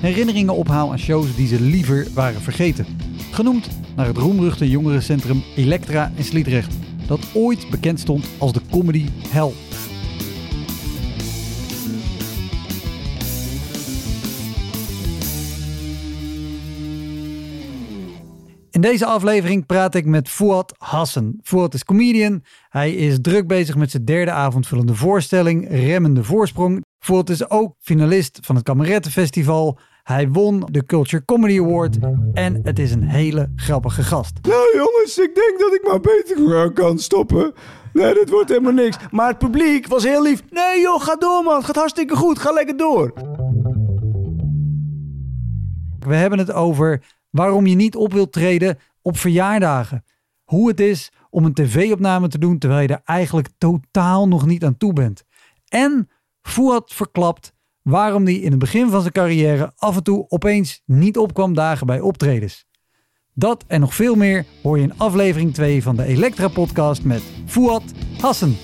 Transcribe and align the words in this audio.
herinneringen 0.00 0.54
ophaal 0.54 0.90
aan 0.90 0.98
shows 0.98 1.36
die 1.36 1.46
ze 1.46 1.60
liever 1.60 2.06
waren 2.14 2.40
vergeten. 2.40 2.86
Genoemd 3.30 3.68
naar 3.96 4.06
het 4.06 4.16
roemruchte 4.16 4.70
jongerencentrum 4.70 5.42
Elektra 5.56 6.12
in 6.14 6.24
Sliedrecht, 6.24 6.74
dat 7.06 7.20
ooit 7.34 7.70
bekend 7.70 8.00
stond 8.00 8.26
als 8.38 8.52
de 8.52 8.60
comedy 8.70 9.06
hell. 9.28 9.52
In 18.70 18.84
deze 18.84 19.06
aflevering 19.06 19.66
praat 19.66 19.94
ik 19.94 20.04
met 20.04 20.28
Fouad 20.28 20.74
Hassan. 20.78 21.38
Fouad 21.42 21.74
is 21.74 21.84
comedian. 21.84 22.42
Hij 22.68 22.94
is 22.94 23.18
druk 23.20 23.46
bezig 23.46 23.76
met 23.76 23.90
zijn 23.90 24.04
derde 24.04 24.30
avondvullende 24.30 24.94
voorstelling 24.94 25.68
Remmende 25.68 26.24
Voorsprong. 26.24 26.84
Fouad 26.98 27.30
is 27.30 27.50
ook 27.50 27.74
finalist 27.78 28.38
van 28.42 28.54
het 28.54 28.64
Kamerettenfestival. 28.64 29.78
Hij 30.08 30.28
won 30.28 30.68
de 30.70 30.86
Culture 30.86 31.24
Comedy 31.24 31.60
Award 31.60 31.98
en 32.32 32.60
het 32.62 32.78
is 32.78 32.92
een 32.92 33.02
hele 33.02 33.52
grappige 33.56 34.02
gast. 34.02 34.38
Nou 34.42 34.76
jongens, 34.76 35.18
ik 35.18 35.34
denk 35.34 35.58
dat 35.58 35.74
ik 35.74 35.86
maar 35.88 36.00
beter 36.00 36.72
kan 36.72 36.98
stoppen. 36.98 37.52
Nee, 37.92 38.14
dat 38.14 38.28
wordt 38.28 38.48
helemaal 38.48 38.72
niks. 38.72 38.96
Maar 39.10 39.28
het 39.28 39.38
publiek 39.38 39.86
was 39.86 40.04
heel 40.04 40.22
lief. 40.22 40.42
Nee 40.50 40.80
joh, 40.80 41.02
ga 41.02 41.16
door 41.16 41.42
man. 41.42 41.56
Het 41.56 41.64
gaat 41.64 41.76
hartstikke 41.76 42.16
goed. 42.16 42.38
Ga 42.38 42.52
lekker 42.52 42.76
door. 42.76 43.12
We 45.98 46.14
hebben 46.14 46.38
het 46.38 46.52
over 46.52 47.02
waarom 47.30 47.66
je 47.66 47.74
niet 47.74 47.96
op 47.96 48.12
wilt 48.12 48.32
treden 48.32 48.78
op 49.02 49.16
verjaardagen. 49.16 50.04
Hoe 50.44 50.68
het 50.68 50.80
is 50.80 51.12
om 51.30 51.44
een 51.44 51.54
tv-opname 51.54 52.28
te 52.28 52.38
doen 52.38 52.58
terwijl 52.58 52.82
je 52.82 52.94
er 52.94 53.02
eigenlijk 53.04 53.48
totaal 53.58 54.28
nog 54.28 54.46
niet 54.46 54.64
aan 54.64 54.76
toe 54.76 54.92
bent. 54.92 55.24
En 55.68 56.08
Fouad 56.42 56.94
verklapt 56.94 57.52
waarom 57.88 58.24
hij 58.24 58.34
in 58.34 58.50
het 58.50 58.58
begin 58.58 58.90
van 58.90 59.00
zijn 59.00 59.12
carrière 59.12 59.72
af 59.76 59.96
en 59.96 60.02
toe 60.02 60.24
opeens 60.28 60.82
niet 60.84 61.18
opkwam 61.18 61.54
dagen 61.54 61.86
bij 61.86 62.00
optredens. 62.00 62.66
Dat 63.34 63.64
en 63.66 63.80
nog 63.80 63.94
veel 63.94 64.14
meer 64.14 64.44
hoor 64.62 64.78
je 64.78 64.82
in 64.82 64.98
aflevering 64.98 65.54
2 65.54 65.82
van 65.82 65.96
de 65.96 66.04
Elektra 66.04 66.48
podcast 66.48 67.04
met 67.04 67.22
Fouad 67.46 67.82
Hassan. 68.20 68.56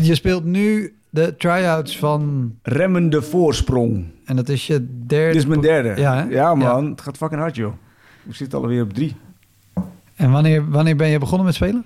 Je 0.00 0.14
speelt 0.14 0.44
nu 0.44 0.94
de 1.10 1.36
try-outs 1.36 1.98
van... 1.98 2.54
Remmende 2.62 3.22
voorsprong. 3.22 4.06
En 4.24 4.36
dat 4.36 4.48
is 4.48 4.66
je 4.66 5.04
derde... 5.06 5.32
Dit 5.32 5.42
is 5.42 5.46
mijn 5.46 5.60
derde. 5.60 6.00
Ja, 6.00 6.16
hè? 6.16 6.30
Ja 6.30 6.54
man, 6.54 6.90
het 6.90 7.00
gaat 7.00 7.16
fucking 7.16 7.40
hard 7.40 7.56
joh. 7.56 7.72
Ik 8.28 8.34
zit 8.34 8.54
alweer 8.54 8.82
op 8.82 8.92
drie. 8.92 9.16
En 10.20 10.30
wanneer, 10.30 10.70
wanneer 10.70 10.96
ben 10.96 11.08
je 11.08 11.18
begonnen 11.18 11.46
met 11.46 11.54
spelen? 11.54 11.84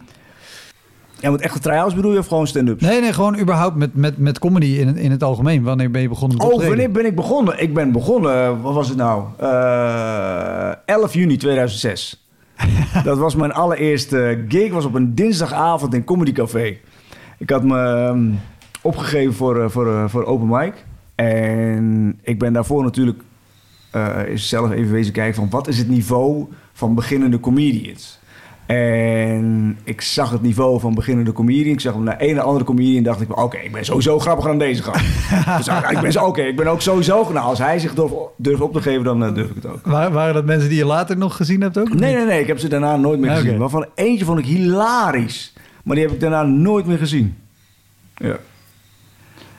Ja, 1.21 1.29
want 1.29 1.41
echte 1.41 1.59
try-outs 1.59 1.95
bedoel 1.95 2.13
je 2.13 2.19
of 2.19 2.27
gewoon 2.27 2.47
stand-ups? 2.47 2.83
Nee, 2.83 3.01
nee, 3.01 3.13
gewoon 3.13 3.39
überhaupt 3.39 3.77
met, 3.77 3.95
met, 3.95 4.19
met 4.19 4.39
comedy 4.39 4.67
in, 4.67 4.97
in 4.97 5.11
het 5.11 5.23
algemeen. 5.23 5.63
Wanneer 5.63 5.91
ben 5.91 6.03
je 6.03 6.09
begonnen 6.09 6.37
met 6.37 6.47
Oh, 6.47 6.53
optreden? 6.53 6.77
wanneer 6.77 6.95
ben 6.95 7.07
ik 7.11 7.15
begonnen? 7.15 7.63
Ik 7.63 7.75
ben 7.75 7.93
begonnen, 7.93 8.61
wat 8.63 8.75
was 8.75 8.89
het 8.89 8.97
nou? 8.97 9.25
Eh 9.39 10.73
11 10.85 11.15
juni 11.15 11.37
2006. 11.37 12.27
dat 13.05 13.19
was 13.19 13.35
mijn 13.35 13.53
allereerste 13.53 14.45
gig. 14.49 14.73
was 14.73 14.85
op 14.85 14.95
een 14.95 15.15
dinsdagavond 15.15 15.95
in 15.95 16.05
Comedy 16.05 16.33
Café. 16.33 16.77
Ik 17.39 17.51
had 17.51 17.65
me 17.65 17.79
ehm, 17.79 18.31
opgegeven 18.83 19.35
voor, 19.35 19.63
eh, 19.63 19.69
voor, 19.69 19.89
eh, 19.89 20.05
voor 20.09 20.25
open 20.25 20.49
mic. 20.49 20.85
En 21.15 22.19
ik 22.23 22.39
ben 22.39 22.53
daarvoor 22.53 22.83
natuurlijk 22.83 23.23
zelf 24.35 24.71
even 24.71 24.93
wezen 24.93 25.13
kijken 25.13 25.35
van... 25.35 25.51
wat 25.51 25.69
is 25.69 25.79
het 25.79 25.89
niveau 25.89 26.47
van 26.73 26.95
beginnende 26.95 27.41
comedians? 27.41 28.19
En 28.67 29.79
ik 29.85 30.01
zag 30.01 30.31
het 30.31 30.43
niveau 30.43 30.81
van 30.81 30.95
beginnende 30.95 31.33
comedian. 31.33 31.73
Ik 31.73 31.81
zag 31.81 31.93
hem 31.95 32.03
naar 32.03 32.17
een 32.21 32.29
en 32.37 32.45
andere 32.45 32.65
comedian. 32.65 33.03
dacht 33.03 33.21
ik, 33.21 33.39
oké, 33.39 33.57
ik 33.59 33.73
ben 33.73 33.85
sowieso 33.85 34.19
grappiger 34.19 34.51
dan 34.51 34.59
deze 34.59 34.83
gast. 34.83 35.05
dus 35.57 35.69
ah, 35.69 35.91
ik 35.91 36.01
ben 36.01 36.13
zo, 36.13 36.25
oké, 36.25 36.43
ik 36.43 36.57
ben 36.57 36.67
ook 36.67 36.81
sowieso... 36.81 37.33
Nou, 37.33 37.47
als 37.47 37.59
hij 37.59 37.79
zich 37.79 37.95
durft, 37.95 38.15
durft 38.37 38.61
op 38.63 38.73
te 38.73 38.83
geven, 38.83 39.05
dan 39.05 39.25
eh, 39.25 39.35
durf 39.35 39.49
ik 39.49 39.55
het 39.55 39.67
ook. 39.67 39.87
Wa- 39.87 40.11
waren 40.11 40.35
dat 40.35 40.45
mensen 40.45 40.69
die 40.69 40.79
je 40.79 40.85
later 40.85 41.17
nog 41.17 41.37
gezien 41.37 41.61
hebt 41.61 41.79
ook? 41.79 41.95
Nee, 41.95 42.15
nee, 42.15 42.25
nee. 42.25 42.41
Ik 42.41 42.47
heb 42.47 42.59
ze 42.59 42.69
daarna 42.69 42.97
nooit 42.97 43.21
meer 43.21 43.31
Ah, 43.31 43.37
gezien. 43.37 43.59
Waarvan 43.59 43.87
eentje 43.95 44.25
vond 44.25 44.39
ik 44.39 44.45
hilarisch. 44.45 45.53
Maar 45.85 45.97
die 45.97 46.05
heb 46.05 46.15
ik 46.15 46.21
daarna 46.21 46.43
nooit 46.43 46.87
meer 46.87 46.99
gezien. 46.99 47.37
Ja. 48.17 48.37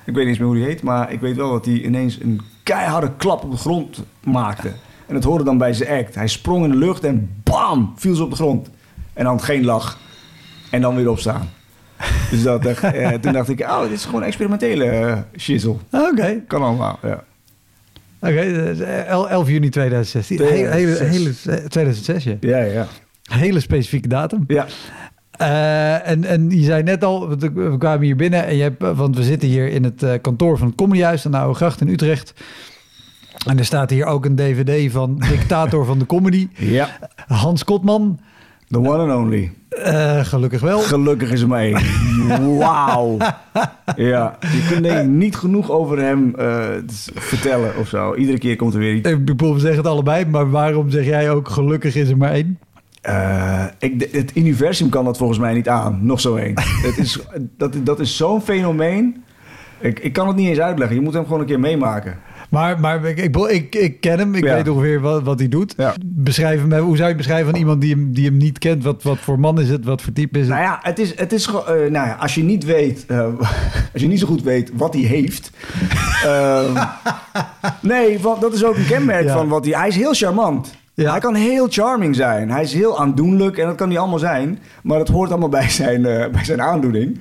Ik 0.05 0.13
weet 0.13 0.15
niet 0.15 0.27
eens 0.27 0.37
meer 0.37 0.47
hoe 0.47 0.55
die 0.55 0.65
heet. 0.65 0.81
Maar 0.83 1.11
ik 1.11 1.19
weet 1.19 1.35
wel 1.35 1.51
dat 1.51 1.65
hij 1.65 1.81
ineens 1.81 2.19
een 2.21 2.41
keiharde 2.63 3.11
klap 3.17 3.43
op 3.43 3.51
de 3.51 3.57
grond 3.57 4.03
maakte. 4.23 4.71
En 5.07 5.13
dat 5.13 5.23
hoorde 5.23 5.43
dan 5.43 5.57
bij 5.57 5.73
zijn 5.73 5.99
act. 6.05 6.15
Hij 6.15 6.27
sprong 6.27 6.63
in 6.63 6.71
de 6.71 6.77
lucht 6.77 7.03
en 7.03 7.29
bam! 7.43 7.93
Viel 7.95 8.15
ze 8.15 8.23
op 8.23 8.29
de 8.29 8.35
grond. 8.35 8.69
En 9.15 9.23
dan 9.23 9.41
geen 9.41 9.65
lach. 9.65 9.97
En 10.69 10.81
dan 10.81 10.95
weer 10.95 11.09
opstaan. 11.09 11.49
Dus 12.29 12.43
dat, 12.43 12.65
eh, 12.65 13.07
toen 13.21 13.33
dacht 13.33 13.49
ik, 13.49 13.59
oh, 13.61 13.81
dit 13.81 13.91
is 13.91 14.05
gewoon 14.05 14.23
experimentele 14.23 14.85
eh 14.85 15.17
shizzle. 15.37 15.75
Ah, 15.89 16.01
Oké, 16.11 16.41
Kan 16.47 16.61
allemaal, 16.61 16.99
ja. 17.03 17.23
oké. 18.19 18.39
eh, 18.39 19.07
el- 19.09 19.29
11 19.29 19.49
juni 19.49 19.69
2016. 19.69 20.37
Hele, 20.41 20.53
hele, 20.67 20.95
2006. 20.95 21.43
hele, 21.45 21.57
eh, 21.61 21.65
2006, 21.67 22.23
ja. 22.23 22.35
Ja, 22.39 22.57
ja. 22.57 22.87
Hele 23.23 23.59
specifieke 23.59 24.07
datum. 24.07 24.43
Ja, 24.47 24.65
Eh, 25.37 26.07
en, 26.09 26.23
en 26.25 26.49
je 26.49 26.63
zei 26.63 26.83
net 26.83 27.03
al, 27.03 27.29
we 27.37 27.75
kwamen 27.77 28.05
hier 28.05 28.15
binnen 28.15 28.45
en 28.45 28.55
je 28.55 28.61
hebt, 28.61 28.81
want 28.95 29.15
we 29.15 29.23
zitten 29.23 29.49
hier 29.49 29.67
in 29.67 29.83
het 29.83 30.03
eh, 30.03 30.13
kantoor 30.21 30.57
van 30.57 30.67
het 30.67 30.75
Comedyhuis 30.75 31.25
aan 31.25 31.31
de 31.31 31.37
Oude 31.37 31.55
Gracht 31.55 31.81
in 31.81 31.87
Utrecht. 31.87 32.33
En 33.47 33.57
er 33.57 33.65
staat 33.65 33.89
hier 33.89 34.05
ook 34.05 34.25
een 34.25 34.35
dvd 34.35 34.91
van 34.91 35.19
Dictator 35.29 35.85
van 35.85 35.99
de 35.99 36.05
Comedy, 36.05 36.47
ja. 36.57 36.89
Hans 37.27 37.63
Kotman. 37.63 38.19
The 38.67 38.79
one 38.79 38.99
and 38.99 39.11
only. 39.11 39.51
Eh, 39.69 40.25
gelukkig 40.25 40.61
wel. 40.61 40.79
Gelukkig 40.79 41.31
is 41.31 41.41
er 41.41 41.47
maar 41.47 41.61
één. 41.61 41.77
Wauw. 42.57 43.17
Ja, 43.95 44.37
je 44.39 44.67
kunt 44.69 44.83
denk 44.83 44.99
ik 44.99 45.07
niet 45.07 45.35
genoeg 45.35 45.71
over 45.71 45.99
hem 45.99 46.35
eh, 46.35 46.65
vertellen 47.13 47.77
of 47.77 47.87
zo. 47.87 48.15
Iedere 48.15 48.37
keer 48.37 48.55
komt 48.55 48.73
er 48.73 48.79
weer 48.79 48.93
iets. 48.93 49.09
Ik 49.09 49.25
bedoel, 49.25 49.53
we 49.53 49.59
zeggen 49.59 49.77
het 49.77 49.87
allebei, 49.87 50.25
maar 50.25 50.49
waarom 50.49 50.89
zeg 50.89 51.05
jij 51.05 51.31
ook 51.31 51.49
gelukkig 51.49 51.95
is 51.95 52.09
er 52.09 52.17
maar 52.17 52.31
één? 52.31 52.59
Eh, 53.01 53.65
ik, 53.79 54.09
het 54.11 54.35
universum 54.35 54.89
kan 54.89 55.05
dat 55.05 55.17
volgens 55.17 55.39
mij 55.39 55.53
niet 55.53 55.69
aan. 55.69 55.99
Nog 56.01 56.19
zo 56.19 56.35
één. 56.35 56.53
het 56.87 56.97
is, 56.97 57.19
dat, 57.57 57.75
dat 57.83 57.99
is 57.99 58.17
zo'n 58.17 58.41
fenomeen. 58.41 59.23
Ik, 59.79 59.99
ik 59.99 60.13
kan 60.13 60.27
het 60.27 60.35
niet 60.35 60.49
eens 60.49 60.59
uitleggen. 60.59 60.95
Je 60.95 61.01
moet 61.01 61.13
hem 61.13 61.23
gewoon 61.23 61.39
een 61.39 61.45
keer 61.45 61.59
meemaken. 61.59 62.17
Maar, 62.49 62.79
maar 62.79 63.05
ik, 63.05 63.17
ik, 63.17 63.35
ik, 63.37 63.75
ik 63.75 64.01
ken 64.01 64.19
hem, 64.19 64.35
ik 64.35 64.43
Ja. 64.43 64.53
weet 64.55 64.69
ongeveer 64.69 64.99
wat, 65.01 65.23
wat 65.23 65.39
hij 65.39 65.47
doet. 65.49 65.73
Ja. 65.77 65.93
Beschrijf 66.05 66.61
hem, 66.61 66.71
hoe 66.73 66.95
zou 66.95 66.97
je 66.97 67.03
het 67.03 67.17
beschrijven 67.17 67.49
van 67.49 67.59
iemand 67.59 67.81
die 67.81 67.93
hem, 67.93 68.13
die 68.13 68.25
hem 68.25 68.37
niet 68.37 68.57
kent? 68.59 68.83
Wat, 68.83 69.03
wat 69.03 69.17
voor 69.17 69.39
man 69.39 69.59
is 69.59 69.69
het? 69.69 69.85
Wat 69.85 70.01
voor 70.01 70.13
type 70.13 70.39
is 70.39 70.45
het? 70.45 70.53
Nou 70.55 70.63
ja, 70.67 70.79
het 70.81 70.99
is, 70.99 71.17
het 71.19 71.33
is 71.33 71.45
gewoon, 71.45 71.65
eh, 71.67 71.73
nou 71.73 72.07
ja, 72.07 72.17
als 72.19 72.35
je 72.35 72.43
niet 72.43 72.63
weet, 72.65 73.05
eh, 73.07 73.25
als 73.93 74.01
je 74.01 74.07
niet 74.07 74.19
zo 74.19 74.27
goed 74.27 74.43
weet 74.43 74.71
wat 74.75 74.93
hij 74.93 75.03
heeft. 75.03 75.51
ehm, 76.25 76.83
nee, 77.81 78.19
want 78.19 78.41
dat 78.41 78.53
is 78.53 78.63
ook 78.63 78.75
een 78.75 78.85
kenmerk 78.87 79.23
Ja. 79.25 79.33
van 79.33 79.47
wat 79.47 79.65
hij. 79.65 79.73
Hij 79.79 79.87
is 79.87 79.95
heel 79.95 80.13
charmant. 80.13 80.75
Ja. 80.93 81.11
Hij 81.11 81.19
kan 81.19 81.35
heel 81.35 81.67
charming 81.69 82.15
zijn. 82.15 82.51
Hij 82.51 82.63
is 82.63 82.73
heel 82.73 82.99
aandoenlijk 82.99 83.57
en 83.57 83.65
dat 83.67 83.75
kan 83.75 83.89
hij 83.89 83.99
allemaal 83.99 84.19
zijn. 84.19 84.59
Maar 84.83 84.97
dat 84.97 85.07
hoort 85.07 85.29
allemaal 85.29 85.49
bij 85.49 85.69
zijn, 85.69 86.05
eh, 86.05 86.29
bij 86.31 86.43
zijn 86.43 86.61
aandoening. 86.61 87.19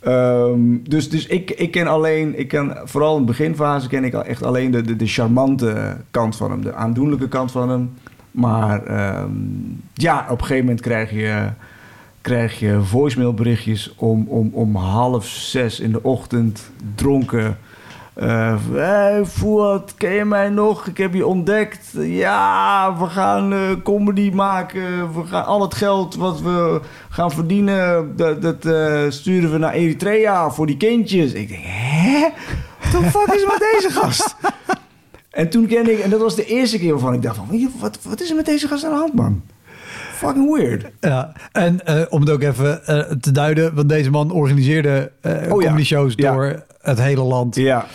Ehm, 0.00 0.76
dus 0.82 1.10
dus 1.10 1.26
ik, 1.26 1.50
ik 1.50 1.70
ken 1.70 1.86
alleen, 1.86 2.38
ik 2.38 2.48
ken 2.48 2.76
vooral 2.84 3.14
in 3.14 3.20
de 3.20 3.26
beginfase 3.26 3.88
ken 3.88 4.04
ik 4.04 4.14
echt 4.14 4.42
alleen 4.42 4.70
de, 4.70 4.82
de, 4.82 4.96
de 4.96 5.06
charmante 5.06 5.96
kant 6.10 6.36
van 6.36 6.50
hem, 6.50 6.62
de 6.62 6.74
aandoenlijke 6.74 7.28
kant 7.28 7.50
van 7.50 7.70
hem. 7.70 7.90
Maar 8.30 8.84
ehm, 8.86 9.30
ja, 9.94 10.26
op 10.30 10.40
een 10.40 10.46
gegeven 10.46 10.64
moment 10.64 10.80
krijg 10.80 11.10
je, 11.10 11.48
krijg 12.20 12.58
je 12.58 12.80
voicemailberichtjes 12.82 13.94
om, 13.96 14.26
om, 14.28 14.50
om 14.52 14.76
half 14.76 15.26
zes 15.26 15.80
in 15.80 15.92
de 15.92 16.02
ochtend 16.02 16.70
dronken 16.94 17.58
Eh 18.18 18.56
hey, 18.72 19.24
Fuad, 19.26 19.94
ken 19.96 20.12
je 20.12 20.24
mij 20.24 20.48
nog? 20.48 20.86
Ik 20.86 20.96
heb 20.96 21.14
je 21.14 21.26
ontdekt. 21.26 21.88
Ja, 21.98 22.94
we 22.98 23.06
gaan 23.06 23.52
eh, 23.52 23.58
comedy 23.82 24.30
maken. 24.30 25.12
We 25.14 25.26
gaan 25.26 25.44
al 25.44 25.62
het 25.62 25.74
geld 25.74 26.14
wat 26.14 26.40
we 26.40 26.80
gaan 27.08 27.30
verdienen, 27.30 28.12
dat, 28.16 28.42
dat 28.42 28.64
eh, 28.64 29.02
sturen 29.08 29.52
we 29.52 29.58
naar 29.58 29.72
Eritrea 29.72 30.50
voor 30.50 30.66
die 30.66 30.76
kindjes. 30.76 31.32
Ik 31.32 31.48
denk, 31.48 31.60
hè? 31.64 32.28
What 32.80 32.90
the 32.90 33.10
fuck 33.18 33.34
is 33.34 33.44
met 33.44 33.68
deze 33.72 33.90
gast? 33.90 34.36
En 35.30 35.48
toen 35.50 35.66
kende 35.66 35.92
ik, 35.92 35.98
en 35.98 36.10
dat 36.10 36.20
was 36.20 36.34
de 36.36 36.44
eerste 36.46 36.78
keer 36.78 36.90
waarvan 36.90 37.14
ik 37.14 37.22
dacht 37.22 37.36
van, 37.36 37.70
wat, 37.80 37.98
wat 38.02 38.20
is 38.20 38.30
er 38.30 38.36
met 38.36 38.46
deze 38.46 38.68
gast 38.68 38.84
aan 38.84 38.90
de 38.92 38.96
hand, 38.98 39.14
man? 39.14 39.42
Fucking 40.12 40.56
weird. 40.56 40.84
Ja, 41.00 41.32
en 41.52 41.80
om 42.10 42.20
het 42.20 42.30
ook 42.30 42.42
even 42.42 42.80
te 43.20 43.30
duiden, 43.32 43.74
want 43.74 43.88
deze 43.88 44.10
man 44.10 44.30
organiseerde 44.30 45.10
Oh 45.22 45.30
ja. 45.32 45.46
comedy 45.48 45.84
shows 45.84 46.12
Ja. 46.16 46.32
door 46.32 46.62
het 46.80 47.00
hele 47.00 47.22
land. 47.22 47.56
Ja. 47.56 47.86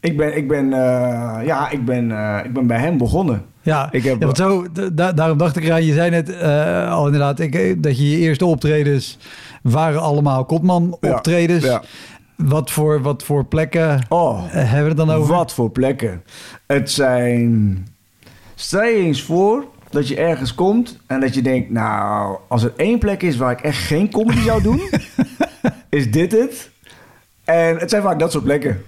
Ik 0.00 0.16
ben, 0.16 0.36
ik 0.36 0.48
ben, 0.48 0.72
eh, 0.72 1.46
ja, 1.46 1.70
ik 1.70 1.84
ben, 1.84 2.10
eh, 2.12 2.44
ik 2.44 2.52
ben 2.52 2.66
bij 2.66 2.78
hem 2.78 2.98
begonnen. 2.98 3.44
Ja, 3.62 3.88
Ik 3.92 4.02
heb- 4.04 4.22
ja, 4.22 4.34
zo, 4.34 4.66
da- 4.72 4.88
da- 4.92 5.12
daarom 5.12 5.38
dacht 5.38 5.56
ik 5.56 5.64
eraan, 5.64 5.84
je 5.84 5.92
zei 5.92 6.10
net 6.10 6.36
eh, 6.36 6.92
al 6.92 7.04
inderdaad 7.04 7.40
ik, 7.40 7.82
dat 7.82 7.98
je 7.98 8.10
je 8.10 8.16
eerste 8.18 8.46
optredens 8.46 9.18
waren 9.62 10.00
allemaal 10.00 10.44
Kotman 10.44 10.96
Ja, 11.00 11.10
optredens. 11.14 11.64
ja. 11.64 11.82
Wat, 12.36 12.70
voor, 12.70 13.02
wat 13.02 13.22
voor 13.22 13.44
plekken 13.44 14.00
Oh, 14.08 14.42
hebben 14.46 14.82
we 14.82 14.88
het 14.88 14.96
dan 14.96 15.10
over? 15.10 15.34
wat 15.34 15.52
voor 15.54 15.70
plekken. 15.70 16.22
Het 16.66 16.90
zijn... 16.90 17.86
Stel 18.54 18.82
je 18.84 18.96
eens 18.96 19.22
voor 19.22 19.64
dat 19.90 20.08
je 20.08 20.16
ergens 20.16 20.54
komt 20.54 20.98
en 21.06 21.20
dat 21.20 21.34
je 21.34 21.42
denkt... 21.42 21.70
Nou, 21.70 22.38
als 22.48 22.62
er 22.62 22.72
één 22.76 22.98
plek 22.98 23.22
is 23.22 23.36
waar 23.36 23.52
ik 23.52 23.60
echt 23.60 23.78
geen 23.82 24.10
comedy 24.10 24.40
zou 24.40 24.62
doen... 24.62 24.80
is 25.88 26.10
dit 26.10 26.32
het. 26.32 26.70
En 27.48 27.76
het 27.78 27.90
zijn 27.90 28.02
vaak 28.02 28.18
dat 28.18 28.32
soort 28.32 28.44
plekken. 28.44 28.82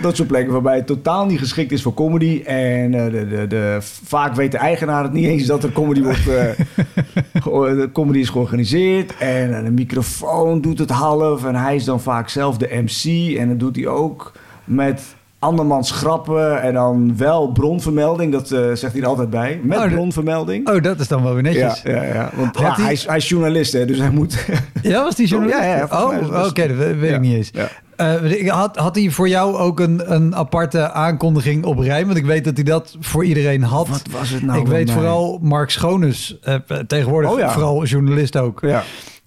Dat 0.00 0.16
soort 0.16 0.28
plekken 0.28 0.52
waarbij 0.52 0.76
het 0.76 0.86
totaal 0.86 1.26
niet 1.26 1.38
geschikt 1.38 1.72
is 1.72 1.82
voor 1.82 1.94
comedy. 1.94 2.42
En 2.44 2.94
eh, 2.94 3.04
de, 3.12 3.26
de, 3.28 3.46
de, 3.46 3.78
vaak 4.04 4.34
weet 4.34 4.52
de 4.52 4.58
eigenaar 4.58 5.02
het 5.02 5.12
niet 5.12 5.24
eens 5.26 5.46
dat 5.46 5.62
er 5.64 5.72
comedy 5.72 6.02
wordt... 6.02 6.28
eh, 6.28 7.74
de 7.80 7.88
comedy 7.92 8.18
is 8.18 8.28
georganiseerd. 8.28 9.12
En 9.18 9.56
eh, 9.58 9.64
de 9.64 9.70
microfoon 9.70 10.60
doet 10.60 10.78
het 10.78 10.90
half. 10.90 11.44
En 11.44 11.54
hij 11.54 11.74
is 11.76 11.84
dan 11.84 12.00
vaak 12.00 12.28
zelf 12.28 12.56
de 12.56 12.68
MC. 12.84 13.36
En 13.36 13.48
dat 13.48 13.58
doet 13.58 13.76
hij 13.76 13.86
ook 13.86 14.32
met 14.64 15.02
andermans 15.38 15.90
grappen. 15.90 16.62
En 16.62 16.74
dan 16.74 17.16
wel 17.16 17.48
bronvermelding. 17.52 18.32
Dat 18.32 18.50
eh, 18.50 18.60
zegt 18.74 18.92
hij 18.92 19.02
er 19.02 19.08
altijd 19.08 19.30
bij. 19.30 19.60
Met 19.62 19.78
Oh, 19.78 19.92
bronvermelding. 19.92 20.68
Oh, 20.68 20.82
dat 20.82 21.00
is 21.00 21.08
dan 21.08 21.22
wel 21.22 21.34
weer 21.34 21.42
netjes. 21.42 21.82
ja, 21.84 22.02
ja. 22.02 22.30
Want 22.36 22.58
ja, 22.58 22.74
hij- 22.74 22.84
hij, 22.84 22.92
is, 22.92 23.06
hij 23.06 23.16
is 23.16 23.28
journalist, 23.28 23.72
hè, 23.72 23.84
dus 23.84 23.98
hij 23.98 24.10
moet... 24.10 24.46
Ja, 24.82 25.02
was 25.02 25.14
die 25.14 25.26
journalist? 25.32 25.58
Ja, 25.60 25.76
ja, 25.76 25.84
oh, 25.90 26.44
oké, 26.46 26.66
dat 26.68 26.76
weet 26.76 27.12
ik 27.12 27.20
niet 27.20 27.34
eens. 27.34 27.50
Eh, 27.96 28.50
had, 28.50 28.76
had 28.76 28.94
hij 28.94 29.10
voor 29.10 29.28
jou 29.28 29.56
ook 29.56 29.80
een, 29.80 30.12
een 30.14 30.34
aparte 30.34 30.90
aankondiging 30.90 31.64
op 31.64 31.78
rij? 31.78 32.06
Want 32.06 32.18
ik 32.18 32.24
weet 32.24 32.44
dat 32.44 32.54
hij 32.54 32.64
dat 32.64 32.96
voor 33.00 33.24
iedereen 33.24 33.62
had. 33.62 33.88
Wat 33.88 34.02
was 34.10 34.30
het 34.30 34.42
nou 34.42 34.60
ik 34.60 34.66
weet 34.66 34.86
mij? 34.86 34.94
vooral 34.94 35.38
Mark 35.42 35.70
Schoones, 35.70 36.38
eh, 36.42 36.54
tegenwoordig 36.86 37.30
Oh 37.30 37.38
ja. 37.38 37.50
vooral 37.52 37.84
journalist 37.84 38.36
ook. 38.36 38.60
Ja. 38.60 38.82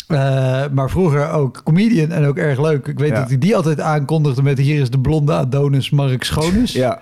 Eh, 0.08 0.18
maar 0.72 0.90
vroeger 0.90 1.32
ook 1.32 1.62
comedian 1.64 2.12
en 2.12 2.26
ook 2.26 2.38
erg 2.38 2.62
leuk. 2.62 2.88
Ik 2.88 3.00
weet 3.00 3.10
Ja. 3.10 3.20
dat 3.20 3.28
hij 3.28 3.38
die 3.38 3.56
altijd 3.56 3.80
aankondigde 3.82 4.44
met 4.44 4.58
hier 4.58 4.82
is 4.82 4.90
de 4.90 5.00
blonde 5.00 5.34
Adonis 5.34 5.90
Mark 5.90 6.24
Schoones. 6.24 6.72
Ja. 6.72 7.00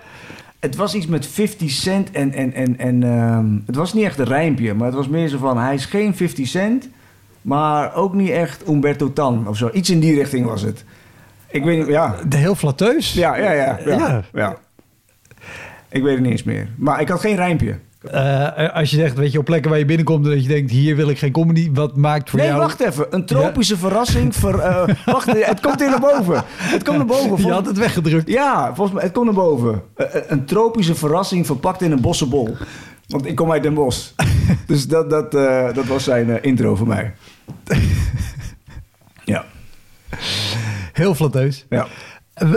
Het 0.60 0.76
was 0.76 0.94
iets 0.94 1.06
met 1.06 1.26
50 1.26 1.70
cent 1.70 2.10
en... 2.10 2.32
en, 2.32 2.52
en, 2.52 2.78
en 2.78 3.02
ehm, 3.02 3.46
het 3.66 3.76
was 3.76 3.94
niet 3.94 4.04
echt 4.04 4.18
een 4.18 4.24
rijmpje, 4.24 4.74
maar 4.74 4.86
het 4.86 4.96
was 4.96 5.08
meer 5.08 5.28
zo 5.28 5.38
van... 5.38 5.58
Hij 5.58 5.74
is 5.74 5.84
geen 5.84 6.14
50 6.16 6.46
cent, 6.46 6.88
maar 7.42 7.94
ook 7.94 8.14
niet 8.14 8.30
echt 8.30 8.68
Umberto 8.68 9.12
Tan 9.12 9.48
of 9.48 9.56
zo. 9.56 9.70
Iets 9.72 9.90
in 9.90 10.00
die 10.00 10.14
richting 10.14 10.46
was 10.46 10.62
het. 10.62 10.84
Ik 11.50 11.64
weet 11.64 11.78
niet, 11.78 11.86
ja. 11.86 12.14
De 12.28 12.36
heel 12.36 12.54
flatteus. 12.54 13.12
Ja, 13.12 13.36
ja, 13.36 13.52
ja. 13.52 13.78
ja, 13.86 13.96
Ja. 13.96 14.22
ja. 14.32 14.56
Ik 15.88 16.02
weet 16.02 16.12
het 16.12 16.22
niet 16.22 16.30
eens 16.30 16.42
meer. 16.42 16.68
Maar 16.76 17.00
ik 17.00 17.08
had 17.08 17.20
geen 17.20 17.36
rijmpje. 17.36 17.78
Eh, 18.10 18.74
als 18.74 18.90
je 18.90 18.96
zegt, 18.96 19.16
weet 19.16 19.32
je, 19.32 19.38
op 19.38 19.44
plekken 19.44 19.70
waar 19.70 19.78
je 19.78 19.84
binnenkomt 19.84 20.24
en 20.24 20.30
dat 20.30 20.42
je 20.42 20.48
denkt, 20.48 20.70
hier 20.70 20.96
wil 20.96 21.08
ik 21.08 21.18
geen 21.18 21.32
comedy. 21.32 21.70
Wat 21.72 21.96
maakt 21.96 22.30
voor 22.30 22.38
nee, 22.38 22.48
jou... 22.48 22.60
wacht 22.60 22.80
even. 22.80 23.06
Een 23.10 23.26
tropische 23.26 23.76
verrassing. 23.76 24.36
Ver, 24.36 24.58
eh, 24.58 24.88
wacht, 25.14 25.46
het 25.46 25.60
komt 25.60 25.80
hier 25.80 25.90
naar 25.90 26.00
boven. 26.00 26.44
Het 26.56 26.84
komt 26.84 26.96
naar 26.96 27.06
boven. 27.06 27.36
Je 27.36 27.42
Vol- 27.42 27.52
had 27.52 27.66
het 27.66 27.78
weggedrukt. 27.78 28.28
Ja, 28.28 28.66
volgens 28.74 28.92
mij, 28.96 29.04
het 29.04 29.12
komt 29.12 29.24
naar 29.24 29.34
boven. 29.34 29.82
Eh, 29.96 30.06
een 30.26 30.44
tropische 30.44 30.94
verrassing 30.94 31.46
verpakt 31.46 31.82
in 31.82 31.92
een 31.92 32.00
bossenbol. 32.00 32.56
Want 33.06 33.26
ik 33.26 33.34
kom 33.36 33.52
uit 33.52 33.62
Den 33.62 33.74
Bosch. 33.74 34.10
dus 34.66 34.88
dat, 34.88 35.10
dat, 35.10 35.32
dat 35.74 35.86
was 35.86 36.04
zijn 36.04 36.42
intro 36.42 36.74
voor 36.74 36.86
mij. 36.86 37.14
ja. 39.24 39.44
Heel 40.98 41.14
flatteus. 41.14 41.66
ja. 41.70 41.86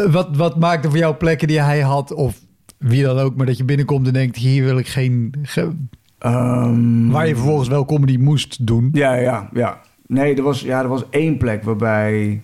Wat, 0.09 0.35
wat 0.37 0.59
maakte 0.59 0.89
voor 0.89 0.97
jou 0.97 1.15
plekken 1.15 1.47
die 1.47 1.61
hij 1.61 1.81
had, 1.81 2.13
of 2.13 2.39
wie 2.77 3.03
dan 3.03 3.17
ook, 3.19 3.35
maar 3.35 3.45
dat 3.45 3.57
je 3.57 3.63
binnenkomt 3.63 4.07
en 4.07 4.13
denkt, 4.13 4.35
hier 4.35 4.63
wil 4.63 4.77
ik 4.77 4.87
geen... 4.87 5.33
ge- 5.41 5.75
Ehm, 6.17 7.07
waar 7.09 7.27
je 7.27 7.35
vervolgens 7.35 7.67
wel 7.69 7.85
comedy 7.85 8.17
moest 8.17 8.67
doen. 8.67 8.89
Ja, 8.93 9.13
ja, 9.13 9.49
ja. 9.53 9.81
Nee, 10.07 10.35
er 10.35 10.43
was, 10.43 10.61
ja, 10.61 10.81
er 10.81 10.87
was 10.87 11.03
één 11.09 11.37
plek 11.37 11.63
waarbij... 11.63 12.41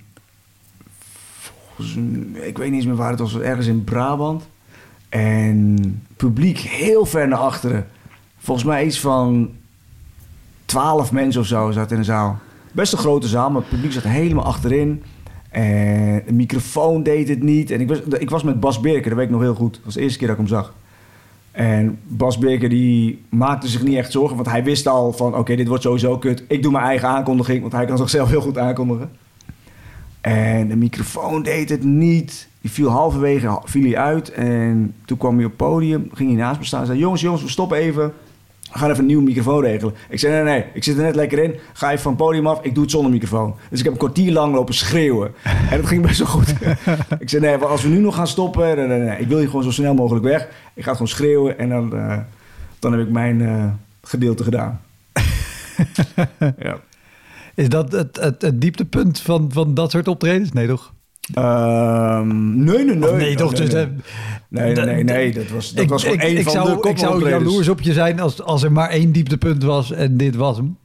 Volgens, 1.76 1.96
ik 2.34 2.58
weet 2.58 2.68
niet 2.70 2.76
eens 2.78 2.86
meer 2.86 2.96
waar 2.96 3.10
het 3.10 3.20
was. 3.20 3.40
Ergens 3.40 3.68
in 3.68 3.84
Brabant. 3.84 4.48
En 5.10 5.76
publiek 6.16 6.58
heel 6.58 7.06
ver 7.06 7.28
naar 7.28 7.38
achteren. 7.40 7.88
Volgens 8.38 8.68
mij 8.68 8.86
iets 8.86 9.00
van 9.00 9.50
twaalf 10.66 11.12
mensen 11.12 11.42
of 11.42 11.48
zo 11.48 11.72
zaten 11.72 11.92
in 11.92 11.98
de 12.02 12.04
zaal. 12.08 12.40
Best 12.72 12.94
een 12.94 13.00
grote 13.00 13.28
zaal, 13.28 13.50
maar 13.52 13.62
het 13.62 13.70
publiek 13.70 13.92
zat 13.92 14.04
helemaal 14.04 14.46
achterin. 14.46 15.04
En 15.50 16.24
de 16.26 16.34
microfoon 16.34 17.04
deed 17.04 17.28
het 17.28 17.44
niet. 17.44 17.72
En 17.72 17.82
ik 17.82 17.88
was, 17.88 18.00
ik 18.02 18.30
was 18.30 18.44
met 18.44 18.60
Bas 18.60 18.80
Birker, 18.80 19.10
dat 19.10 19.18
weet 19.18 19.28
ik 19.28 19.34
nog 19.34 19.42
heel 19.42 19.56
goed. 19.56 19.74
Dat 19.74 19.84
was 19.84 19.94
de 19.94 20.02
eerste 20.02 20.18
keer 20.18 20.28
dat 20.28 20.38
ik 20.38 20.48
hem 20.48 20.58
zag. 20.58 20.74
En 21.52 22.00
Bas 22.08 22.38
Birker 22.38 22.70
die 22.70 23.22
maakte 23.30 23.68
zich 23.68 23.84
niet 23.84 23.98
echt 23.98 24.12
zorgen, 24.12 24.36
want 24.36 24.50
hij 24.50 24.64
wist 24.64 24.88
al 24.88 25.14
van... 25.14 25.36
oké, 25.36 25.56
dit 25.56 25.68
wordt 25.68 25.84
sowieso 25.84 26.18
kut. 26.18 26.44
Ik 26.48 26.64
doe 26.64 26.72
mijn 26.72 26.84
eigen 26.84 27.08
aankondiging, 27.08 27.62
want 27.62 27.74
hij 27.74 27.86
kan 27.86 27.98
zichzelf 27.98 28.30
heel 28.30 28.42
goed 28.42 28.58
aankondigen. 28.58 29.10
En 30.22 30.68
de 30.68 30.76
microfoon 30.76 31.44
deed 31.44 31.70
het 31.70 31.84
niet. 31.84 32.48
Die 32.62 32.72
viel 32.72 32.90
halverwege 32.90 33.62
viel 33.64 33.84
hij 33.84 33.98
uit. 33.98 34.32
En 34.32 34.94
toen 35.06 35.18
kwam 35.18 35.36
hij 35.36 35.46
op 35.46 35.50
het 35.50 35.60
podium, 35.60 36.10
ging 36.14 36.30
hij 36.30 36.40
naast 36.40 36.60
me 36.60 36.66
staan 36.66 36.80
en 36.80 36.86
zei... 36.86 37.00
jongens, 37.00 37.22
jongens, 37.22 37.44
we 37.44 37.50
stoppen 37.50 37.78
even. 37.78 38.14
We 38.72 38.80
gaan 38.80 38.90
even 38.90 39.00
een 39.00 39.06
nieuwe 39.06 39.24
microfoon 39.24 39.62
regelen. 39.62 39.94
Ik 40.10 40.20
zei, 40.20 40.34
nee, 40.34 40.44
nee, 40.44 40.66
ik 40.74 40.84
zit 40.84 40.98
er 40.98 41.04
net 41.04 41.16
lekker 41.16 41.40
in. 41.40 41.56
Ga 41.74 41.92
even 41.92 42.02
van 42.02 42.12
het 42.12 42.22
podium 42.22 42.48
af, 42.48 42.64
ik 42.64 42.74
doe 42.74 42.84
het 42.84 42.92
zonder 42.92 43.12
microfoon. 43.12 43.56
Dus 43.70 43.80
ik 43.80 43.86
heb 43.86 43.94
een 43.94 44.00
kwartier 44.00 44.32
lang 44.32 44.54
lopen 44.54 44.74
schreeuwen. 44.74 45.34
En 45.72 45.78
dat 45.78 45.86
ging 45.86 46.02
best 46.02 46.18
wel 46.18 46.28
goed. 46.28 46.50
ik 47.20 47.30
zei, 47.30 47.42
nee, 47.42 47.56
als 47.56 47.82
we 47.82 47.90
nu 47.90 48.00
nog 48.00 48.16
gaan 48.16 48.28
stoppen... 48.28 48.76
Nee, 48.76 48.88
nee, 48.88 49.00
nee, 49.00 49.20
ik 49.20 49.28
wil 49.28 49.38
hier 49.38 49.48
gewoon 49.48 49.64
zo 49.64 49.72
snel 49.72 49.94
mogelijk 49.94 50.26
weg. 50.26 50.48
Ik 50.74 50.84
ga 50.84 50.92
gewoon 50.92 51.08
schreeuwen 51.08 51.60
en 51.60 51.70
dan, 51.70 51.96
eh, 51.96 52.18
dan 52.80 52.92
heb 52.92 53.02
ik 53.02 53.10
mijn 53.10 53.42
eh, 53.42 53.66
gedeelte 54.02 54.44
gedaan. 54.44 54.82
ja. 56.60 56.80
Is 57.56 57.70
dat 57.70 57.92
het, 57.92 58.20
het, 58.22 58.42
het 58.42 58.62
dieptepunt 58.62 59.20
van, 59.20 59.50
van 59.54 59.74
dat 59.74 59.92
soort 59.92 60.08
optredens? 60.08 60.52
Nee, 60.52 60.68
toch? 60.68 60.94
Ehm, 61.34 62.64
nee, 62.64 62.84
nee, 62.86 62.96
nee. 62.96 63.10
Of 63.10 63.18
nee, 63.18 63.36
toch? 63.36 63.52
Nee, 63.52 63.62
Dus, 63.62 63.74
nee. 63.74 63.84
eh, 63.84 63.90
Nee, 64.50 64.74
nee, 64.74 64.86
nee, 64.86 65.04
nee, 65.04 65.34
dat 65.34 65.48
was, 65.50 65.74
dat 65.74 65.84
ik, 65.84 65.90
was 65.90 66.04
gewoon 66.04 66.18
ik, 66.18 66.24
één 66.24 66.38
ik 66.38 66.44
van 66.44 66.52
zou, 66.52 66.82
de 66.82 66.90
Ik 66.90 66.98
zou 66.98 67.30
jaloers 67.30 67.70
op 67.70 67.82
je 67.82 67.94
zijn 67.94 68.20
als, 68.20 68.42
als 68.42 68.64
er 68.64 68.72
maar 68.72 68.90
één 68.90 69.12
dieptepunt 69.12 69.64
was 69.64 69.92
en 69.92 70.18
dit 70.18 70.36
was 70.36 70.58
hem. 70.58 70.78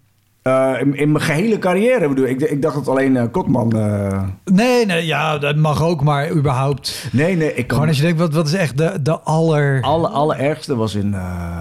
Eh, 0.43 0.73
in, 0.81 0.95
in 0.97 1.13
mijn 1.13 1.25
gehele 1.25 1.59
carrière 1.59 2.09
bedoel 2.09 2.27
ik. 2.27 2.41
Ik 2.41 2.63
dacht 2.63 2.75
dat 2.75 2.89
alleen 2.89 3.17
eh, 3.17 3.25
Kotman... 3.31 3.73
eh, 3.73 4.23
Nee, 4.45 4.87
nee, 4.87 5.07
ja, 5.07 5.39
dat 5.39 5.57
mag 5.57 5.83
ook, 5.83 6.03
maar 6.03 6.31
überhaupt. 6.31 7.09
nee, 7.13 7.37
nee, 7.37 7.49
ik 7.55 7.67
kan... 7.67 7.71
Gewoon 7.71 7.89
als 7.89 7.97
je 7.97 8.03
denkt, 8.03 8.19
wat, 8.19 8.35
wat 8.35 8.47
is 8.47 8.53
echt 8.53 8.79
de, 8.79 9.03
de 9.03 9.21
aller... 9.21 9.83
alle, 9.83 10.09
allerergste 10.09 10.77
was 10.77 10.95
in, 10.95 11.15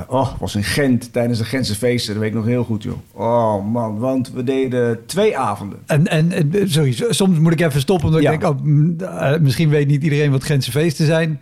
oh, 0.07 0.27
was 0.39 0.55
in 0.55 0.63
Gent 0.63 1.13
tijdens 1.13 1.39
de 1.39 1.45
Gentse 1.45 1.75
feesten. 1.75 2.13
Dat 2.13 2.21
weet 2.23 2.31
ik 2.31 2.37
nog 2.37 2.45
heel 2.45 2.63
goed, 2.63 2.83
joh. 2.83 2.97
Oh 3.13 3.65
man, 3.71 3.99
want 3.99 4.31
we 4.33 4.43
deden 4.43 5.05
twee 5.05 5.37
avonden. 5.37 5.79
En, 5.85 6.07
en, 6.07 6.31
en 6.31 6.51
sorry, 6.65 6.95
soms 7.09 7.39
moet 7.39 7.51
ik 7.53 7.61
even 7.61 7.81
stoppen 7.81 8.07
omdat 8.07 8.21
Ja. 8.21 8.31
ik 8.31 8.39
denk, 8.39 8.53
oh, 9.01 9.37
misschien 9.41 9.69
weet 9.69 9.87
niet 9.87 10.03
iedereen 10.03 10.31
wat 10.31 10.43
Gentse 10.43 10.71
feesten 10.71 11.05
zijn. 11.05 11.41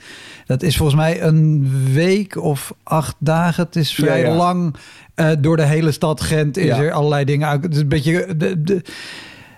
Dat 0.50 0.64
is 0.64 0.78
volgens 0.78 0.98
mij 0.98 1.22
een 1.22 1.72
week 1.94 2.38
of 2.44 2.74
acht 2.84 3.16
dagen. 3.20 3.64
Het 3.64 3.76
is 3.76 3.94
vrij 3.94 4.22
Ja, 4.22 4.28
ja. 4.28 4.36
lang. 4.36 4.76
Eh, 5.16 5.30
door 5.40 5.58
de 5.58 5.64
hele 5.66 5.92
stad 5.92 6.22
Gent 6.22 6.58
is 6.58 6.66
Ja. 6.66 6.78
er 6.82 6.92
allerlei 6.92 7.26
dingen 7.26 7.48
uit. 7.48 7.64
Het 7.64 7.74
is 7.74 7.80
een 7.80 7.88
beetje 7.88 8.36
de, 8.38 8.62
de, 8.64 8.82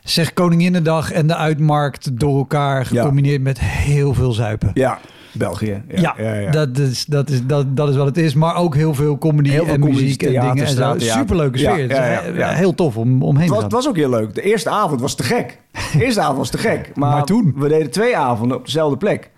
zeg 0.04 0.34
Koninginnedag 0.34 1.12
en 1.12 1.28
de 1.28 1.36
uitmarkt 1.36 2.20
door 2.20 2.38
elkaar 2.38 2.86
gecombineerd 2.86 3.42
met 3.42 3.60
heel 3.60 4.14
veel 4.14 4.32
zuipen. 4.32 4.72
Ja, 4.74 5.00
België. 5.34 5.84
Ja, 5.88 6.16
Dat, 6.52 6.78
is, 6.78 7.06
dat, 7.06 7.30
is, 7.30 7.46
dat, 7.46 7.78
dat 7.78 7.90
is 7.90 7.96
wat 7.96 8.06
het 8.06 8.18
is. 8.18 8.34
Maar 8.34 8.56
ook 8.56 8.76
heel 8.76 8.94
veel 8.94 9.18
comedy 9.18 9.50
Heel 9.50 9.66
veel 9.66 9.74
en 9.74 9.80
comedy, 9.80 10.02
muziek 10.02 10.24
en 10.24 10.32
dingen. 10.32 10.66
En 10.66 10.68
zo. 10.76 10.94
Superleuke 10.98 11.60
Ja, 11.60 11.72
sfeer. 11.72 11.90
Ja, 11.90 12.06
ja, 12.12 12.22
ja. 12.36 12.50
Heel 12.50 12.76
tof 12.76 12.98
om, 12.98 13.24
omheen 13.24 13.46
te 13.48 13.50
was, 13.54 13.56
gaan. 13.62 13.64
het 13.64 13.74
was 13.74 13.88
ook 13.88 13.96
heel 13.96 14.10
leuk. 14.10 14.34
De 14.36 14.42
eerste 14.42 14.70
avond 14.70 15.02
was 15.02 15.16
te 15.16 15.24
gek. 15.24 15.58
De 15.94 16.04
eerste 16.04 16.22
avond 16.22 16.38
was 16.38 16.50
te 16.50 16.58
gek. 16.58 16.92
Maar, 16.96 17.12
Maar 17.12 17.26
toen? 17.26 17.54
We 17.58 17.68
deden 17.68 17.92
twee 17.92 18.18
avonden 18.18 18.58
op 18.58 18.66
dezelfde 18.66 18.98
plek. 18.98 19.30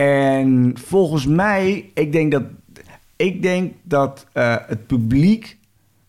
En 0.00 0.72
volgens 0.84 1.26
mij, 1.26 1.90
ik 1.94 2.12
denk 2.12 2.32
dat, 2.32 2.42
ik 3.16 3.42
denk 3.42 3.72
dat 3.82 4.26
eh, 4.32 4.56
het 4.66 4.86
publiek 4.86 5.58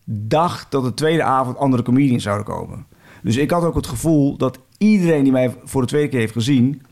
dacht 0.04 0.70
dat 0.70 0.82
de 0.84 0.94
tweede 0.94 1.22
avond 1.22 1.56
andere 1.56 1.82
comedians 1.82 2.22
zouden 2.22 2.46
komen. 2.46 2.86
Dus 3.22 3.36
ik 3.36 3.50
had 3.50 3.64
ook 3.64 3.74
het 3.74 3.86
gevoel 3.86 4.36
dat 4.36 4.58
iedereen 4.78 5.22
die 5.22 5.32
mij 5.32 5.54
voor 5.64 5.80
de 5.80 5.86
tweede 5.88 6.08
keer 6.08 6.18
heeft 6.20 6.32
gezien, 6.32 6.82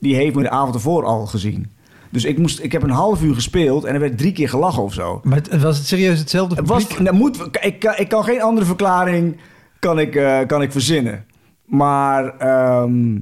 die 0.00 0.14
heeft 0.14 0.34
me 0.36 0.42
de 0.42 0.50
avond 0.50 0.74
ervoor 0.74 1.04
al 1.04 1.26
gezien. 1.26 1.70
Dus 2.10 2.24
ik, 2.24 2.38
moest, 2.38 2.60
ik 2.62 2.72
heb 2.72 2.82
een 2.82 2.90
half 2.90 3.22
uur 3.22 3.34
gespeeld 3.34 3.84
en 3.84 3.94
er 3.94 4.00
werd 4.00 4.18
drie 4.18 4.32
keer 4.32 4.48
gelachen 4.48 4.82
of 4.82 4.92
zo. 4.92 5.20
Maar 5.22 5.36
het- 5.36 5.60
was 5.62 5.78
het 5.78 5.86
serieus 5.86 6.18
hetzelfde 6.18 6.54
Het 6.54 6.64
publiek? 6.64 6.88
was, 6.88 6.98
nou, 6.98 7.16
moet, 7.16 7.48
ik, 7.60 7.78
kan, 7.78 7.94
ik 7.96 8.08
kan 8.08 8.24
geen 8.24 8.42
andere 8.42 8.66
verklaring 8.66 9.36
kan 9.78 9.98
ik, 9.98 10.14
eh, 10.16 10.46
kan 10.46 10.62
ik 10.62 10.72
verzinnen. 10.72 11.24
Maar 11.64 12.36
ehm, 12.38 13.18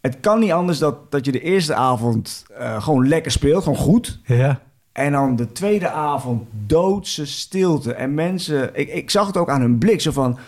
het 0.00 0.20
kan 0.20 0.40
niet 0.40 0.52
anders 0.52 0.78
dat, 0.78 1.10
dat 1.10 1.24
je 1.24 1.32
de 1.32 1.40
eerste 1.40 1.74
avond 1.74 2.46
eh, 2.56 2.82
gewoon 2.82 3.08
lekker 3.08 3.32
speelt, 3.32 3.62
gewoon 3.62 3.78
goed. 3.78 4.20
Ja. 4.24 4.60
En 4.92 5.12
dan 5.12 5.36
de 5.36 5.52
tweede 5.52 5.90
avond 5.90 6.42
doodse 6.66 7.26
stilte. 7.26 7.92
En 7.92 8.14
mensen, 8.14 8.70
ik, 8.72 8.88
ik 8.88 9.10
zag 9.10 9.26
het 9.26 9.36
ook 9.36 9.48
aan 9.48 9.60
hun 9.60 9.78
blik, 9.78 10.00
zo 10.00 10.10
van... 10.10 10.38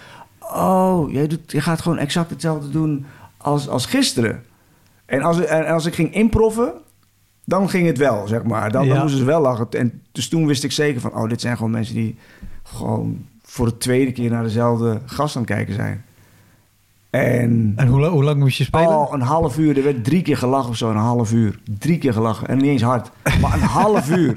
Oh, 0.41 1.13
jij 1.13 1.27
doet, 1.27 1.53
je 1.53 1.61
gaat 1.61 1.81
gewoon 1.81 1.99
exact 1.99 2.31
hetzelfde 2.31 2.71
doen 2.71 3.07
als, 3.37 3.69
als 3.69 3.87
gisteren. 3.87 4.43
En 5.07 5.23
als, 5.23 5.45
en 5.45 5.67
als 5.67 5.87
ik 5.87 5.95
ging 5.95 6.15
improven, 6.15 6.73
dan 7.45 7.69
ging 7.69 7.87
het 7.87 7.99
wel, 7.99 8.27
zeg 8.27 8.43
maar. 8.43 8.73
Dan, 8.73 8.89
dan 8.89 8.99
moesten 8.99 9.19
ze 9.19 9.25
wel 9.25 9.41
lachen. 9.41 9.67
En 9.71 10.03
dus 10.13 10.29
toen 10.29 10.47
wist 10.47 10.65
ik 10.65 10.73
zeker 10.73 11.01
van... 11.01 11.15
Oh, 11.15 11.29
dit 11.29 11.41
zijn 11.41 11.57
gewoon 11.57 11.71
mensen 11.71 11.95
die 11.95 12.19
gewoon 12.63 13.27
voor 13.43 13.67
de 13.67 13.77
tweede 13.77 14.13
keer 14.13 14.31
naar 14.31 14.43
dezelfde 14.43 15.01
gast 15.07 15.37
aan 15.37 15.43
het 15.43 15.51
kijken 15.51 15.75
zijn. 15.75 16.05
En... 17.11 17.73
En 17.77 17.87
hoe, 17.89 18.01
la- 18.01 18.09
hoe 18.09 18.25
lang 18.25 18.39
moest 18.39 18.59
je 18.59 18.65
spelen? 18.65 18.89
Oh, 18.89 19.13
een 19.13 19.21
half 19.21 19.59
uur. 19.59 19.77
Er 19.77 19.83
werd 19.85 20.05
drie 20.05 20.23
keer 20.23 20.37
gelachen 20.37 20.71
of 20.71 20.77
zo, 20.77 20.91
een 20.91 20.97
half 20.97 21.33
uur. 21.33 21.59
Drie 21.79 21.99
keer 21.99 22.13
gelachen. 22.13 22.49
En 22.49 22.57
niet 22.57 22.67
eens 22.67 22.83
hard. 22.83 23.11
Maar 23.41 23.53
een 23.55 23.61
half 23.61 24.11
uur. 24.17 24.37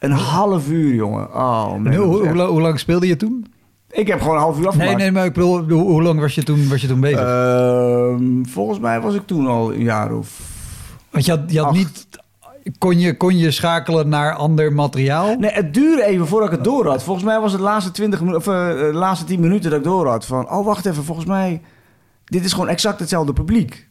Een 0.00 0.10
half 0.12 0.68
uur, 0.68 0.94
jongen. 0.94 1.34
Oh, 1.34 1.70
man. 1.72 1.94
Hoe, 1.94 2.04
hoe, 2.06 2.24
echt- 2.26 2.34
la- 2.34 2.46
hoe 2.46 2.60
lang 2.60 2.78
speelde 2.78 3.06
je 3.06 3.16
toen? 3.16 3.46
Ik 3.90 4.06
heb 4.06 4.20
gewoon 4.20 4.34
een 4.36 4.40
half 4.42 4.54
uur 4.54 4.60
Nee, 4.60 4.68
afgemaakt. 4.68 4.96
nee, 4.98 5.12
maar 5.12 5.24
ik 5.24 5.32
bedoel, 5.32 5.58
hoe, 5.68 5.82
hoe 5.82 6.02
lang 6.02 6.20
was 6.20 6.34
je 6.34 6.42
toen, 6.42 6.68
was 6.68 6.80
je 6.80 6.86
toen 6.88 7.00
bezig? 7.00 7.20
Ehm, 7.20 8.44
volgens 8.44 8.78
mij 8.78 9.00
was 9.00 9.14
ik 9.14 9.26
toen 9.26 9.46
al 9.46 9.72
een 9.72 9.82
jaar 9.82 10.12
of... 10.14 10.40
Want 11.10 11.24
je 11.24 11.30
had, 11.30 11.40
je 11.46 11.58
had 11.58 11.66
acht. 11.68 11.76
niet... 11.76 12.06
Kon 12.78 12.98
je, 12.98 13.16
kon 13.16 13.38
je 13.38 13.50
schakelen 13.50 14.08
naar 14.08 14.34
ander 14.34 14.72
materiaal? 14.72 15.36
Nee, 15.38 15.50
het 15.50 15.74
duurde 15.74 16.04
even 16.04 16.26
voordat 16.26 16.48
ik 16.50 16.54
het 16.54 16.64
door 16.64 16.86
had. 16.86 17.02
Volgens 17.02 17.26
mij 17.26 17.40
was 17.40 17.52
het 17.52 17.60
de 17.60 17.66
laatste 17.66 17.90
20 17.90 18.20
minuten, 18.20 18.40
of 18.40 18.46
eh, 18.46 18.68
de 18.68 18.90
laatste 18.92 19.26
10 19.26 19.40
minuten 19.40 19.70
dat 19.70 19.78
ik 19.78 19.84
door 19.84 20.06
had. 20.08 20.26
Van, 20.26 20.50
oh, 20.50 20.64
wacht 20.64 20.86
even, 20.86 21.04
volgens 21.04 21.26
mij... 21.26 21.60
Dit 22.26 22.44
is 22.44 22.52
gewoon 22.52 22.68
exact 22.68 23.00
hetzelfde 23.00 23.32
publiek. 23.32 23.88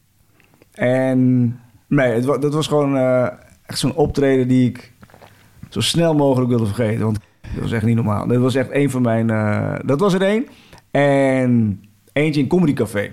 En 0.72 1.50
nee, 1.86 2.20
dat 2.20 2.54
was 2.54 2.66
gewoon 2.66 2.96
eh, 2.96 3.26
echt 3.66 3.78
zo'n 3.78 3.94
optreden 3.94 4.48
die 4.48 4.68
ik 4.68 4.92
zo 5.68 5.80
snel 5.80 6.14
mogelijk 6.14 6.50
wilde 6.50 6.66
vergeten. 6.66 7.04
Want 7.04 7.18
dat 7.54 7.62
was 7.62 7.72
echt 7.72 7.84
niet 7.84 7.94
normaal. 7.94 8.26
Dat 8.26 8.40
was 8.40 8.54
echt 8.54 8.70
een 8.72 8.90
van 8.90 9.02
mijn... 9.02 9.30
eh, 9.30 9.74
dat 9.84 10.00
was 10.00 10.14
er 10.14 10.22
één. 10.22 10.46
En 10.90 11.80
eentje 12.12 12.40
in 12.40 12.48
Comedy 12.48 12.72
Café. 12.72 13.10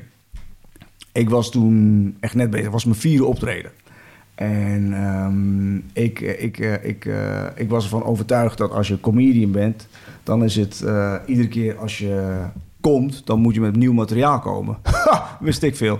Ik 1.12 1.30
was 1.30 1.51
toen 1.51 2.18
echt 2.20 2.36
net 2.36 2.50
bezig. 2.50 2.65
Het 2.65 2.74
was 2.74 2.86
mijn 2.86 3.00
vierde 3.00 3.25
optreden. 3.25 3.72
En 4.36 4.94
ehm, 4.94 5.75
ik, 6.03 6.20
ik, 6.20 6.60
eh, 6.60 6.86
ik, 6.86 7.06
eh, 7.06 7.46
ik 7.56 7.70
was 7.70 7.84
ervan 7.84 8.03
overtuigd 8.03 8.58
dat 8.58 8.72
als 8.72 8.88
je 8.88 9.00
comedian 9.00 9.51
bent, 9.51 9.88
dan 10.24 10.44
is 10.44 10.56
het 10.56 10.84
iedere 11.25 11.48
keer 11.48 11.77
als 11.77 11.98
je 11.98 12.39
komt, 12.83 13.25
dan 13.25 13.39
moet 13.39 13.53
je 13.53 13.61
met 13.61 13.75
nieuw 13.75 13.93
materiaal 13.93 14.39
komen. 14.39 14.77
Wist 15.39 15.63
ik 15.63 15.75
veel. 15.75 15.99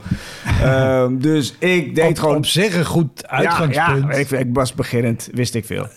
Ehm, 0.62 1.18
dus 1.18 1.56
ik 1.60 1.96
deed 1.96 2.10
op, 2.10 2.18
gewoon 2.18 2.36
op 2.36 2.46
zich 2.46 2.76
een 2.76 2.86
goed 2.86 3.28
uitgangspunt. 3.28 4.04
ja, 4.04 4.12
ja, 4.12 4.18
ik, 4.18 4.30
ik 4.32 4.48
was 4.54 4.74
beginnend, 4.74 5.30
wist 5.34 5.56
ik 5.56 5.66
veel. 5.66 5.88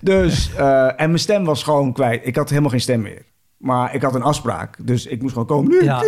Dus, 0.00 0.54
eh, 0.54 0.86
en 0.86 1.06
mijn 1.06 1.18
stem 1.18 1.44
was 1.44 1.62
gewoon 1.62 1.92
kwijt. 1.92 2.26
Ik 2.26 2.36
had 2.36 2.48
helemaal 2.48 2.70
geen 2.70 2.80
stem 2.80 3.00
meer. 3.00 3.22
Maar 3.56 3.94
ik 3.94 4.02
had 4.02 4.14
een 4.14 4.22
afspraak, 4.22 4.76
dus 4.86 5.06
ik 5.06 5.20
moest 5.20 5.32
gewoon 5.32 5.48
komen. 5.48 5.84
Ja. 5.84 6.02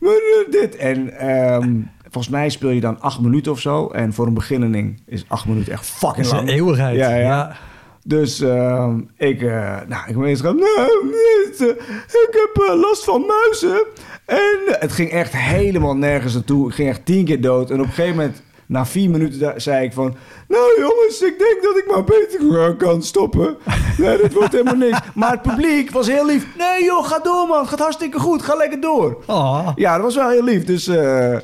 Maar 0.00 0.20
dit. 0.50 0.76
En 0.76 1.18
ehm, 1.18 1.74
volgens 2.02 2.28
mij 2.28 2.48
speel 2.48 2.70
je 2.70 2.80
dan 2.80 3.00
acht 3.00 3.20
minuten 3.20 3.52
of 3.52 3.60
zo. 3.60 3.86
En 3.88 4.12
voor 4.12 4.26
een 4.26 4.34
beginneling 4.34 5.02
is 5.06 5.24
acht 5.28 5.46
minuten 5.46 5.72
echt 5.72 5.82
Dat 6.00 6.10
fucking 6.10 6.26
is 6.26 6.30
een 6.30 6.36
lang. 6.36 6.48
eeuwigheid. 6.50 6.96
Ja, 6.96 7.14
ja. 7.14 7.56
Dus 8.04 8.40
ehm, 8.40 9.00
ik, 9.16 9.42
eh, 9.42 9.76
nou, 9.88 10.08
ik 10.08 10.18
ben 10.18 10.24
eens 10.24 10.40
gaan. 10.40 10.56
Nou, 10.56 11.04
niet, 11.04 11.60
eh, 11.60 11.68
ik 12.06 12.28
heb 12.30 12.64
eh, 12.64 12.80
last 12.80 13.04
van 13.04 13.26
muizen. 13.26 13.86
En 14.26 14.58
het 14.66 14.92
ging 14.92 15.10
echt 15.10 15.36
helemaal 15.36 15.96
nergens 15.96 16.34
naartoe. 16.34 16.68
Ik 16.68 16.74
ging 16.74 16.88
echt 16.88 17.04
tien 17.04 17.24
keer 17.24 17.40
dood. 17.40 17.70
En 17.70 17.80
op 17.80 17.86
een 17.86 17.92
gegeven 17.92 18.16
moment, 18.16 18.42
na 18.66 18.86
vier 18.86 19.10
minuten, 19.10 19.60
zei 19.60 19.84
ik 19.84 19.92
van... 19.92 20.16
Nou 20.48 20.80
jongens, 20.80 21.22
ik 21.22 21.38
denk 21.38 21.62
dat 21.62 21.76
ik 21.76 21.84
maar 21.90 22.04
beter 22.04 22.60
eh, 22.60 22.76
kan 22.78 23.02
stoppen. 23.02 23.56
Nee, 23.98 24.18
dat 24.18 24.32
wordt 24.32 24.52
helemaal 24.52 24.74
niks. 24.74 24.98
Maar 25.14 25.30
het 25.30 25.42
publiek 25.42 25.90
was 25.90 26.06
heel 26.06 26.26
lief. 26.26 26.46
Nee 26.58 26.84
joh, 26.84 27.06
ga 27.06 27.18
door 27.18 27.46
man. 27.46 27.58
Het 27.60 27.68
gaat 27.68 27.78
hartstikke 27.78 28.18
goed. 28.18 28.42
Ga 28.42 28.54
lekker 28.54 28.80
door. 28.80 29.22
Oh. 29.26 29.68
Ja, 29.74 29.94
dat 29.94 30.02
was 30.02 30.14
wel 30.14 30.28
heel 30.28 30.44
lief. 30.44 30.64
Dus 30.64 30.86
eh, 30.86 31.34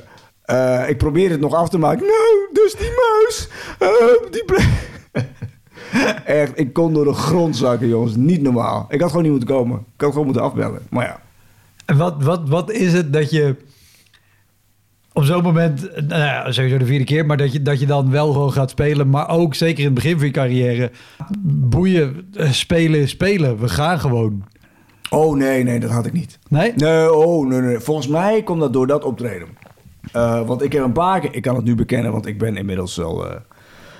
eh, 0.42 0.88
ik 0.88 0.98
probeerde 0.98 1.32
het 1.32 1.40
nog 1.40 1.54
af 1.54 1.68
te 1.68 1.78
maken. 1.78 2.06
Nou, 2.06 2.48
dus 2.52 2.74
die 2.74 2.90
muis, 2.90 3.48
eh, 3.78 4.30
die 4.30 4.44
bleef... 4.44 4.94
Echt, 6.24 6.58
ik 6.58 6.72
kon 6.72 6.92
door 6.92 7.04
de 7.04 7.12
grond 7.12 7.56
zakken, 7.56 7.88
jongens. 7.88 8.16
Niet 8.16 8.42
normaal. 8.42 8.86
Ik 8.88 9.00
had 9.00 9.08
gewoon 9.08 9.22
niet 9.22 9.32
moeten 9.32 9.54
komen. 9.54 9.78
Ik 9.78 10.00
had 10.00 10.10
gewoon 10.10 10.24
moeten 10.24 10.42
afbellen. 10.42 10.80
Maar 10.90 11.04
ja. 11.04 11.20
En 11.84 11.96
wat, 11.96 12.22
wat, 12.22 12.48
wat 12.48 12.70
is 12.70 12.92
het 12.92 13.12
dat 13.12 13.30
je 13.30 13.56
op 15.12 15.24
zo'n 15.24 15.42
moment, 15.42 15.90
nou 15.94 16.22
ja, 16.22 16.52
sowieso 16.52 16.78
de 16.78 16.86
vierde 16.86 17.04
keer, 17.04 17.26
maar 17.26 17.36
dat 17.36 17.52
je, 17.52 17.62
dat 17.62 17.80
je 17.80 17.86
dan 17.86 18.10
wel 18.10 18.32
gewoon 18.32 18.52
gaat 18.52 18.70
spelen, 18.70 19.10
maar 19.10 19.28
ook 19.28 19.54
zeker 19.54 19.78
in 19.78 19.84
het 19.84 19.94
begin 19.94 20.16
van 20.16 20.26
je 20.26 20.32
carrière, 20.32 20.90
boeien, 21.48 22.28
eh, 22.34 22.50
spelen, 22.50 23.08
spelen. 23.08 23.58
We 23.58 23.68
gaan 23.68 24.00
gewoon. 24.00 24.44
Oh 25.10 25.36
nee, 25.36 25.62
nee, 25.62 25.80
dat 25.80 25.90
had 25.90 26.06
ik 26.06 26.12
niet. 26.12 26.38
Nee? 26.48 26.72
Nee, 26.76 27.14
oh 27.14 27.46
nee, 27.46 27.60
nee. 27.60 27.78
Volgens 27.80 28.08
mij 28.08 28.42
komt 28.42 28.60
dat 28.60 28.72
door 28.72 28.86
dat 28.86 29.04
optreden. 29.04 29.48
Eh, 30.12 30.46
want 30.46 30.62
ik 30.62 30.72
heb 30.72 30.84
een 30.84 30.92
paar 30.92 31.20
keer... 31.20 31.34
Ik 31.34 31.42
kan 31.42 31.56
het 31.56 31.64
nu 31.64 31.74
bekennen, 31.74 32.12
want 32.12 32.26
ik 32.26 32.38
ben 32.38 32.56
inmiddels 32.56 32.96
wel... 32.96 33.30
eh, 33.30 33.36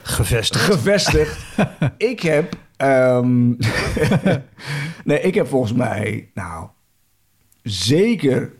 Gevestigd. 0.06 0.64
gevestigd. 0.64 1.46
ik 1.96 2.20
heb. 2.20 2.56
ehm, 2.76 3.48
nee, 5.04 5.20
ik 5.20 5.34
heb 5.34 5.46
volgens 5.48 5.72
mij. 5.72 6.30
Nou. 6.34 6.66
Zeker. 7.62 8.52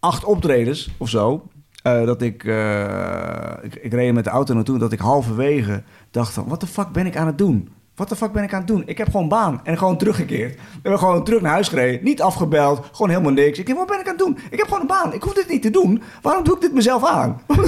Acht 0.00 0.24
optredens 0.24 0.90
of 0.98 1.08
zo. 1.08 1.48
eh, 1.82 2.04
dat 2.04 2.22
ik, 2.22 2.44
eh, 2.44 3.52
ik. 3.62 3.74
Ik 3.74 3.92
reed 3.92 4.12
met 4.14 4.24
de 4.24 4.30
auto 4.30 4.54
naartoe. 4.54 4.78
Dat 4.78 4.92
ik 4.92 4.98
halverwege 4.98 5.82
dacht 6.10 6.32
van. 6.32 6.48
Wat 6.48 6.60
de 6.60 6.66
fuck 6.66 6.88
ben 6.88 7.06
ik 7.06 7.16
aan 7.16 7.26
het 7.26 7.38
doen? 7.38 7.68
Wat 8.00 8.08
de 8.08 8.16
fuck 8.16 8.32
ben 8.32 8.42
ik 8.42 8.52
aan 8.52 8.58
het 8.58 8.68
doen? 8.68 8.82
Ik 8.86 8.98
heb 8.98 9.10
gewoon 9.10 9.28
baan. 9.28 9.60
En 9.64 9.78
gewoon 9.78 9.96
teruggekeerd. 9.96 10.52
Ik 10.52 10.82
ben 10.82 10.98
gewoon 10.98 11.24
terug 11.24 11.40
naar 11.40 11.52
huis 11.52 11.68
gereden. 11.68 12.04
Niet 12.04 12.22
afgebeld. 12.22 12.88
Gewoon 12.92 13.08
helemaal 13.08 13.32
niks. 13.32 13.58
Ik 13.58 13.66
denk, 13.66 13.78
wat 13.78 13.86
ben 13.86 14.00
ik 14.00 14.04
aan 14.06 14.16
het 14.16 14.18
doen? 14.18 14.38
Ik 14.50 14.58
heb 14.58 14.66
gewoon 14.66 14.80
een 14.80 14.86
baan. 14.86 15.12
Ik 15.14 15.22
hoef 15.22 15.32
dit 15.34 15.48
niet 15.48 15.62
te 15.62 15.70
doen. 15.70 16.02
Waarom 16.22 16.44
doe 16.44 16.54
ik 16.54 16.60
dit 16.60 16.72
mezelf 16.74 17.04
aan? 17.04 17.40
dus 17.46 17.66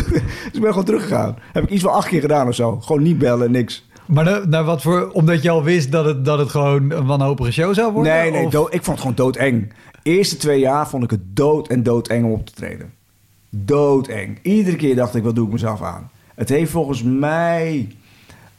ik 0.52 0.60
ben 0.60 0.68
gewoon 0.68 0.84
teruggegaan. 0.84 1.36
Heb 1.52 1.62
ik 1.62 1.70
iets 1.70 1.82
van 1.82 1.92
acht 1.92 2.08
keer 2.08 2.20
gedaan 2.20 2.48
of 2.48 2.54
zo. 2.54 2.80
Gewoon 2.80 3.02
niet 3.02 3.18
bellen, 3.18 3.50
niks. 3.50 3.88
Maar 4.06 4.24
nou, 4.24 4.48
nou, 4.48 4.64
wat 4.64 4.82
voor, 4.82 5.10
omdat 5.12 5.42
je 5.42 5.50
al 5.50 5.62
wist 5.62 5.92
dat 5.92 6.04
het, 6.04 6.24
dat 6.24 6.38
het 6.38 6.48
gewoon 6.50 6.90
een 6.90 7.06
wanhopige 7.06 7.52
show 7.52 7.74
zou 7.74 7.92
worden? 7.92 8.12
Nee, 8.12 8.30
nee, 8.30 8.48
dood- 8.48 8.74
ik 8.74 8.84
vond 8.84 8.98
het 8.98 9.06
gewoon 9.06 9.14
doodeng. 9.32 9.72
Eerste 10.02 10.36
twee 10.36 10.60
jaar 10.60 10.88
vond 10.88 11.04
ik 11.04 11.10
het 11.10 11.36
dood 11.36 11.68
en 11.68 11.82
doodeng 11.82 12.24
om 12.24 12.32
op 12.32 12.46
te 12.46 12.52
treden. 12.52 12.92
Doodeng. 13.50 14.38
Iedere 14.42 14.76
keer 14.76 14.96
dacht 14.96 15.14
ik, 15.14 15.22
wat 15.22 15.34
doe 15.34 15.46
ik 15.46 15.52
mezelf 15.52 15.82
aan? 15.82 16.10
Het 16.34 16.48
heeft 16.48 16.70
volgens 16.70 17.02
mij 17.02 17.88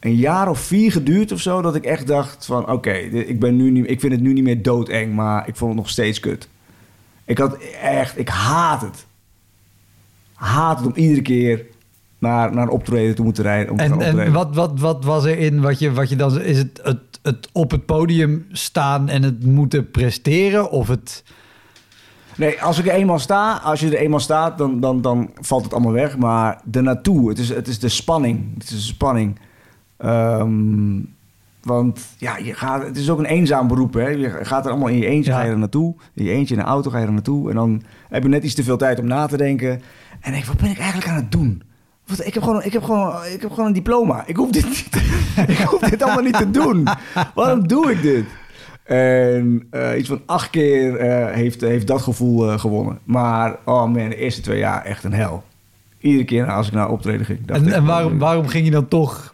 een 0.04 0.16
jaar 0.16 0.48
of 0.48 0.58
vier 0.58 0.92
geduurd 0.92 1.32
of 1.32 1.40
zo... 1.40 1.62
dat 1.62 1.74
ik 1.74 1.84
echt 1.84 2.06
dacht 2.06 2.46
van, 2.46 2.70
oké, 2.70 2.92
ik 2.92 3.40
ben 3.40 3.56
nu 3.56 3.70
niet, 3.70 3.90
ik 3.90 4.00
vind 4.00 4.12
het 4.12 4.20
nu 4.20 4.32
niet 4.32 4.44
meer 4.44 4.62
doodeng... 4.62 5.14
maar 5.14 5.48
ik 5.48 5.56
vond 5.56 5.70
het 5.70 5.80
nog 5.80 5.90
steeds 5.90 6.20
kut. 6.20 6.48
Ik 7.24 7.38
had 7.38 7.58
echt, 7.82 8.18
ik 8.18 8.28
haat 8.28 8.80
het. 8.80 9.06
Haat 10.34 10.78
het 10.78 10.86
om 10.86 10.94
iedere 10.94 11.22
keer 11.22 11.66
naar, 12.18 12.54
naar 12.54 12.62
een 12.62 12.70
optreden 12.70 13.14
te 13.14 13.22
moeten 13.22 13.42
rijden. 13.42 13.70
Om 13.70 13.76
te 13.76 13.82
En, 13.82 14.20
en 14.20 14.32
wat, 14.32 14.54
wat, 14.54 14.80
wat 14.80 15.04
was 15.04 15.24
er 15.24 15.38
in 15.38 15.60
wat 15.60 15.78
je, 15.78 15.92
wat 15.92 16.08
je 16.08 16.16
dan... 16.16 16.40
Is 16.40 16.58
het, 16.58 16.80
het, 16.82 17.00
het 17.22 17.48
op 17.52 17.70
het 17.70 17.86
podium 17.86 18.46
staan 18.52 19.08
en 19.08 19.22
het 19.22 19.44
moeten 19.44 19.90
presteren? 19.90 20.70
Of 20.70 20.88
het... 20.88 21.24
Nee, 22.36 22.62
als 22.62 22.78
ik 22.78 22.86
er 22.86 22.92
eenmaal 22.92 23.18
sta, 23.18 23.56
als 23.56 23.80
je 23.80 23.86
er 23.86 24.02
eenmaal 24.02 24.20
staat, 24.20 24.58
dan, 24.58 24.80
dan, 24.80 25.00
dan 25.00 25.30
valt 25.34 25.64
het 25.64 25.72
allemaal 25.72 25.92
weg. 25.92 26.16
Maar 26.16 26.60
de 26.64 26.80
naartoe, 26.80 27.28
het 27.28 27.38
is, 27.38 27.48
het 27.48 27.68
is 27.68 27.78
de 27.78 27.88
spanning. 27.88 28.54
Het 28.54 28.62
is 28.62 28.68
de 28.68 28.76
spanning. 28.76 29.38
Ehm, 30.04 31.00
want 31.62 32.00
ja, 32.18 32.36
je 32.36 32.54
gaat, 32.54 32.82
het 32.82 32.96
is 32.96 33.10
ook 33.10 33.18
een 33.18 33.24
eenzaam 33.24 33.68
beroep. 33.68 33.94
Hè? 33.94 34.08
Je 34.08 34.30
gaat 34.42 34.64
er 34.64 34.70
allemaal 34.70 34.88
in 34.88 34.98
je 34.98 35.06
eentje 35.06 35.30
Ja. 35.30 35.38
ga 35.38 35.44
je 35.44 35.50
er 35.50 35.58
naartoe. 35.58 35.94
In 36.14 36.24
je 36.24 36.30
eentje 36.30 36.54
in 36.54 36.60
de 36.60 36.66
auto 36.66 36.90
ga 36.90 36.98
je 36.98 37.06
er 37.06 37.12
naartoe. 37.12 37.48
En 37.48 37.54
dan 37.56 37.82
heb 38.08 38.22
je 38.22 38.28
net 38.28 38.44
iets 38.44 38.54
te 38.54 38.64
veel 38.64 38.76
tijd 38.76 38.98
om 38.98 39.06
na 39.06 39.26
te 39.26 39.36
denken. 39.36 39.82
En 40.20 40.32
denk, 40.32 40.44
wat 40.44 40.56
ben 40.56 40.70
ik 40.70 40.78
eigenlijk 40.78 41.08
aan 41.08 41.16
het 41.16 41.32
doen? 41.32 41.62
Wat, 42.06 42.26
ik, 42.26 42.34
heb 42.34 42.42
gewoon, 42.42 42.62
ik, 42.62 42.72
heb 42.72 42.82
gewoon, 42.82 43.14
ik 43.34 43.40
heb 43.40 43.50
gewoon 43.50 43.66
een 43.66 43.72
diploma. 43.72 44.22
Ik 44.26 44.36
hoef, 44.36 44.50
dit 44.50 44.64
niet, 44.64 44.88
ik 45.58 45.58
hoef 45.58 45.80
dit 45.80 46.02
allemaal 46.02 46.22
niet 46.22 46.36
te 46.36 46.50
doen. 46.50 46.88
Waarom 47.34 47.68
doe 47.68 47.90
ik 47.90 48.02
dit? 48.02 48.24
En 48.84 49.66
eh, 49.70 49.98
iets 49.98 50.08
van 50.08 50.20
acht 50.26 50.50
keer 50.50 50.96
eh, 50.96 51.34
heeft, 51.34 51.60
heeft 51.60 51.86
dat 51.86 52.02
gevoel 52.02 52.50
eh, 52.50 52.58
gewonnen. 52.58 52.98
Maar, 53.04 53.56
oh 53.64 53.84
man, 53.84 54.08
de 54.08 54.16
eerste 54.16 54.40
twee 54.40 54.58
jaar 54.58 54.84
echt 54.84 55.04
een 55.04 55.12
hel. 55.12 55.42
Iedere 55.98 56.24
keer 56.24 56.50
als 56.50 56.66
ik 56.66 56.72
naar 56.72 56.90
optreden 56.90 57.26
ging. 57.26 57.46
dacht 57.46 57.60
En, 57.60 57.66
ik, 57.66 57.72
en 57.72 57.84
waarom, 57.84 58.18
waarom 58.18 58.46
ging 58.46 58.64
je 58.64 58.70
dan 58.70 58.88
toch 58.88 59.33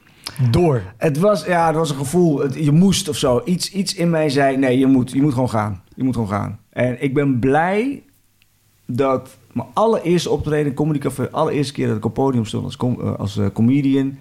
door? 0.50 0.82
Het 0.96 1.18
was, 1.18 1.44
ja, 1.44 1.66
het 1.66 1.76
was 1.76 1.90
een 1.90 1.96
gevoel. 1.96 2.56
Je 2.56 2.72
moest 2.72 3.08
of 3.08 3.16
zo. 3.16 3.42
Iets, 3.44 3.72
iets 3.72 3.94
in 3.94 4.10
mij 4.10 4.28
zei, 4.28 4.56
nee, 4.56 4.78
je 4.78 4.86
moet, 4.86 5.10
je 5.10 5.22
moet 5.22 5.32
gewoon 5.32 5.50
gaan. 5.50 5.82
Je 5.94 6.04
moet 6.04 6.14
gewoon 6.14 6.28
gaan. 6.28 6.58
En 6.70 7.02
ik 7.02 7.14
ben 7.14 7.38
blij 7.38 8.02
dat 8.86 9.38
mijn 9.52 9.68
allereerste 9.72 10.30
optreden 10.30 10.66
in 10.66 10.74
Comedy 10.74 10.98
Café... 10.98 11.28
allereerste 11.30 11.72
keer 11.72 11.86
dat 11.86 11.96
ik 11.96 12.04
op 12.04 12.14
podium 12.14 12.44
stond 12.44 12.64
als, 12.64 12.76
eh, 12.76 13.14
als 13.14 13.36
eh, 13.36 13.46
comedian... 13.52 14.18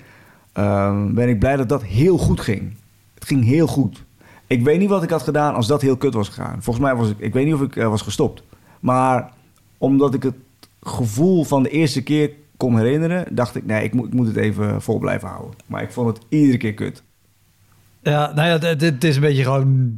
ehm, 0.54 1.14
ben 1.14 1.30
ik 1.30 1.40
blij 1.40 1.56
dat 1.56 1.70
dat 1.70 1.84
heel 1.84 2.18
goed 2.18 2.40
ging. 2.40 2.74
Het 3.14 3.26
ging 3.26 3.44
heel 3.44 3.68
goed. 3.68 4.04
Ik 4.48 4.64
weet 4.64 4.80
niet 4.80 4.90
wat 4.90 5.04
ik 5.04 5.10
had 5.10 5.22
gedaan 5.22 5.56
als 5.56 5.68
dat 5.68 5.82
heel 5.82 5.98
kut 5.98 6.14
was 6.14 6.28
gegaan. 6.28 6.64
Volgens 6.64 6.86
mij 6.86 6.96
was 6.96 7.10
ik, 7.10 7.20
ik 7.20 7.34
weet 7.34 7.46
niet 7.46 7.54
of 7.54 7.62
ik 7.62 7.76
eh, 7.76 7.88
was 7.88 8.02
gestopt. 8.02 8.44
Maar 8.80 9.32
omdat 9.78 10.14
ik 10.14 10.24
het 10.24 10.36
gevoel 10.82 11.44
van 11.44 11.64
de 11.64 11.70
eerste 11.70 12.04
keer 12.04 12.32
kon 12.60 12.78
herinneren, 12.78 13.36
dacht 13.36 13.56
ik, 13.56 13.66
nee, 13.66 13.84
ik 13.84 13.94
moet, 13.94 14.08
ik 14.08 14.14
moet 14.14 14.28
het 14.28 14.36
even 14.36 14.82
vol 14.82 15.00
blijven 15.00 15.28
houden. 15.28 15.54
Maar 15.66 15.82
ik 15.82 15.92
vond 15.92 16.08
het 16.18 16.26
iedere 16.30 16.58
keer 16.58 16.74
kut. 16.74 17.04
Ja, 18.02 18.32
nou 18.36 18.48
ja, 18.48 18.68
het, 18.68 19.04
is 19.04 19.16
een 19.16 19.22
beetje 19.22 19.44
gewoon 19.44 19.98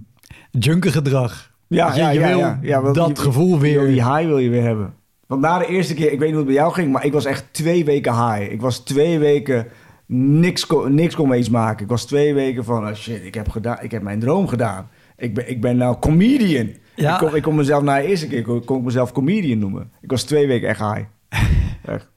junkergedrag. 0.51 1.51
Ja, 1.67 1.93
je, 1.93 1.99
ja, 1.99 2.09
je 2.09 2.19
ja, 2.19 2.27
wil 2.27 2.57
ja. 2.61 2.93
Dat 2.93 3.17
je- 3.17 3.23
gevoel 3.23 3.59
weer. 3.59 3.87
Die 3.87 4.03
high 4.15 4.25
wil 4.25 4.37
je 4.37 4.49
weer 4.49 4.63
hebben. 4.63 4.93
Want 5.27 5.41
na 5.41 5.57
de 5.57 5.65
eerste 5.65 5.93
keer, 5.93 6.11
ik 6.11 6.19
weet 6.19 6.27
niet 6.27 6.29
hoe 6.29 6.37
het 6.37 6.45
bij 6.45 6.55
jou 6.55 6.73
ging, 6.73 6.91
maar 6.91 7.05
ik 7.05 7.13
was 7.13 7.25
echt 7.25 7.45
twee 7.51 7.85
weken 7.85 8.13
high. 8.13 8.51
Ik 8.51 8.61
was 8.61 8.79
twee 8.79 9.19
weken 9.19 9.67
niks, 10.05 10.65
kon- 10.67 10.93
niks 10.95 11.15
kon 11.15 11.27
me 11.29 11.37
iets 11.37 11.49
maken. 11.49 11.83
Ik 11.83 11.89
was 11.89 12.05
twee 12.05 12.33
weken 12.33 12.63
van, 12.63 12.87
oh 12.87 12.93
shit, 12.93 13.23
ik 13.25 13.33
heb, 13.33 13.49
gedaan, 13.49 13.77
ik 13.81 13.91
heb 13.91 14.01
mijn 14.01 14.19
droom 14.19 14.47
gedaan. 14.47 14.87
Ik 15.17 15.33
ben, 15.33 15.49
ik 15.49 15.61
ben 15.61 15.77
nou 15.77 15.99
comedian. 15.99 16.69
Ja. 16.95 17.13
Ik, 17.13 17.17
kon, 17.27 17.35
ik 17.35 17.41
kon 17.43 17.55
mezelf 17.55 17.83
na 17.83 17.95
de 17.97 18.03
eerste 18.07 18.27
keer 18.27 18.41
kon, 18.41 18.63
kon 18.65 18.77
ik 18.77 18.83
mezelf 18.83 19.11
comedian 19.11 19.59
noemen. 19.59 19.91
Ik 20.01 20.09
was 20.11 20.23
twee 20.23 20.47
weken 20.47 20.67
echt 20.69 20.79
high. 20.79 21.01
echt. 21.93 22.09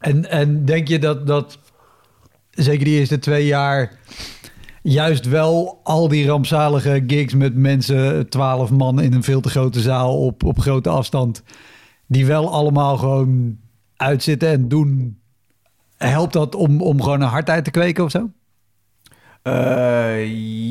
En, 0.00 0.30
en 0.30 0.64
denk 0.64 0.88
je 0.88 0.98
dat, 0.98 1.26
dat 1.26 1.58
zeker 2.50 2.84
die 2.84 2.98
eerste 2.98 3.18
twee 3.18 3.46
jaar 3.46 3.98
juist 4.82 5.28
wel 5.28 5.80
al 5.82 6.08
die 6.08 6.26
rampzalige 6.26 7.04
gigs 7.06 7.34
met 7.34 7.54
mensen, 7.54 8.28
twaalf 8.28 8.70
man 8.70 9.00
in 9.00 9.12
een 9.12 9.22
veel 9.22 9.40
te 9.40 9.50
grote 9.50 9.80
zaal 9.80 10.24
op, 10.24 10.44
op 10.44 10.58
grote 10.58 10.88
afstand, 10.88 11.42
die 12.06 12.26
wel 12.26 12.52
allemaal 12.52 12.96
gewoon 12.96 13.58
uitzitten 13.96 14.48
en 14.48 14.68
doen, 14.68 15.20
helpt 15.96 16.32
dat 16.32 16.54
om, 16.54 16.82
om 16.82 17.02
gewoon 17.02 17.20
een 17.20 17.28
hardheid 17.28 17.64
te 17.64 17.70
kweken 17.70 18.04
of 18.04 18.10
zo? 18.10 18.30
Eh, 19.42 20.26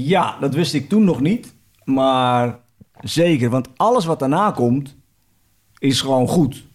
ja, 0.08 0.38
dat 0.40 0.54
wist 0.54 0.74
ik 0.74 0.90
toen 0.90 1.04
nog 1.04 1.22
niet. 1.22 1.56
Maar 1.84 2.60
zeker, 3.02 3.50
want 3.50 3.68
alles 3.76 4.06
wat 4.06 4.20
daarna 4.20 4.52
komt, 4.52 4.96
is 5.78 6.02
gewoon 6.02 6.28
goed. 6.28 6.68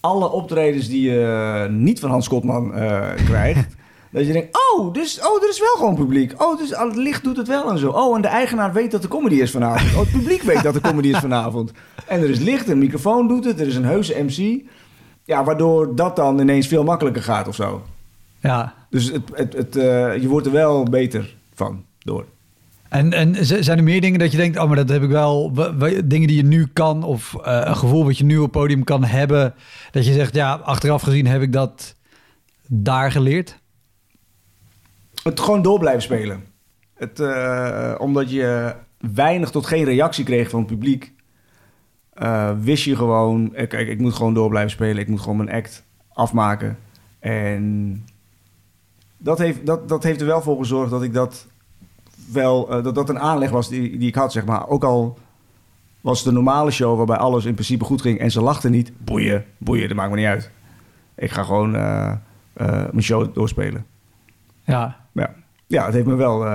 Alle 0.00 0.30
optredens 0.30 0.88
die 0.88 1.10
je 1.10 1.66
niet 1.70 2.00
van 2.00 2.10
Hans 2.10 2.28
Kotman 2.28 2.74
eh, 2.74 3.08
krijgt. 3.28 3.76
dat 4.10 4.26
je 4.26 4.32
denkt, 4.32 4.58
oh, 4.76 4.92
dus, 4.92 5.20
oh, 5.20 5.42
er 5.42 5.48
is 5.48 5.60
wel 5.60 5.74
gewoon 5.76 5.94
publiek. 5.94 6.42
Oh, 6.42 6.58
dus 6.58 6.74
al 6.74 6.86
het 6.86 6.96
licht 6.96 7.24
doet 7.24 7.36
het 7.36 7.48
wel 7.48 7.70
en 7.70 7.78
zo. 7.78 7.90
Oh, 7.90 8.16
en 8.16 8.22
de 8.22 8.28
eigenaar 8.28 8.72
weet 8.72 8.90
dat 8.90 9.02
de 9.02 9.08
comedy 9.08 9.34
is 9.34 9.50
vanavond. 9.50 9.94
Oh, 9.94 10.00
het 10.00 10.10
publiek 10.10 10.42
weet 10.42 10.62
dat 10.62 10.74
de 10.74 10.80
comedy 10.80 11.08
is 11.08 11.18
vanavond. 11.18 11.72
En 12.06 12.22
er 12.22 12.30
is 12.30 12.38
licht, 12.38 12.68
een 12.68 12.78
microfoon 12.78 13.28
doet 13.28 13.44
het, 13.44 13.60
er 13.60 13.66
is 13.66 13.76
een 13.76 13.84
heuse 13.84 14.22
MC. 14.22 14.62
Ja, 15.24 15.44
waardoor 15.44 15.94
dat 15.94 16.16
dan 16.16 16.38
ineens 16.38 16.66
veel 16.66 16.84
makkelijker 16.84 17.22
gaat 17.22 17.48
of 17.48 17.54
zo. 17.54 17.82
Ja. 18.40 18.74
Dus 18.90 19.10
het, 19.10 19.22
het, 19.32 19.52
het, 19.52 19.76
eh, 19.76 20.16
je 20.16 20.28
wordt 20.28 20.46
er 20.46 20.52
wel 20.52 20.82
beter 20.82 21.36
van 21.54 21.84
door. 21.98 22.24
En, 22.90 23.12
en 23.12 23.46
zijn 23.64 23.78
er 23.78 23.84
meer 23.84 24.00
dingen 24.00 24.18
dat 24.18 24.30
je 24.30 24.36
denkt, 24.36 24.58
oh, 24.58 24.66
maar 24.66 24.76
dat 24.76 24.88
heb 24.88 25.02
ik 25.02 25.08
wel, 25.08 25.52
dingen 26.04 26.28
die 26.28 26.36
je 26.36 26.44
nu 26.44 26.66
kan 26.66 27.02
of 27.02 27.34
eh, 27.34 27.62
een 27.64 27.76
gevoel 27.76 28.04
wat 28.04 28.18
je 28.18 28.24
nu 28.24 28.38
op 28.38 28.52
podium 28.52 28.84
kan 28.84 29.04
hebben, 29.04 29.54
dat 29.90 30.06
je 30.06 30.12
zegt, 30.12 30.34
ja, 30.34 30.54
achteraf 30.54 31.02
gezien 31.02 31.26
heb 31.26 31.42
ik 31.42 31.52
dat 31.52 31.96
daar 32.66 33.10
geleerd? 33.10 33.58
Het 35.22 35.40
gewoon 35.40 35.62
door 35.62 35.78
blijven 35.78 36.02
spelen. 36.02 36.44
Het, 36.94 37.20
eh, 37.20 37.94
omdat 37.98 38.30
je 38.30 38.74
weinig 38.98 39.50
tot 39.50 39.66
geen 39.66 39.84
reactie 39.84 40.24
kreeg 40.24 40.50
van 40.50 40.58
het 40.58 40.68
publiek, 40.68 41.12
eh, 42.12 42.50
wist 42.60 42.84
je 42.84 42.96
gewoon, 42.96 43.52
kijk, 43.52 43.88
ik 43.88 43.98
moet 43.98 44.14
gewoon 44.14 44.34
door 44.34 44.48
blijven 44.48 44.70
spelen. 44.70 44.98
Ik 45.02 45.08
moet 45.08 45.20
gewoon 45.20 45.36
mijn 45.36 45.50
act 45.50 45.84
afmaken. 46.12 46.78
En 47.18 48.04
dat 49.16 49.38
heeft, 49.38 49.66
dat, 49.66 49.88
dat 49.88 50.02
heeft 50.02 50.20
er 50.20 50.26
wel 50.26 50.42
voor 50.42 50.58
gezorgd 50.58 50.90
dat 50.90 51.02
ik 51.02 51.12
dat 51.12 51.46
wel, 52.32 52.70
eh, 52.70 52.84
dat 52.84 52.94
dat 52.94 53.08
een 53.08 53.18
aanleg 53.18 53.50
was 53.50 53.68
die, 53.68 53.98
die 53.98 54.08
ik 54.08 54.14
had, 54.14 54.32
zeg 54.32 54.44
maar. 54.44 54.68
Ook 54.68 54.84
al 54.84 55.18
was 56.00 56.18
het 56.18 56.28
een 56.28 56.34
normale 56.34 56.70
show 56.70 56.96
waarbij 56.96 57.16
alles 57.16 57.44
in 57.44 57.54
principe 57.54 57.84
goed 57.84 58.00
ging 58.00 58.18
en 58.18 58.30
ze 58.30 58.40
lachten 58.40 58.70
niet. 58.70 58.92
Boeien, 58.98 59.44
boeien, 59.58 59.88
dat 59.88 59.96
maakt 59.96 60.10
me 60.10 60.16
niet 60.16 60.26
uit. 60.26 60.50
Ik 61.14 61.30
ga 61.30 61.42
gewoon 61.42 61.74
eh, 61.74 62.12
eh, 62.52 62.66
mijn 62.66 63.02
show 63.02 63.34
doorspelen. 63.34 63.86
Ja, 64.64 64.96
Ja, 65.12 65.34
ja 65.66 65.84
het 65.84 65.94
heeft 65.94 66.06
me 66.06 66.14
wel... 66.14 66.46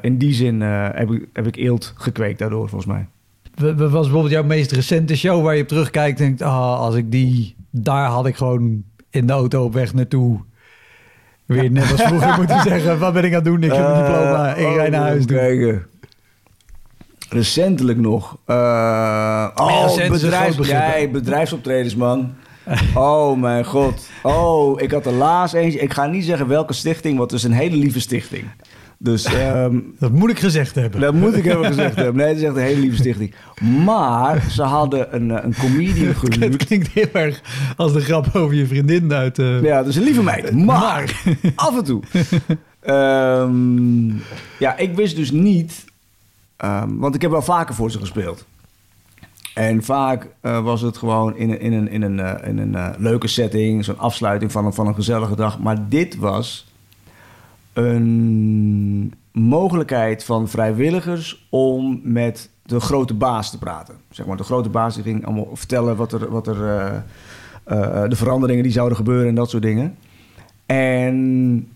in 0.00 0.18
die 0.18 0.34
zin 0.34 0.60
heb, 0.60 1.10
ik, 1.10 1.28
heb 1.32 1.46
ik 1.46 1.56
eelt 1.56 1.92
gekweekt 1.96 2.38
daardoor, 2.38 2.68
volgens 2.68 2.92
mij. 2.92 3.06
Wat 3.54 3.74
wat 3.74 3.90
was 3.90 4.02
bijvoorbeeld 4.02 4.32
jouw 4.32 4.44
meest 4.44 4.72
recente 4.72 5.16
show 5.16 5.44
waar 5.44 5.54
je 5.54 5.62
op 5.62 5.68
terugkijkt 5.68 6.20
en 6.20 6.26
denkt, 6.26 6.42
ah, 6.42 6.78
als 6.78 6.94
ik 6.94 7.10
die, 7.10 7.54
daar 7.70 8.08
had 8.08 8.26
ik 8.26 8.36
gewoon 8.36 8.84
in 9.10 9.26
de 9.26 9.32
auto 9.32 9.64
op 9.64 9.72
weg 9.72 9.94
naartoe 9.94 10.40
weer 11.52 11.70
net 11.70 11.92
als 11.92 12.02
vroeger 12.02 12.34
moeten 12.36 12.62
zeggen, 12.70 12.98
wat 12.98 13.12
ben 13.12 13.24
ik 13.24 13.30
aan 13.30 13.34
het 13.34 13.44
doen? 13.44 13.62
Ik 13.62 13.72
heb 13.72 13.88
mijn 13.88 14.04
diploma, 14.04 14.54
ik 14.54 14.66
Eh, 14.66 14.74
rij 14.74 14.88
naar 14.88 15.00
oh, 15.00 15.06
huis. 15.06 15.14
even 15.16 15.26
Doen. 15.26 15.36
Kijken. 15.36 15.86
Recentelijk 17.28 17.98
nog. 17.98 18.36
Eh, 18.46 19.48
oh, 19.54 19.92
een 19.96 20.10
hè? 20.68 20.94
nee, 20.94 21.08
bedrijfsoptredens, 21.08 21.96
man. 21.96 22.34
Oh 22.94 23.40
mijn 23.40 23.64
god. 23.64 24.08
Oh, 24.22 24.80
ik 24.80 24.90
had 24.90 25.06
er 25.06 25.12
laatst 25.12 25.54
eentje. 25.54 25.78
Ik 25.78 25.92
ga 25.92 26.06
niet 26.06 26.24
zeggen 26.24 26.46
welke 26.46 26.72
stichting, 26.72 27.18
want 27.18 27.30
het 27.30 27.40
is 27.40 27.46
een 27.46 27.52
hele 27.52 27.76
lieve 27.76 28.00
stichting. 28.00 28.44
Dus 29.02 29.24
ehm, 29.34 29.78
Dat 29.98 30.12
moet 30.12 30.30
ik 30.30 30.38
gezegd 30.38 30.74
hebben. 30.74 31.00
dat 31.00 31.14
moet 31.14 31.36
ik 31.36 31.44
even 31.46 31.64
gezegd 31.64 31.96
hebben. 31.96 32.16
Nee, 32.16 32.26
het 32.28 32.36
is 32.36 32.42
echt 32.42 32.56
een 32.56 32.62
hele 32.62 32.80
lieve 32.80 32.96
stichting. 32.96 33.34
Maar 33.84 34.42
ze 34.50 34.62
hadden 34.62 35.14
een, 35.14 35.30
eh, 35.30 35.44
een 35.44 35.54
comedian 35.54 36.06
Het 36.20 36.34
gehuurd. 36.34 36.64
klinkt 36.66 36.88
heel 36.88 37.08
erg 37.12 37.40
als 37.76 37.92
de 37.92 38.00
grap 38.00 38.34
over 38.36 38.54
je 38.54 38.66
vriendin 38.66 39.12
uit... 39.12 39.38
eh, 39.38 39.62
Ja, 39.62 39.82
dus 39.82 39.96
een 39.96 40.02
lieve 40.02 40.22
meid. 40.22 40.52
Maar, 40.64 41.22
af 41.54 41.76
en 41.78 41.84
toe. 41.84 42.02
Ehm, 42.80 44.08
ja, 44.58 44.76
ik 44.76 44.94
wist 44.94 45.16
dus 45.16 45.30
niet... 45.30 45.84
ehm, 46.56 46.96
want 46.96 47.14
ik 47.14 47.22
heb 47.22 47.30
wel 47.30 47.42
vaker 47.42 47.74
voor 47.74 47.90
ze 47.90 47.98
gespeeld. 47.98 48.46
En 49.54 49.82
vaak 49.82 50.26
eh, 50.40 50.62
was 50.62 50.80
het 50.80 50.96
gewoon 50.96 51.36
in 51.36 51.50
een, 51.50 51.60
in 51.60 51.72
een, 51.72 51.88
in 51.88 52.02
een, 52.02 52.44
in 52.44 52.58
een 52.58 52.94
leuke 52.98 53.28
setting. 53.28 53.84
Zo'n 53.84 53.98
afsluiting 53.98 54.52
van 54.52 54.66
een, 54.66 54.72
van 54.74 54.86
een 54.86 54.94
gezellige 54.94 55.36
dag. 55.36 55.58
Maar 55.58 55.88
dit 55.88 56.16
was 56.16 56.66
een 57.72 59.14
mogelijkheid 59.32 60.24
van 60.24 60.48
vrijwilligers 60.48 61.46
om 61.50 62.00
met 62.02 62.50
de 62.62 62.80
grote 62.80 63.14
baas 63.14 63.50
te 63.50 63.58
praten. 63.58 63.94
Zeg 64.10 64.26
maar, 64.26 64.36
de 64.36 64.42
grote 64.42 64.68
baas 64.68 64.94
die 64.94 65.02
ging 65.02 65.26
allemaal 65.26 65.48
vertellen 65.52 65.96
wat 65.96 66.12
er, 66.12 66.30
wat 66.30 66.46
er 66.46 66.66
eh, 66.66 66.96
eh, 67.64 68.08
de 68.08 68.16
veranderingen 68.16 68.62
die 68.62 68.72
zouden 68.72 68.96
gebeuren 68.96 69.28
en 69.28 69.34
dat 69.34 69.50
soort 69.50 69.62
dingen. 69.62 69.96
En 70.66 71.68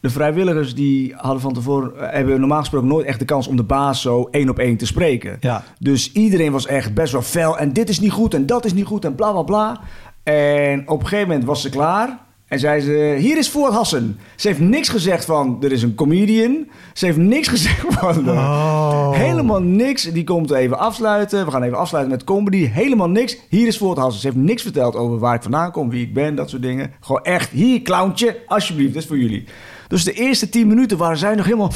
de 0.00 0.10
vrijwilligers 0.10 0.74
die 0.74 1.14
hadden 1.16 1.40
van 1.40 1.52
tevoren 1.52 1.96
eh, 1.96 2.12
hebben 2.12 2.40
normaal 2.40 2.58
gesproken 2.58 2.88
nooit 2.88 3.06
echt 3.06 3.18
de 3.18 3.24
kans 3.24 3.46
om 3.46 3.56
de 3.56 3.62
baas 3.62 4.00
zo 4.02 4.28
één 4.30 4.48
op 4.48 4.58
één 4.58 4.76
te 4.76 4.86
spreken. 4.86 5.36
Ja. 5.40 5.62
Dus 5.78 6.12
iedereen 6.12 6.52
was 6.52 6.66
echt 6.66 6.94
best 6.94 7.12
wel 7.12 7.22
fel. 7.22 7.58
En 7.58 7.72
dit 7.72 7.88
is 7.88 8.00
niet 8.00 8.12
goed 8.12 8.34
en 8.34 8.46
dat 8.46 8.64
is 8.64 8.72
niet 8.72 8.86
goed 8.86 9.04
en 9.04 9.14
bla 9.14 9.32
bla 9.32 9.42
bla. 9.42 9.80
En 10.22 10.88
op 10.88 11.00
een 11.00 11.06
gegeven 11.06 11.28
moment 11.28 11.46
was 11.46 11.62
ze 11.62 11.70
klaar. 11.70 12.18
En 12.50 12.58
zei 12.58 12.80
ze, 12.80 13.16
hier 13.18 13.38
is 13.38 13.50
Voort 13.50 13.72
Hassen. 13.72 14.18
Ze 14.36 14.48
heeft 14.48 14.60
niks 14.60 14.88
gezegd 14.88 15.24
van, 15.24 15.56
er 15.60 15.72
is 15.72 15.82
een 15.82 15.94
comedian. 15.94 16.66
Ze 16.92 17.04
heeft 17.06 17.18
niks 17.18 17.48
gezegd 17.58 17.84
van, 17.88 18.28
eh, 18.28 18.34
Oh. 18.34 19.12
helemaal 19.12 19.60
niks. 19.62 20.02
Die 20.02 20.24
komt 20.24 20.50
even 20.50 20.78
afsluiten. 20.78 21.44
We 21.44 21.50
gaan 21.50 21.62
even 21.62 21.78
afsluiten 21.78 22.12
met 22.12 22.24
comedy. 22.24 22.66
Helemaal 22.66 23.08
niks. 23.08 23.36
Hier 23.48 23.66
is 23.66 23.78
Voort 23.78 23.98
Hassen. 23.98 24.20
Ze 24.20 24.26
heeft 24.26 24.38
niks 24.38 24.62
verteld 24.62 24.96
over 24.96 25.18
waar 25.18 25.34
ik 25.34 25.42
vandaan 25.42 25.70
kom, 25.72 25.90
wie 25.90 26.02
ik 26.02 26.14
ben, 26.14 26.34
dat 26.34 26.50
soort 26.50 26.62
dingen. 26.62 26.92
Gewoon 27.00 27.22
echt, 27.22 27.50
hier 27.50 27.82
clowntje, 27.82 28.38
alsjeblieft, 28.46 28.94
dat 28.94 29.02
is 29.02 29.08
voor 29.08 29.18
jullie. 29.18 29.44
Dus 29.88 30.04
de 30.04 30.12
eerste 30.12 30.48
tien 30.48 30.66
minuten 30.68 30.96
waren 30.98 31.16
zij 31.18 31.34
nog 31.34 31.44
helemaal... 31.44 31.72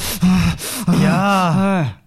Ja. 1.01 1.97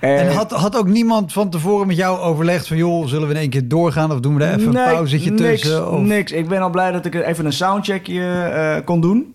En, 0.00 0.16
En 0.18 0.32
had, 0.34 0.50
had 0.50 0.76
ook 0.76 0.88
niemand 0.88 1.32
van 1.32 1.50
tevoren 1.50 1.86
met 1.86 1.96
jou 1.96 2.18
overlegd 2.18 2.66
van... 2.66 2.76
joh, 2.76 3.06
zullen 3.06 3.28
we 3.28 3.34
in 3.34 3.40
één 3.40 3.50
keer 3.50 3.68
doorgaan 3.68 4.12
of 4.12 4.20
doen 4.20 4.36
we 4.36 4.44
er 4.44 4.58
even 4.58 4.72
Nee, 4.72 4.84
een 4.86 4.92
pauzetje 4.94 5.30
niks, 5.30 5.42
tussen? 5.62 5.90
Of... 5.90 6.00
Niks. 6.00 6.32
Ik 6.32 6.48
ben 6.48 6.60
al 6.60 6.70
blij 6.70 6.92
dat 6.92 7.04
ik 7.06 7.14
even 7.14 7.46
een 7.46 7.52
soundcheckje 7.52 8.22
eh, 8.30 8.84
kon 8.84 9.00
doen. 9.00 9.34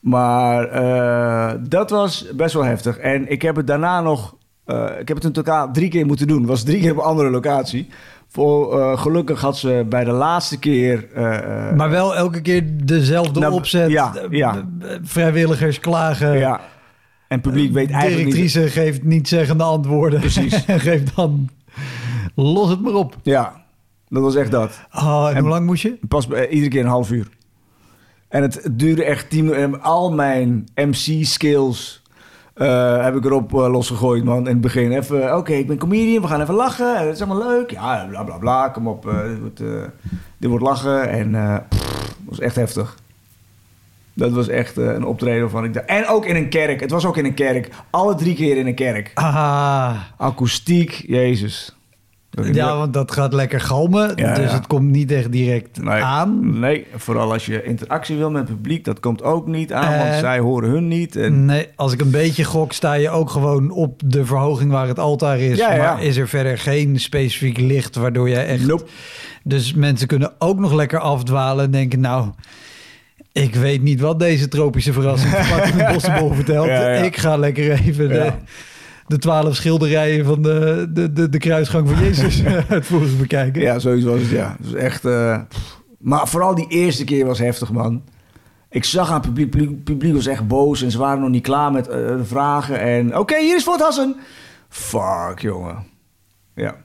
Maar 0.00 0.64
eh, 0.68 1.54
dat 1.68 1.90
was 1.90 2.26
best 2.36 2.54
wel 2.54 2.64
heftig. 2.64 2.98
En 2.98 3.30
ik 3.30 3.42
heb 3.42 3.56
het 3.56 3.66
daarna 3.66 4.00
nog... 4.00 4.34
eh, 4.64 4.84
ik 5.00 5.08
heb 5.08 5.16
het 5.16 5.26
in 5.26 5.32
totaal 5.32 5.72
drie 5.72 5.88
keer 5.88 6.06
moeten 6.06 6.26
doen. 6.26 6.38
Het 6.40 6.48
was 6.48 6.62
drie 6.62 6.80
keer 6.80 6.90
op 6.90 6.96
een 6.98 7.02
andere 7.04 7.30
locatie. 7.30 7.88
Voor, 8.28 8.80
eh, 8.80 8.98
gelukkig 8.98 9.40
had 9.40 9.56
ze 9.58 9.86
bij 9.88 10.04
de 10.04 10.10
laatste 10.10 10.58
keer... 10.58 11.06
eh, 11.14 11.68
eh, 11.68 11.76
Maar 11.76 11.90
wel 11.90 12.16
elke 12.16 12.40
keer 12.40 12.62
dezelfde 12.84 13.40
Nou, 13.40 13.52
opzet. 13.52 13.90
ja, 13.90 14.12
ja. 14.30 14.54
Eh, 14.80 14.88
Vrijwilligers 15.02 15.80
klagen. 15.80 16.38
ja. 16.38 16.60
En 17.28 17.40
publiek 17.40 17.72
weet 17.72 17.90
eigenlijk 17.90 18.24
niet... 18.24 18.34
Directrice 18.34 18.80
geeft 18.80 19.02
niet 19.02 19.28
zeggende 19.28 19.64
antwoorden. 19.64 20.20
Precies. 20.20 20.64
en 20.66 20.80
geeft 20.80 21.16
dan... 21.16 21.48
Los 22.34 22.68
het 22.70 22.80
maar 22.80 22.92
op. 22.94 23.16
Ja, 23.22 23.64
dat 24.08 24.22
was 24.22 24.34
echt 24.34 24.50
dat. 24.50 24.80
Oh, 24.92 25.26
en, 25.30 25.34
En- 25.36 25.40
hoe 25.40 25.50
lang 25.50 25.66
moest 25.66 25.82
je? 25.82 25.98
Pas 26.08 26.26
bij- 26.26 26.48
iedere 26.48 26.70
keer 26.70 26.80
een 26.80 26.86
half 26.90 27.10
uur. 27.10 27.28
En 28.28 28.42
het, 28.42 28.62
het 28.62 28.78
duurde 28.78 29.04
echt 29.04 29.30
tien 29.30 29.44
minuten. 29.44 29.62
En 29.72 29.82
Al 29.82 30.12
mijn 30.12 30.64
MC-skills 30.74 32.02
heb 33.00 33.16
ik 33.16 33.24
erop 33.24 33.54
eh, 33.54 33.70
losgegooid, 33.70 34.24
man. 34.24 34.38
In 34.38 34.44
het 34.46 34.60
begin 34.60 34.92
even, 34.92 35.36
oké, 35.36 35.52
ik 35.52 35.66
ben 35.66 35.78
comedian, 35.78 36.22
we 36.22 36.28
gaan 36.28 36.40
even 36.40 36.54
lachen. 36.54 36.98
Het 37.06 37.14
is 37.14 37.22
allemaal 37.22 37.48
leuk. 37.48 37.70
Ja, 37.70 38.06
bla 38.08 38.24
bla 38.24 38.38
bla, 38.38 38.68
kom 38.68 38.88
op. 38.88 39.08
eh, 39.08 39.22
dit, 39.28 39.38
wordt, 39.40 39.60
eh, 39.60 39.82
dit 40.38 40.48
wordt 40.50 40.64
lachen. 40.64 41.08
En 41.08 41.34
eh, 41.34 41.56
pff, 41.68 42.06
dat 42.06 42.14
was 42.24 42.40
echt 42.40 42.56
heftig. 42.56 42.96
Dat 44.16 44.32
was 44.32 44.48
echt 44.48 44.78
eh, 44.78 44.84
een 44.84 45.04
optreden 45.04 45.40
waarvan 45.40 45.64
ik 45.64 45.74
dacht... 45.74 45.86
En 45.86 46.06
ook 46.06 46.26
in 46.26 46.36
een 46.36 46.48
kerk. 46.48 46.80
Het 46.80 46.90
was 46.90 47.04
ook 47.04 47.16
in 47.16 47.24
een 47.24 47.34
kerk. 47.34 47.68
Alle 47.90 48.14
drie 48.14 48.34
keer 48.34 48.56
in 48.56 48.66
een 48.66 48.74
kerk. 48.74 49.10
Ah, 49.14 49.96
Akoestiek, 50.16 51.04
jezus. 51.06 51.76
ja, 52.52 52.76
want 52.76 52.92
dat 52.92 53.12
gaat 53.12 53.32
lekker 53.32 53.60
galmen. 53.60 54.12
Ja, 54.14 54.34
dus 54.34 54.50
ja. 54.50 54.56
het 54.56 54.66
komt 54.66 54.90
niet 54.90 55.12
echt 55.12 55.32
direct 55.32 55.82
Nee, 55.82 56.02
aan. 56.02 56.58
Nee, 56.60 56.86
vooral 56.94 57.32
als 57.32 57.46
je 57.46 57.62
interactie 57.62 58.16
wil 58.16 58.30
met 58.30 58.48
het 58.48 58.56
publiek. 58.56 58.84
Dat 58.84 59.00
komt 59.00 59.22
ook 59.22 59.46
niet 59.46 59.72
aan, 59.72 59.98
want 59.98 60.14
zij 60.14 60.38
horen 60.38 60.70
hun 60.70 60.88
niet. 60.88 61.16
En, 61.16 61.44
Nee, 61.44 61.68
als 61.76 61.92
ik 61.92 62.00
een 62.00 62.10
beetje 62.10 62.44
gok, 62.44 62.72
sta 62.72 62.92
je 62.94 63.10
ook 63.10 63.30
gewoon 63.30 63.70
op 63.70 64.02
de 64.04 64.24
verhoging 64.24 64.70
waar 64.70 64.88
het 64.88 64.98
altaar 64.98 65.38
is. 65.38 65.58
Ja, 65.58 65.74
ja. 65.74 65.94
Maar 65.94 66.02
is 66.02 66.16
er 66.16 66.28
verder 66.28 66.58
geen 66.58 67.00
specifiek 67.00 67.58
licht 67.58 67.96
waardoor 67.96 68.28
jij 68.28 68.46
echt... 68.46 68.66
Nope. 68.66 68.84
Dus 69.42 69.74
mensen 69.74 70.06
kunnen 70.06 70.32
ook 70.38 70.58
nog 70.58 70.72
lekker 70.72 70.98
afdwalen 70.98 71.64
en 71.64 71.70
denken... 71.70 72.00
nou, 72.00 72.28
ik 73.42 73.54
weet 73.54 73.82
niet 73.82 74.00
wat 74.00 74.18
deze 74.18 74.48
tropische 74.48 74.92
verrassing 74.92 75.32
van 75.76 75.92
Bossenbol 75.92 76.32
vertelt. 76.32 76.66
Ja, 76.66 76.88
ja. 76.92 77.02
Ik 77.02 77.16
ga 77.16 77.36
lekker 77.36 77.70
even 77.70 78.08
de, 78.08 78.32
de 79.06 79.18
twaalf 79.18 79.54
schilderijen 79.56 80.24
van 80.24 80.42
de, 80.42 80.86
de, 80.92 81.12
de, 81.12 81.28
de 81.28 81.38
kruisgang 81.38 81.88
van 81.88 82.04
Jezus 82.04 82.42
uitvoerig 82.68 83.18
bekijken. 83.18 83.62
Ja, 83.62 83.78
zoiets 83.78 84.04
was 84.04 84.20
het, 84.20 84.30
ja. 84.30 84.56
Het 84.58 84.70
was 84.70 84.80
echt... 84.80 85.04
eh, 85.04 85.40
maar 85.98 86.28
vooral 86.28 86.54
die 86.54 86.68
eerste 86.68 87.04
keer 87.04 87.26
was 87.26 87.38
heftig, 87.38 87.72
man. 87.72 88.02
Ik 88.70 88.84
zag 88.84 89.08
aan 89.08 89.14
het 89.14 89.22
publiek, 89.22 89.50
publiek, 89.50 89.84
publiek 89.84 90.14
was 90.14 90.26
echt 90.26 90.46
boos 90.48 90.82
en 90.82 90.90
ze 90.90 90.98
waren 90.98 91.20
nog 91.20 91.30
niet 91.30 91.42
klaar 91.42 91.72
met 91.72 91.88
eh, 91.88 91.96
de 91.96 92.24
vragen. 92.24 92.80
En 92.80 93.18
oké, 93.18 93.38
hier 93.38 93.56
is 93.56 93.62
Fort 93.62 93.80
Hassen. 93.80 94.16
Fuck, 94.68 95.38
jongen. 95.38 95.76
Ja. 96.54 96.76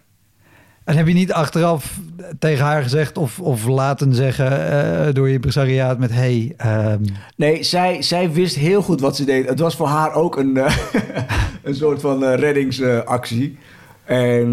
En 0.83 0.97
heb 0.97 1.07
je 1.07 1.13
niet 1.13 1.33
achteraf 1.33 1.99
tegen 2.39 2.65
haar 2.65 2.83
gezegd 2.83 3.17
of, 3.17 3.39
of 3.39 3.65
laten 3.65 4.15
zeggen 4.15 4.71
eh, 4.71 5.13
door 5.13 5.27
je 5.27 5.33
impresariaat 5.33 5.97
met... 5.97 6.11
hey, 6.11 6.53
ehm, 6.57 7.03
Nee, 7.35 7.63
zij, 7.63 8.01
zij 8.01 8.31
wist 8.31 8.55
heel 8.55 8.81
goed 8.81 9.01
wat 9.01 9.15
ze 9.15 9.25
deed. 9.25 9.47
Het 9.49 9.59
was 9.59 9.75
voor 9.75 9.87
haar 9.87 10.13
ook 10.13 10.37
een, 10.37 10.57
eh, 10.57 10.77
een 11.63 11.75
soort 11.75 12.01
van 12.01 12.23
eh, 12.23 12.39
reddingsactie. 12.39 13.57
en 14.03 14.51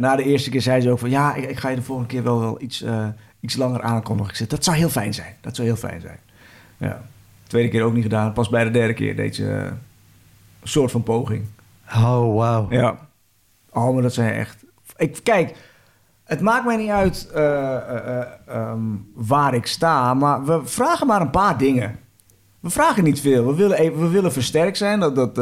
na 0.00 0.16
de 0.16 0.22
eerste 0.22 0.50
keer 0.50 0.62
zei 0.62 0.80
ze 0.80 0.90
ook 0.90 0.98
van... 0.98 1.10
ja, 1.10 1.34
ik, 1.34 1.44
ik 1.48 1.58
ga 1.58 1.68
je 1.68 1.76
de 1.76 1.82
volgende 1.82 2.10
keer 2.10 2.22
wel, 2.22 2.40
wel 2.40 2.62
iets, 2.62 2.84
iets 3.40 3.56
langer 3.56 3.82
aankondigen. 3.82 4.30
Ik 4.30 4.36
zei, 4.36 4.48
dat 4.48 4.64
zou 4.64 4.76
heel 4.76 4.88
fijn 4.88 5.14
zijn. 5.14 5.34
Dat 5.40 5.56
zou 5.56 5.68
heel 5.68 5.76
fijn 5.76 6.00
zijn. 6.00 6.18
Ja. 6.76 7.02
Tweede 7.46 7.68
keer 7.68 7.82
ook 7.82 7.94
niet 7.94 8.02
gedaan. 8.02 8.32
Pas 8.32 8.48
bij 8.48 8.64
de 8.64 8.70
derde 8.70 8.94
keer 8.94 9.16
deed 9.16 9.34
ze 9.34 9.44
een 9.44 9.78
soort 10.68 10.90
van 10.90 11.02
poging. 11.02 11.44
oh, 11.94 12.34
wauw. 12.36 12.66
Ja. 12.70 12.98
Oh, 13.72 13.92
maar 13.94 14.02
dat 14.02 14.14
zijn 14.14 14.34
echt... 14.34 14.65
Ik, 14.96 15.20
kijk, 15.22 15.54
het 16.26 16.40
maakt 16.40 16.64
mij 16.64 16.76
niet 16.76 16.90
uit 16.90 17.28
eh, 17.34 17.76
eh, 17.76 17.96
eh, 17.96 18.26
ehm, 18.46 18.80
waar 19.14 19.54
ik 19.54 19.66
sta, 19.66 20.14
maar 20.14 20.44
we 20.44 20.60
vragen 20.64 21.06
maar 21.06 21.20
een 21.20 21.30
paar 21.30 21.58
dingen. 21.58 21.98
We 22.60 22.70
vragen 22.70 23.04
niet 23.04 23.20
veel. 23.20 23.46
We 23.46 23.54
willen, 23.54 23.78
even, 23.78 24.00
we 24.00 24.08
willen 24.08 24.32
versterkt 24.32 24.76
zijn, 24.76 25.00
dat, 25.00 25.14
dat, 25.14 25.34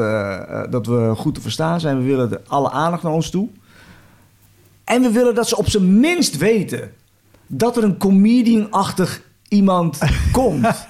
dat 0.71 0.87
we 0.87 1.13
goed 1.17 1.35
te 1.35 1.41
verstaan 1.41 1.81
zijn. 1.81 1.99
We 1.99 2.05
willen 2.05 2.29
de, 2.29 2.41
alle 2.47 2.71
aandacht 2.71 3.03
naar 3.03 3.13
ons 3.13 3.31
toe. 3.31 3.49
En 4.85 5.03
we 5.03 5.11
willen 5.11 5.35
dat 5.35 5.49
ze 5.49 5.57
op 5.57 5.69
zijn 5.69 6.01
minst 6.01 6.37
weten 6.37 6.93
dat 7.47 7.77
er 7.77 7.85
een 7.85 7.99
comedian-achtig 7.99 9.23
iemand 9.49 9.99
komt. 10.33 10.87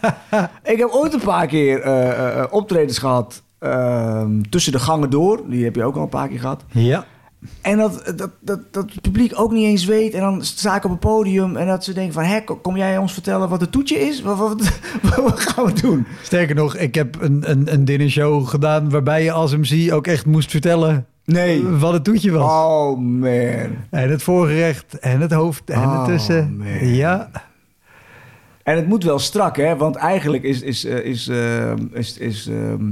ik 0.62 0.78
heb 0.78 0.88
ooit 0.90 1.12
een 1.12 1.20
paar 1.20 1.46
keer 1.46 2.50
optredens 2.50 2.98
gehad 2.98 3.42
ehm, 3.58 4.42
tussen 4.42 4.72
de 4.72 4.78
gangen 4.78 5.10
door. 5.10 5.40
Die 5.48 5.64
heb 5.64 5.74
je 5.74 5.84
ook 5.84 5.96
al 5.96 6.02
een 6.02 6.08
paar 6.08 6.28
keer 6.28 6.40
gehad. 6.40 6.64
Ja. 6.68 7.04
En 7.60 7.78
dat, 7.78 8.12
dat, 8.16 8.30
dat, 8.40 8.60
dat 8.70 8.90
het 8.92 9.00
publiek 9.00 9.32
ook 9.40 9.52
niet 9.52 9.64
eens 9.64 9.84
weet. 9.84 10.14
En 10.14 10.20
dan 10.20 10.44
sta 10.44 10.76
ik 10.76 10.84
op 10.84 10.90
het 10.90 11.00
podium 11.00 11.56
en 11.56 11.66
dat 11.66 11.84
ze 11.84 11.92
denken 11.92 12.12
van... 12.14 12.22
Hé, 12.24 12.40
kom 12.62 12.76
jij 12.76 12.98
ons 12.98 13.12
vertellen 13.12 13.48
wat 13.48 13.60
het 13.60 13.72
toetje 13.72 13.98
is? 13.98 14.22
Wat, 14.22 14.38
wat, 14.38 14.78
wat 15.16 15.40
gaan 15.40 15.64
we 15.64 15.72
doen? 15.80 16.06
Sterker 16.22 16.54
nog, 16.54 16.76
ik 16.76 16.94
heb 16.94 17.22
een, 17.22 17.50
een, 17.50 17.72
een 17.72 17.84
dinnershow 17.84 18.46
gedaan 18.48 18.90
waarbij 18.90 19.22
je 19.22 19.32
als 19.32 19.56
MC 19.56 19.92
ook 19.92 20.06
echt 20.06 20.26
moest 20.26 20.50
vertellen 20.50 21.06
Nee. 21.24 21.62
wat 21.68 21.92
het 21.92 22.04
toetje 22.04 22.30
was. 22.30 22.50
Oh, 22.50 22.98
man. 22.98 23.76
En 23.90 24.10
het 24.10 24.22
voorgerecht 24.22 24.98
en 24.98 25.20
het 25.20 25.32
hoofd 25.32 25.70
en 25.70 25.78
Oh, 25.82 25.96
het 25.98 26.06
tussen. 26.16 26.56
man. 26.56 26.88
Ja. 26.94 27.30
En 28.62 28.76
het 28.76 28.86
moet 28.88 29.04
wel 29.04 29.18
strak, 29.18 29.56
hè? 29.56 29.76
Want 29.76 29.96
eigenlijk 29.96 30.42
is, 30.42 30.62
is, 30.62 30.84
eh, 30.84 31.04
is, 31.04 31.28
eh, 31.28 31.72
is, 31.92 32.18
is 32.18 32.46
ehm, 32.46 32.84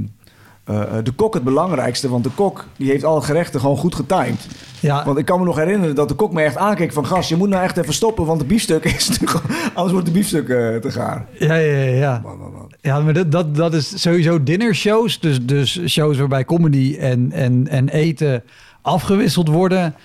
eh, 0.63 0.97
eh, 0.97 1.03
de 1.03 1.11
kok 1.11 1.33
het 1.33 1.43
belangrijkste. 1.43 2.09
Want 2.09 2.23
de 2.23 2.29
kok 2.29 2.65
die 2.77 2.89
heeft 2.89 3.03
alle 3.03 3.21
gerechten 3.21 3.59
gewoon 3.59 3.77
goed 3.77 3.95
getimed. 3.95 4.47
Ja. 4.79 5.05
Want 5.05 5.17
ik 5.17 5.25
kan 5.25 5.39
me 5.39 5.45
nog 5.45 5.55
herinneren 5.55 5.95
dat 5.95 6.09
de 6.09 6.15
kok 6.15 6.33
me 6.33 6.41
echt 6.41 6.57
aankeek 6.57 6.93
van... 6.93 7.05
Gast, 7.05 7.29
je 7.29 7.35
moet 7.35 7.49
nou 7.49 7.63
echt 7.63 7.77
even 7.77 7.93
stoppen, 7.93 8.25
want 8.25 8.39
de 8.39 8.45
biefstuk 8.45 8.85
is... 8.95 9.05
te 9.05 9.39
Anders 9.73 9.91
wordt 9.91 10.05
de 10.05 10.13
biefstuk 10.13 10.49
eh, 10.49 10.75
te 10.75 10.91
gaar. 10.91 11.27
Ja, 11.39 11.55
ja, 11.55 11.77
ja, 11.77 11.95
ja. 11.95 12.19
Man, 12.23 12.37
man, 12.37 12.51
man. 12.51 12.71
Ja, 12.81 12.99
maar 12.99 13.13
dat, 13.13 13.31
dat, 13.31 13.55
dat 13.55 13.73
is 13.73 14.01
sowieso 14.01 14.43
dinnershows. 14.43 15.19
Dus, 15.19 15.45
dus 15.45 15.81
shows 15.85 16.17
waarbij 16.17 16.45
comedy 16.45 16.97
en, 16.99 17.31
en, 17.31 17.67
en 17.67 17.89
eten 17.89 18.43
afgewisseld 18.81 19.47
worden. 19.47 19.95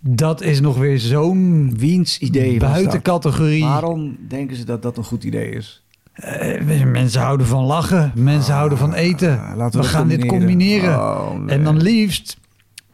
Dat 0.00 0.42
is 0.42 0.60
nog 0.60 0.76
weer 0.78 0.98
zo'n 0.98 1.72
Wiens 1.76 2.18
idee 2.18 2.58
buiten 2.58 3.02
categorie. 3.02 3.64
Waarom 3.64 4.16
denken 4.28 4.56
ze 4.56 4.64
dat 4.64 4.82
dat 4.82 4.96
een 4.96 5.04
goed 5.04 5.24
idee 5.24 5.50
is? 5.50 5.82
Eh, 6.18 6.84
mensen 6.84 7.20
houden 7.20 7.46
van 7.46 7.64
lachen. 7.64 8.12
Mensen 8.14 8.54
houden 8.54 8.78
van 8.78 8.94
eten. 8.94 9.40
Ah, 9.40 9.56
laten 9.56 9.80
we 9.80 9.86
we 9.86 9.92
gaan 9.92 10.08
dit 10.08 10.26
combineren. 10.26 10.94
Oh, 10.98 11.30
en 11.46 11.64
dan 11.64 11.82
liefst 11.82 12.36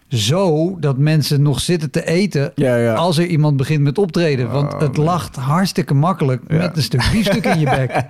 zo 0.09 0.77
dat 0.81 0.99
mensen 0.99 1.43
nog 1.43 1.61
zitten 1.61 1.91
te 1.91 2.07
eten 2.07 2.53
Ja, 2.55 2.77
ja. 2.77 2.95
als 2.95 3.19
er 3.19 3.27
iemand 3.27 3.57
begint 3.57 3.83
met 3.83 3.99
optreden. 3.99 4.51
Want 4.51 4.75
Oh, 4.75 4.81
het 4.81 4.97
lacht 4.97 5.37
hartstikke 5.37 5.95
makkelijk 5.95 6.43
Ja. 6.49 6.57
met 6.57 6.77
een 6.77 6.83
stuk 6.83 7.09
biefstuk 7.13 7.45
in 7.45 7.59
je 7.61 7.65
bek. 7.71 8.03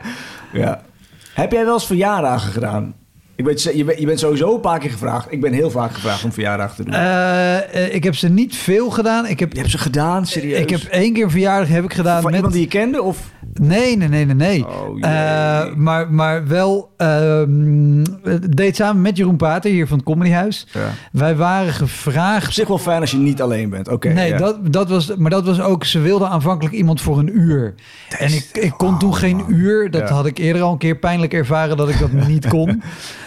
Ja. 0.53 0.81
Heb 1.35 1.53
jij 1.53 1.65
wel 1.65 1.75
eens 1.75 1.87
verjaardagen 1.87 2.53
gedaan? 2.53 2.95
Ik 3.37 3.45
weet, 3.45 3.63
je, 3.63 3.85
bent, 3.85 3.99
je 3.99 4.07
bent 4.07 4.19
sowieso 4.19 4.55
een 4.55 4.61
paar 4.61 4.79
keer 4.79 4.91
gevraagd. 4.91 5.33
Ik 5.33 5.41
ben 5.41 5.53
heel 5.53 5.71
vaak 5.71 5.93
gevraagd 5.93 6.25
om 6.25 6.33
verjaardagen 6.33 6.77
te 6.77 6.85
doen. 6.85 6.95
Eh, 6.95 7.57
eh, 7.57 7.95
ik 7.95 8.05
heb 8.05 8.15
ze 8.15 8.29
niet 8.29 8.57
veel 8.57 8.91
gedaan. 8.91 9.27
Ik 9.27 9.41
heb, 9.41 9.53
je 9.53 9.59
hebt 9.59 9.71
ze 9.71 9.79
gedaan, 9.79 10.27
serieus? 10.27 10.59
ik 10.59 10.71
heb 10.71 10.81
één 10.83 11.13
keer 11.13 11.25
een 11.25 11.31
verjaardag 11.31 11.69
heb 11.69 11.85
ik 11.85 11.95
gedaan 11.95 12.15
Van 12.23 12.25
met... 12.25 12.35
iemand 12.35 12.53
die 12.53 12.63
je 12.63 12.69
kende? 12.69 13.03
Of? 13.03 13.33
Nee, 13.55 13.97
nee, 13.97 14.09
nee, 14.09 14.25
nee, 14.25 14.35
nee. 14.35 14.67
Oh. 14.67 14.97
Eh, 15.01 15.75
maar, 15.75 16.13
maar 16.13 16.47
wel, 16.47 16.91
het 18.23 18.57
deed 18.57 18.77
samen 18.77 19.03
met 19.03 19.17
Jeroen 19.17 19.37
Pater 19.37 19.71
hier 19.71 19.87
van 19.87 19.97
het 19.97 20.07
Comedyhuis. 20.07 20.67
Ja. 20.73 20.91
Wij 21.13 21.37
waren 21.37 21.69
Op 21.69 21.75
gevraagd... 21.75 22.55
zich 22.55 22.69
wel 22.69 22.79
fijn 22.79 23.01
als 23.01 23.11
je 23.11 23.17
niet 23.17 23.43
alleen 23.43 23.71
bent. 23.71 23.89
Oké. 23.89 24.09
nee, 24.09 24.29
ja. 24.29 24.39
dat, 24.39 24.73
dat 24.73 24.89
was, 24.89 25.17
maar 25.17 25.31
dat 25.31 25.45
was 25.47 25.61
ook... 25.61 25.85
Ze 25.85 26.01
wilden 26.01 26.29
aanvankelijk 26.29 26.75
iemand 26.75 27.01
voor 27.01 27.19
een 27.19 27.39
uur. 27.39 27.75
En 28.19 28.33
ik, 28.33 28.49
ik 28.53 28.73
kon 28.77 28.99
toen 28.99 29.15
geen 29.15 29.45
uur. 29.49 29.91
Dat 29.91 30.09
Ja. 30.09 30.15
had 30.15 30.27
ik 30.27 30.39
eerder 30.39 30.63
al 30.63 30.73
een 30.73 30.79
keer 30.79 30.97
pijnlijk 30.97 31.33
ervaren 31.33 31.77
dat 31.77 31.89
ik 31.89 31.99
dat 31.99 32.13
niet 32.13 32.49
kon. 32.49 32.83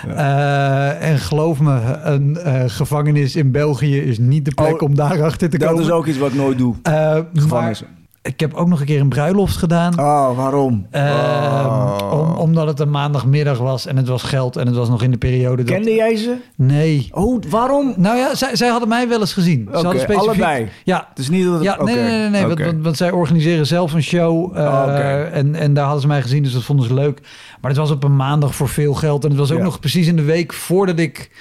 Eh, 0.08 1.10
en 1.10 1.18
geloof 1.18 1.60
me, 1.60 1.80
een 2.04 2.38
eh, 2.38 2.64
gevangenis 2.68 3.36
in 3.36 3.52
België 3.52 3.98
is 3.98 4.18
niet 4.18 4.46
de 4.46 4.52
plek 4.54 4.82
Oh, 4.82 4.90
om 4.90 4.96
daarachter 4.96 5.50
te 5.50 5.58
Dat 5.58 5.70
komen. 5.70 5.84
is 5.84 5.92
ook 5.92 6.06
iets 6.06 6.18
wat 6.18 6.30
ik 6.30 6.36
nooit 6.36 6.58
doe. 6.58 6.76
Gevangenissen. 7.34 7.88
ik 8.22 8.40
heb 8.40 8.54
ook 8.54 8.68
nog 8.68 8.80
een 8.80 8.86
keer 8.86 9.00
een 9.02 9.10
bruiloft 9.10 9.58
gedaan. 9.58 10.00
Oh, 10.00 10.38
waarom? 10.38 10.88
Oh. 10.92 11.98
om, 12.12 12.36
omdat 12.36 12.68
het 12.68 12.80
een 12.80 12.90
maandagmiddag 12.90 13.58
was 13.58 13.86
en 13.86 13.98
het 13.98 14.08
was 14.08 14.24
geld 14.24 14.56
en 14.56 14.68
het 14.68 14.76
was 14.76 14.90
nog 14.90 15.04
in 15.04 15.12
de 15.12 15.18
periode 15.18 15.64
dat... 15.64 15.76
Kende 15.76 15.94
jij 15.94 16.16
ze? 16.16 16.36
Nee. 16.56 17.10
Oh, 17.12 17.42
waarom? 17.50 17.94
Nou 17.98 18.18
ja, 18.18 18.36
zij, 18.36 18.56
zij 18.56 18.68
hadden 18.70 18.90
mij 18.90 19.08
wel 19.08 19.20
eens 19.20 19.34
gezien. 19.34 19.62
Ze 19.64 19.68
Oké, 19.78 19.84
hadden 19.84 20.02
specifiek... 20.02 20.30
allebei? 20.30 20.70
Ja. 20.84 21.08
Is 21.16 21.30
niet 21.30 21.44
dat 21.46 21.54
het... 21.54 21.64
Ja, 21.64 21.84
nee, 21.84 21.96
nee, 21.96 22.04
nee, 22.20 22.30
nee, 22.30 22.46
want, 22.46 22.60
want, 22.60 22.84
want 22.84 22.98
zij 22.98 23.12
organiseren 23.12 23.68
zelf 23.68 23.94
een 23.94 24.04
show 24.04 24.56
Oh, 24.58 25.28
en, 25.34 25.56
en 25.56 25.74
daar 25.74 25.84
hadden 25.84 26.02
ze 26.02 26.08
mij 26.08 26.22
gezien, 26.22 26.44
dus 26.44 26.54
dat 26.54 26.64
vonden 26.64 26.88
ze 26.88 26.94
leuk. 26.94 27.22
Maar 27.62 27.72
het 27.72 27.80
was 27.80 27.92
op 27.92 28.04
een 28.04 28.16
maandag 28.16 28.56
voor 28.56 28.70
veel 28.70 28.94
geld 28.94 29.24
en 29.24 29.30
het 29.30 29.40
was 29.40 29.52
ook 29.52 29.58
Ja. 29.58 29.64
nog 29.64 29.80
precies 29.80 30.08
in 30.08 30.16
de 30.16 30.22
week 30.24 30.54
voordat 30.54 31.00
ik 31.00 31.32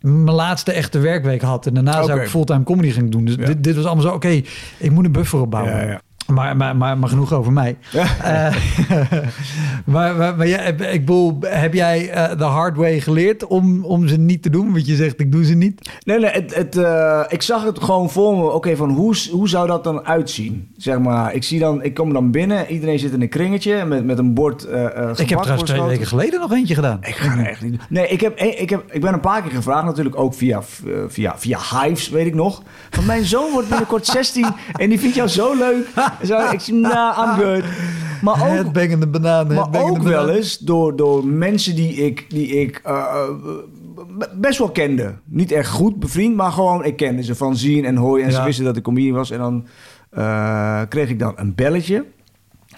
mijn 0.00 0.36
laatste 0.36 0.72
echte 0.72 0.98
werkwerk 0.98 1.42
had. 1.42 1.66
En 1.66 1.74
daarna 1.74 2.02
zou 2.04 2.20
ik 2.20 2.28
fulltime 2.28 2.62
comedy 2.64 2.90
gaan 2.90 3.10
doen. 3.10 3.24
Dus 3.24 3.34
Ja. 3.34 3.46
dit, 3.46 3.64
dit 3.64 3.74
was 3.76 3.84
allemaal 3.84 4.04
zo, 4.04 4.12
oké, 4.14 4.40
ik 4.78 4.90
moet 4.90 5.04
een 5.04 5.12
buffer 5.12 5.40
opbouwen. 5.40 5.86
Ja. 5.86 6.00
Maar, 6.26 6.56
maar, 6.56 6.76
maar, 6.76 6.98
maar 6.98 7.08
genoeg 7.08 7.32
over 7.32 7.52
mij. 7.52 7.76
Ja. 7.90 8.04
Eh, 8.22 8.56
maar 9.84 10.16
maar, 10.16 10.36
maar 10.36 10.48
jij- 10.48 10.74
ik 10.92 11.00
bedoel, 11.04 11.38
heb 11.40 11.74
jij 11.74 12.10
eh, 12.10 12.38
de 12.38 12.44
hard 12.44 12.76
way 12.76 13.00
geleerd 13.00 13.46
om, 13.46 13.84
om 13.84 14.08
ze 14.08 14.16
niet 14.16 14.42
te 14.42 14.50
doen? 14.50 14.72
Want 14.72 14.86
je 14.86 14.94
zegt, 14.96 15.20
ik 15.20 15.32
doe 15.32 15.44
ze 15.44 15.54
niet. 15.54 15.90
Nee, 16.04 16.18
nee, 16.18 16.30
het, 16.30 16.54
het, 16.54 16.76
eh, 16.76 17.20
ik 17.28 17.42
zag 17.42 17.64
het 17.64 17.82
gewoon 17.82 18.10
voor 18.10 18.36
me. 18.36 18.50
Oké, 18.50 18.76
van 18.76 18.90
hoe, 18.90 19.16
hoe 19.30 19.48
zou 19.48 19.66
dat 19.66 19.84
dan 19.84 20.04
uitzien? 20.06 20.68
Zeg 20.76 20.98
maar, 20.98 21.34
ik 21.34 21.42
zie 21.44 21.58
dan, 21.60 21.82
ik 21.82 21.94
kom 21.94 22.12
dan 22.12 22.30
binnen, 22.30 22.66
iedereen 22.70 22.98
zit 22.98 23.12
in 23.12 23.20
een 23.22 23.28
kringetje 23.28 23.84
met, 23.84 24.04
met 24.04 24.18
een 24.18 24.34
bord. 24.34 24.62
ik 25.16 25.28
heb 25.28 25.40
trouwens 25.40 25.70
twee 25.70 25.82
weken 25.82 26.06
geleden 26.06 26.40
nog 26.40 26.52
eentje 26.52 26.74
gedaan. 26.74 26.98
Ik 27.00 27.14
ga 27.14 27.38
er 27.38 27.46
echt 27.46 27.62
niet. 27.62 27.80
Nee, 27.88 28.08
ik, 28.08 28.20
heb, 28.20 28.38
ik, 28.38 28.70
heb, 28.70 28.92
ik 28.92 29.00
ben 29.00 29.12
een 29.12 29.20
paar 29.20 29.42
keer 29.42 29.50
gevraagd, 29.50 29.84
natuurlijk 29.84 30.18
ook 30.18 30.34
via, 30.34 30.62
via, 31.08 31.34
via 31.38 31.58
Hives, 31.82 32.08
weet 32.08 32.26
ik 32.26 32.34
nog. 32.34 32.62
Van 32.90 33.06
mijn 33.06 33.24
zoon 33.24 33.52
wordt 33.52 33.68
binnenkort 33.68 34.06
16 34.06 34.46
en 34.72 34.88
die 34.88 35.00
vindt 35.00 35.16
jou 35.16 35.28
zo 35.28 35.54
leuk. 35.56 35.86
Zo, 36.28 36.50
ik 36.50 36.60
zeg, 36.60 36.74
nou, 36.74 37.28
I'm 37.28 37.44
good. 37.44 37.64
Maar 38.22 38.58
ook, 38.58 38.72
bananen. 39.10 39.54
maar 39.54 39.82
ook 39.82 40.02
wel 40.02 40.28
eens 40.28 40.58
door, 40.58 40.96
door 40.96 41.26
mensen 41.26 41.74
die 41.74 41.92
ik, 41.92 42.26
die 42.28 42.46
ik 42.46 42.80
eh, 42.84 42.94
eh, 42.94 43.28
best 44.34 44.58
wel 44.58 44.70
kende. 44.70 45.14
Niet 45.24 45.52
echt 45.52 45.70
goed 45.70 45.98
bevriend, 45.98 46.36
maar 46.36 46.52
gewoon 46.52 46.84
ik 46.84 46.96
kende 46.96 47.22
ze 47.22 47.34
van 47.34 47.56
zien 47.56 47.84
en 47.84 47.96
hooi. 47.96 48.22
En 48.22 48.32
ze 48.32 48.42
wisten 48.42 48.64
dat 48.64 48.76
ik 48.76 48.82
comedian 48.82 49.14
was. 49.14 49.30
En 49.30 49.38
dan 49.38 49.66
eh, 50.10 50.80
kreeg 50.88 51.08
ik 51.08 51.18
dan 51.18 51.32
een 51.36 51.54
belletje 51.54 52.04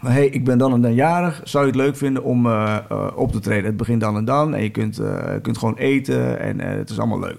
hey, 0.01 0.27
ik 0.27 0.45
ben 0.45 0.59
dan 0.59 0.73
en 0.73 0.81
dan 0.81 0.95
jarig. 0.95 1.41
Zou 1.45 1.65
je 1.65 1.71
het 1.71 1.81
leuk 1.81 1.97
vinden 1.97 2.23
om 2.23 2.47
op 3.15 3.33
te 3.33 3.41
treden? 3.41 3.65
Het 3.65 3.77
begint 3.77 4.01
dan 4.01 4.17
en 4.17 4.25
dan. 4.25 4.55
En 4.55 4.63
je 4.63 4.71
kunt, 4.71 5.01
kunt 5.43 5.59
gewoon 5.59 5.77
eten. 5.77 6.39
En 6.39 6.61
het 6.61 6.91
is 6.91 6.99
allemaal 6.99 7.21
leuk. 7.21 7.39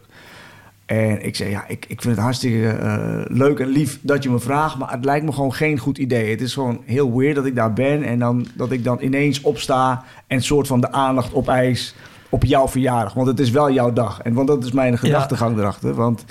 En 0.86 1.26
ik 1.26 1.36
zei, 1.36 1.50
ja, 1.50 1.68
ik, 1.68 1.86
ik 1.88 2.02
vind 2.02 2.16
het 2.16 2.24
hartstikke 2.24 2.68
eh, 2.68 3.22
leuk 3.28 3.60
en 3.60 3.68
lief 3.68 4.00
dat 4.02 4.24
je 4.24 4.30
me 4.30 4.40
vraagt. 4.40 4.78
Maar 4.78 4.92
het 4.92 5.06
lijkt 5.06 5.26
me 5.26 5.32
gewoon 5.32 5.54
geen 5.54 5.78
goed 5.78 5.98
idee. 5.98 6.30
Het 6.30 6.42
is 6.42 6.54
gewoon 6.54 6.82
heel 6.86 7.18
weird 7.18 7.36
dat 7.36 7.46
ik 7.46 7.56
daar 7.56 7.74
ben. 7.74 8.04
En 8.04 8.20
dan, 8.20 8.48
dat 8.56 8.72
ik 8.72 8.84
dan 8.84 9.02
ineens 9.02 9.42
opsta 9.42 10.04
en 10.28 10.42
soort 10.42 10.68
van 10.68 10.82
de 10.82 10.92
aandacht 10.92 11.34
opeis 11.34 11.96
op 12.30 12.44
jouw 12.44 12.68
verjaardag. 12.68 13.14
Want 13.14 13.28
het 13.28 13.40
is 13.40 13.50
wel 13.50 13.72
jouw 13.72 13.94
dag. 13.94 14.22
En 14.22 14.34
want 14.34 14.48
dat 14.48 14.64
is 14.64 14.72
mijn 14.72 14.98
gedachtegang 14.98 15.58
erachter. 15.58 15.94
Want 15.94 16.26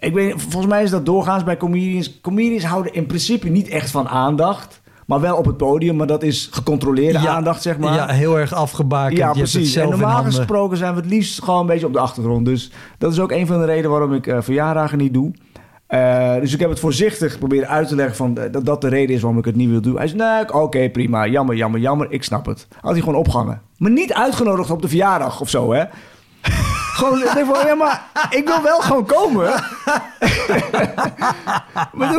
ik 0.00 0.12
weet, 0.12 0.34
volgens 0.36 0.72
mij 0.72 0.82
is 0.82 0.90
dat 0.90 1.06
doorgaans 1.06 1.44
bij 1.44 1.56
comedians. 1.56 2.20
Comedians 2.20 2.64
houden 2.64 2.94
in 2.94 3.06
principe 3.06 3.48
niet 3.48 3.68
echt 3.68 3.90
van 3.90 4.08
aandacht. 4.08 4.79
Maar 5.10 5.20
wel 5.20 5.36
op 5.36 5.44
het 5.44 5.56
podium. 5.56 5.96
Maar 5.96 6.06
dat 6.06 6.22
is 6.22 6.48
gecontroleerde 6.50 7.18
Ja, 7.18 7.28
aandacht, 7.28 7.62
zeg 7.62 7.78
maar. 7.78 7.94
Ja, 7.94 8.08
heel 8.08 8.38
erg 8.38 8.54
afgebakend. 8.54 9.18
Ja, 9.18 9.18
je 9.18 9.24
hebt 9.24 9.40
het 9.40 9.50
precies. 9.50 9.76
En 9.76 9.88
normaal 9.88 10.22
gesproken 10.22 10.76
zijn 10.76 10.94
we 10.94 11.00
het 11.00 11.10
liefst 11.10 11.42
gewoon 11.42 11.60
een 11.60 11.66
beetje 11.66 11.86
op 11.86 11.92
de 11.92 11.98
achtergrond. 11.98 12.44
Dus 12.44 12.70
dat 12.98 13.12
is 13.12 13.20
ook 13.20 13.32
een 13.32 13.46
van 13.46 13.58
de 13.58 13.64
redenen 13.64 13.90
waarom 13.90 14.14
ik 14.14 14.26
eh, 14.26 14.38
verjaardagen 14.40 14.98
niet 14.98 15.14
doe. 15.14 15.32
Eh, 15.86 16.34
dus 16.34 16.54
ik 16.54 16.60
heb 16.60 16.70
het 16.70 16.80
voorzichtig 16.80 17.38
proberen 17.38 17.68
uit 17.68 17.88
te 17.88 17.94
leggen 17.94 18.16
van, 18.16 18.38
eh, 18.38 18.52
dat 18.52 18.64
dat 18.64 18.80
de 18.80 18.88
reden 18.88 19.14
is 19.14 19.20
waarom 19.20 19.38
ik 19.38 19.44
het 19.44 19.56
niet 19.56 19.70
wil 19.70 19.80
doen. 19.80 19.96
Hij 19.96 20.06
zei, 20.06 20.18
nee, 20.18 20.54
oké, 20.54 20.90
prima, 20.90 21.26
jammer, 21.26 21.56
jammer, 21.56 21.80
jammer, 21.80 22.06
ik 22.10 22.24
snap 22.24 22.46
het. 22.46 22.66
Had 22.80 22.92
hij 22.92 23.00
gewoon 23.00 23.18
opgehangen. 23.18 23.60
Maar 23.76 23.90
niet 23.90 24.12
uitgenodigd 24.12 24.70
op 24.70 24.82
de 24.82 24.88
verjaardag 24.88 25.40
of 25.40 25.48
zo, 25.48 25.72
hè. 25.72 25.84
Gewoon, 27.00 27.46
van, 27.46 27.66
ja, 27.66 27.74
maar 27.74 28.10
ik 28.30 28.46
wil 28.46 28.62
wel 28.62 28.80
gewoon 28.80 29.06
komen. 29.06 29.42
maar 31.92 32.12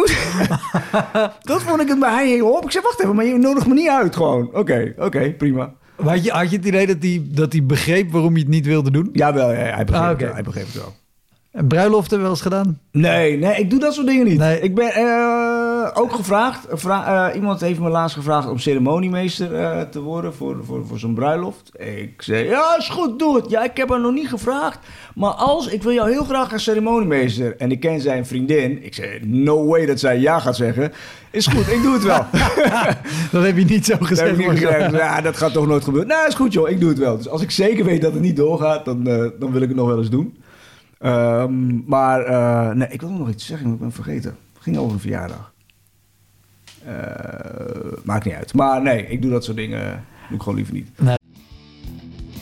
dat 1.42 1.64
vond 1.64 1.82
ik 1.82 1.88
het 1.88 2.00
bij 2.00 2.14
hij 2.14 2.28
hing 2.28 2.42
op. 2.42 2.64
Ik 2.64 2.72
zei, 2.72 2.84
wacht 2.84 3.02
even, 3.02 3.16
maar 3.16 3.26
je 3.26 3.38
nodigt 3.38 3.68
me 3.68 3.74
niet 3.74 3.90
uit 3.90 4.16
gewoon. 4.16 4.50
Oké, 4.54 4.94
oké, 4.98 5.32
prima. 5.32 5.74
Maar 5.98 6.14
Had 6.14 6.24
je, 6.24 6.32
had 6.32 6.50
je 6.52 6.58
het 6.58 6.66
idee 6.66 6.88
dat 6.88 6.98
hij 7.00 7.22
dat 7.26 7.52
hij 7.52 7.66
begreep 7.66 8.12
waarom 8.12 8.34
je 8.36 8.40
het 8.40 8.50
niet 8.50 8.66
wilde 8.66 8.92
doen? 8.92 9.10
Jawel, 9.14 9.52
ja, 9.52 9.58
hij 9.58 9.86
begreep, 9.86 10.04
Ah, 10.04 10.10
het 10.10 10.22
wel, 10.22 10.34
hij 10.34 10.44
begreep 10.44 10.66
het 10.66 10.74
wel. 10.76 10.94
En 11.52 11.68
bruiloften 11.68 12.22
wel 12.22 12.30
eens 12.30 12.42
gedaan? 12.42 12.80
Nee, 12.92 13.38
nee, 13.38 13.56
ik 13.60 13.70
doe 13.70 13.80
dat 13.80 13.94
soort 13.94 14.08
dingen 14.08 14.26
niet. 14.26 14.38
Nee. 14.38 14.60
Ik 14.60 14.76
ben 14.76 14.88
eh, 14.94 15.51
ook 15.96 16.14
gevraagd. 16.14 16.66
vra- 16.70 17.30
eh, 17.30 17.36
iemand 17.36 17.62
heeft 17.62 17.80
me 17.80 17.90
laatst 17.90 18.16
gevraagd 18.16 18.50
om 18.50 18.58
ceremoniemeester 18.60 19.56
eh, 19.56 19.82
te 19.82 20.02
worden 20.02 20.34
voor, 20.34 20.58
voor, 20.66 20.86
voor 20.88 21.00
zijn 21.00 21.14
bruiloft. 21.14 21.72
Ik 21.80 22.22
zei, 22.22 22.46
ja, 22.46 22.78
is 22.78 22.90
goed, 22.90 23.20
doe 23.20 23.36
het. 23.36 23.50
Ja, 23.50 23.64
ik 23.64 23.78
heb 23.78 23.90
haar 23.90 24.00
nog 24.02 24.14
niet 24.14 24.28
gevraagd. 24.30 24.80
Maar 25.16 25.32
als, 25.32 25.68
ik 25.68 25.84
wil 25.84 25.92
jou 25.94 26.10
heel 26.12 26.24
graag 26.24 26.54
als 26.54 26.64
ceremoniemeester. 26.64 27.56
En 27.58 27.72
ik 27.72 27.80
ken 27.80 28.02
zijn 28.02 28.26
vriendin. 28.26 28.84
Ik 28.86 28.94
zei, 28.94 29.20
no 29.26 29.66
way 29.66 29.86
dat 29.86 30.00
zij 30.00 30.20
ja 30.20 30.40
gaat 30.40 30.56
zeggen. 30.56 30.92
Is 31.32 31.48
goed, 31.48 31.68
ik 31.68 31.82
doe 31.82 31.94
het 31.94 32.04
wel. 32.04 32.26
Dat 33.32 33.44
heb 33.44 33.58
je 33.58 33.66
niet 33.66 33.86
zo 33.86 33.98
Dat 33.98 34.08
gezegd. 34.08 34.44
gezegd. 34.44 34.92
Ja, 34.92 35.22
dat 35.22 35.38
gaat 35.38 35.54
toch 35.54 35.68
nooit 35.68 35.84
gebeuren. 35.84 36.10
Nou, 36.10 36.28
is 36.28 36.34
goed 36.36 36.54
joh, 36.54 36.70
ik 36.70 36.80
doe 36.80 36.90
het 36.90 36.98
wel. 37.00 37.18
Dus 37.18 37.30
als 37.30 37.42
ik 37.42 37.52
zeker 37.52 37.86
weet 37.86 38.02
dat 38.02 38.14
het 38.14 38.22
niet 38.22 38.36
doorgaat, 38.36 38.86
dan, 38.86 39.08
eh, 39.08 39.26
dan 39.40 39.52
wil 39.52 39.62
ik 39.62 39.68
het 39.68 39.78
nog 39.78 39.88
wel 39.88 39.98
eens 39.98 40.10
doen. 40.10 40.38
Ehm, 41.00 41.86
maar, 41.86 42.22
eh, 42.26 42.76
nee, 42.76 42.88
ik 42.90 43.02
wil 43.02 43.10
nog 43.10 43.30
iets 43.30 43.46
zeggen, 43.46 43.66
maar 43.66 43.76
ik 43.76 43.82
ben 43.82 43.92
vergeten. 43.92 44.30
Het 44.54 44.64
ging 44.64 44.78
over 44.78 44.94
een 44.94 45.00
verjaardag. 45.00 45.52
Eh, 46.86 46.94
maakt 48.04 48.26
niet 48.26 48.34
uit. 48.34 48.54
Maar 48.54 48.82
nee, 48.82 49.08
ik 49.08 49.22
doe 49.22 49.32
dat 49.32 49.44
soort 49.44 49.58
dingen 49.58 50.04
doe 50.28 50.38
ik 50.38 50.42
gewoon 50.42 50.56
liever 50.56 50.74
niet. 50.74 50.90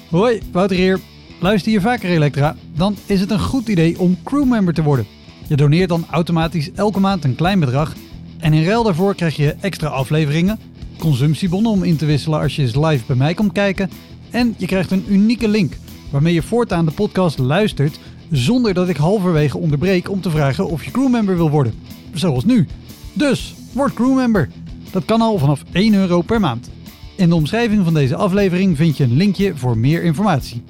Hoi, 0.10 0.42
Wouter 0.52 0.78
hier. 0.78 1.00
Luister 1.40 1.72
je 1.72 1.82
vaker 1.82 2.10
Elektra? 2.10 2.56
Dan 2.76 2.96
is 3.06 3.20
het 3.20 3.32
een 3.32 3.40
goed 3.40 3.68
idee 3.68 4.00
om 4.00 4.18
crewmember 4.24 4.74
te 4.74 4.84
worden. 4.84 5.06
Je 5.48 5.56
doneert 5.56 5.90
dan 5.90 6.06
automatisch 6.12 6.72
elke 6.72 7.00
maand 7.00 7.24
een 7.24 7.36
klein 7.36 7.60
bedrag. 7.60 7.94
En 8.38 8.54
in 8.54 8.66
ruil 8.66 8.84
daarvoor 8.84 9.16
krijg 9.16 9.36
je 9.36 9.56
extra 9.60 9.88
afleveringen, 9.88 10.60
consumptiebonnen 10.98 11.72
om 11.72 11.84
in 11.84 11.98
te 11.98 12.06
wisselen 12.06 12.40
als 12.40 12.56
je 12.56 12.62
eens 12.62 12.76
live 12.76 13.06
bij 13.06 13.16
mij 13.16 13.34
komt 13.34 13.52
kijken. 13.52 13.90
En 14.30 14.56
je 14.58 14.66
krijgt 14.66 14.92
een 14.92 15.06
unieke 15.08 15.48
link 15.48 15.74
waarmee 16.12 16.34
je 16.34 16.42
voortaan 16.42 16.86
de 16.86 16.92
podcast 16.92 17.38
luistert 17.38 18.00
zonder 18.32 18.74
dat 18.74 18.90
ik 18.90 18.98
halverwege 18.98 19.58
onderbreek 19.58 20.10
om 20.10 20.22
te 20.22 20.30
vragen 20.30 20.68
of 20.68 20.84
je 20.84 20.92
crewmember 20.92 21.36
wil 21.36 21.50
worden. 21.50 21.74
Zoals 22.14 22.46
nu. 22.46 22.68
Dus, 23.14 23.56
word 23.74 23.94
crewmember. 23.94 24.50
Dat 24.92 25.06
kan 25.06 25.22
al 25.22 25.38
vanaf 25.38 25.64
1 25.72 25.94
euro 25.94 26.22
per 26.22 26.40
maand. 26.40 26.70
In 27.16 27.30
de 27.30 27.36
omschrijving 27.36 27.84
van 27.84 27.94
deze 27.94 28.16
aflevering 28.16 28.78
vind 28.78 28.98
je 28.98 29.04
een 29.04 29.18
linkje 29.18 29.56
voor 29.56 29.78
meer 29.78 30.04
informatie. 30.04 30.64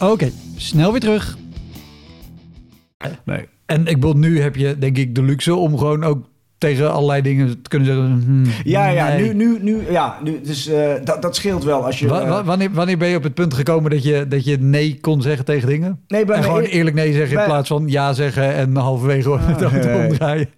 Oké, 0.00 0.30
snel 0.56 0.90
weer 0.90 1.00
terug. 1.00 1.36
Nee. 3.24 3.48
En 3.66 3.86
ik 3.86 3.94
bedoel, 3.94 4.16
nu 4.16 4.40
heb 4.40 4.56
je 4.56 4.78
denk 4.78 4.96
ik 4.96 5.14
de 5.14 5.22
luxe 5.22 5.54
om 5.54 5.78
gewoon 5.78 6.04
ook 6.04 6.28
tegen 6.58 6.92
allerlei 6.92 7.22
dingen 7.22 7.62
te 7.62 7.68
kunnen 7.68 7.88
zeggen. 7.88 8.22
hmm, 8.26 8.44
Ja, 8.64 8.86
ja, 8.88 9.08
nee. 9.08 9.34
nu, 9.34 9.44
nu, 9.44 9.58
nu, 9.62 9.90
ja, 9.90 10.18
nu, 10.22 10.40
dus 10.40 10.70
dat, 11.04 11.22
dat 11.22 11.36
scheelt 11.36 11.64
wel 11.64 11.84
als 11.84 11.98
je... 11.98 12.08
Wa- 12.08 12.20
eh, 12.20 12.28
wa- 12.28 12.44
wanneer, 12.44 12.70
wanneer 12.72 12.98
ben 12.98 13.08
je 13.08 13.16
op 13.16 13.22
het 13.22 13.34
punt 13.34 13.54
gekomen 13.54 13.90
dat 13.90 14.02
je, 14.02 14.28
dat 14.28 14.44
je 14.44 14.58
nee 14.58 14.98
kon 15.00 15.22
zeggen 15.22 15.44
tegen 15.44 15.68
dingen? 15.68 16.00
nee, 16.08 16.24
bij 16.24 16.36
en 16.36 16.42
gewoon 16.42 16.62
eerlijk 16.62 16.96
nee 16.96 17.12
zeggen 17.12 17.38
in 17.38 17.44
plaats 17.44 17.68
van 17.68 17.84
ja 17.88 18.12
zeggen 18.12 18.54
en 18.54 18.76
halverwege 18.76 19.32
het 19.38 19.62
Ah, 19.62 19.72
auto 19.72 19.88
nee. 19.88 20.08
omdraaien. 20.08 20.48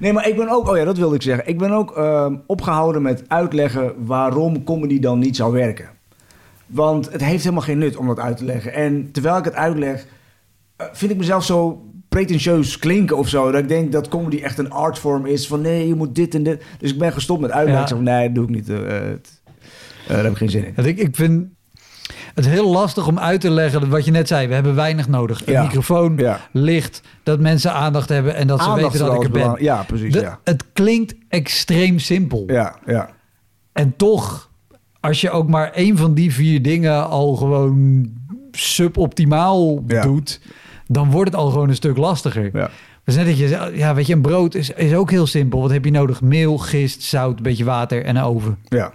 Nee, 0.00 0.12
maar 0.12 0.28
ik 0.28 0.36
ben 0.36 0.48
ook, 0.48 0.68
oh 0.68 0.76
ja, 0.76 0.84
dat 0.84 0.98
wilde 0.98 1.14
ik 1.14 1.22
zeggen. 1.22 1.48
Ik 1.48 1.58
ben 1.58 1.70
ook 1.70 1.96
ehm, 1.96 2.34
opgehouden 2.46 3.02
met 3.02 3.22
uitleggen 3.28 3.92
waarom 4.04 4.64
comedy 4.64 4.98
dan 5.00 5.18
niet 5.18 5.36
zou 5.36 5.52
werken. 5.52 5.86
Want 6.66 7.12
het 7.12 7.24
heeft 7.24 7.42
helemaal 7.42 7.64
geen 7.64 7.78
nut 7.78 7.96
om 7.96 8.06
dat 8.06 8.18
uit 8.18 8.36
te 8.36 8.44
leggen. 8.44 8.72
En 8.74 9.08
terwijl 9.12 9.36
ik 9.38 9.44
het 9.44 9.54
uitleg, 9.54 10.06
eh, 10.76 10.86
vind 10.92 11.10
ik 11.12 11.16
mezelf 11.18 11.44
zo 11.44 11.82
pretentieus 12.12 12.78
klinken 12.78 13.16
of 13.16 13.28
zo. 13.28 13.50
Dat 13.50 13.60
ik 13.60 13.68
denk 13.68 13.92
dat 13.92 14.08
comedy 14.08 14.40
echt 14.42 14.58
een 14.58 14.70
artvorm 14.70 15.26
is. 15.26 15.46
Van 15.46 15.60
nee, 15.60 15.88
je 15.88 15.94
moet 15.94 16.14
dit 16.14 16.34
en 16.34 16.42
dit. 16.42 16.62
Dus 16.78 16.92
ik 16.92 16.98
ben 16.98 17.12
gestopt 17.12 17.40
met 17.40 17.50
uitleggen. 17.50 17.82
Ja. 17.88 17.94
Van, 17.94 18.02
nee, 18.04 18.26
dat 18.26 18.34
doe 18.34 18.44
ik 18.44 18.50
niet. 18.50 18.68
eh, 18.68 18.96
eh, 18.96 19.04
het- 19.08 19.40
eh, 20.06 20.14
daar 20.14 20.22
heb 20.22 20.32
ik 20.32 20.38
geen 20.38 20.50
zin 20.50 20.74
in. 20.76 20.84
Ik, 20.86 20.98
ik 20.98 21.16
vind 21.16 21.46
het 22.34 22.46
heel 22.48 22.70
lastig 22.70 23.06
om 23.06 23.18
uit 23.18 23.40
te 23.40 23.50
leggen 23.50 23.88
wat 23.88 24.04
je 24.04 24.10
net 24.10 24.28
zei. 24.28 24.46
We 24.48 24.54
hebben 24.54 24.74
weinig 24.74 25.08
nodig. 25.08 25.46
Een 25.46 25.52
Ja. 25.52 25.62
microfoon, 25.62 26.16
Ja. 26.16 26.40
licht, 26.52 27.00
dat 27.22 27.40
mensen 27.40 27.72
aandacht 27.72 28.08
hebben 28.08 28.34
en 28.34 28.46
dat 28.46 28.62
ze 28.62 28.74
weten 28.74 28.98
dat 28.98 29.14
ik 29.14 29.22
er 29.24 29.30
ben. 29.30 29.54
Ja, 29.58 29.82
precies. 29.82 30.12
De- 30.12 30.20
ja. 30.20 30.38
Het 30.44 30.64
klinkt 30.72 31.14
extreem 31.28 31.98
simpel. 31.98 32.44
Ja, 32.46 32.76
ja. 32.86 33.08
En 33.72 33.96
toch, 33.96 34.50
als 35.00 35.20
je 35.20 35.30
ook 35.30 35.48
maar 35.48 35.70
één 35.70 35.96
van 35.96 36.14
die 36.14 36.32
vier 36.32 36.62
dingen 36.62 37.08
al 37.08 37.34
gewoon 37.36 38.10
suboptimaal 38.50 39.84
doet, 39.86 40.40
dan 40.92 41.10
wordt 41.10 41.30
het 41.30 41.40
al 41.40 41.50
gewoon 41.50 41.68
een 41.68 41.74
stuk 41.74 41.96
lastiger. 41.96 42.50
ja. 42.52 42.70
Dus 43.04 43.16
net 43.16 43.26
dat 43.26 43.38
je 43.38 43.70
ja, 43.74 43.94
weet 43.94 44.06
je, 44.06 44.14
een 44.14 44.20
brood 44.22 44.54
is, 44.54 44.70
is 44.70 44.94
ook 44.94 45.10
heel 45.10 45.26
simpel. 45.26 45.60
Wat 45.60 45.70
heb 45.70 45.84
je 45.84 45.90
nodig? 45.90 46.20
Meel, 46.20 46.58
gist, 46.58 47.02
zout, 47.02 47.36
een 47.36 47.42
beetje 47.42 47.64
water 47.64 48.04
en 48.04 48.16
een 48.16 48.22
oven. 48.22 48.58
ja. 48.68 48.92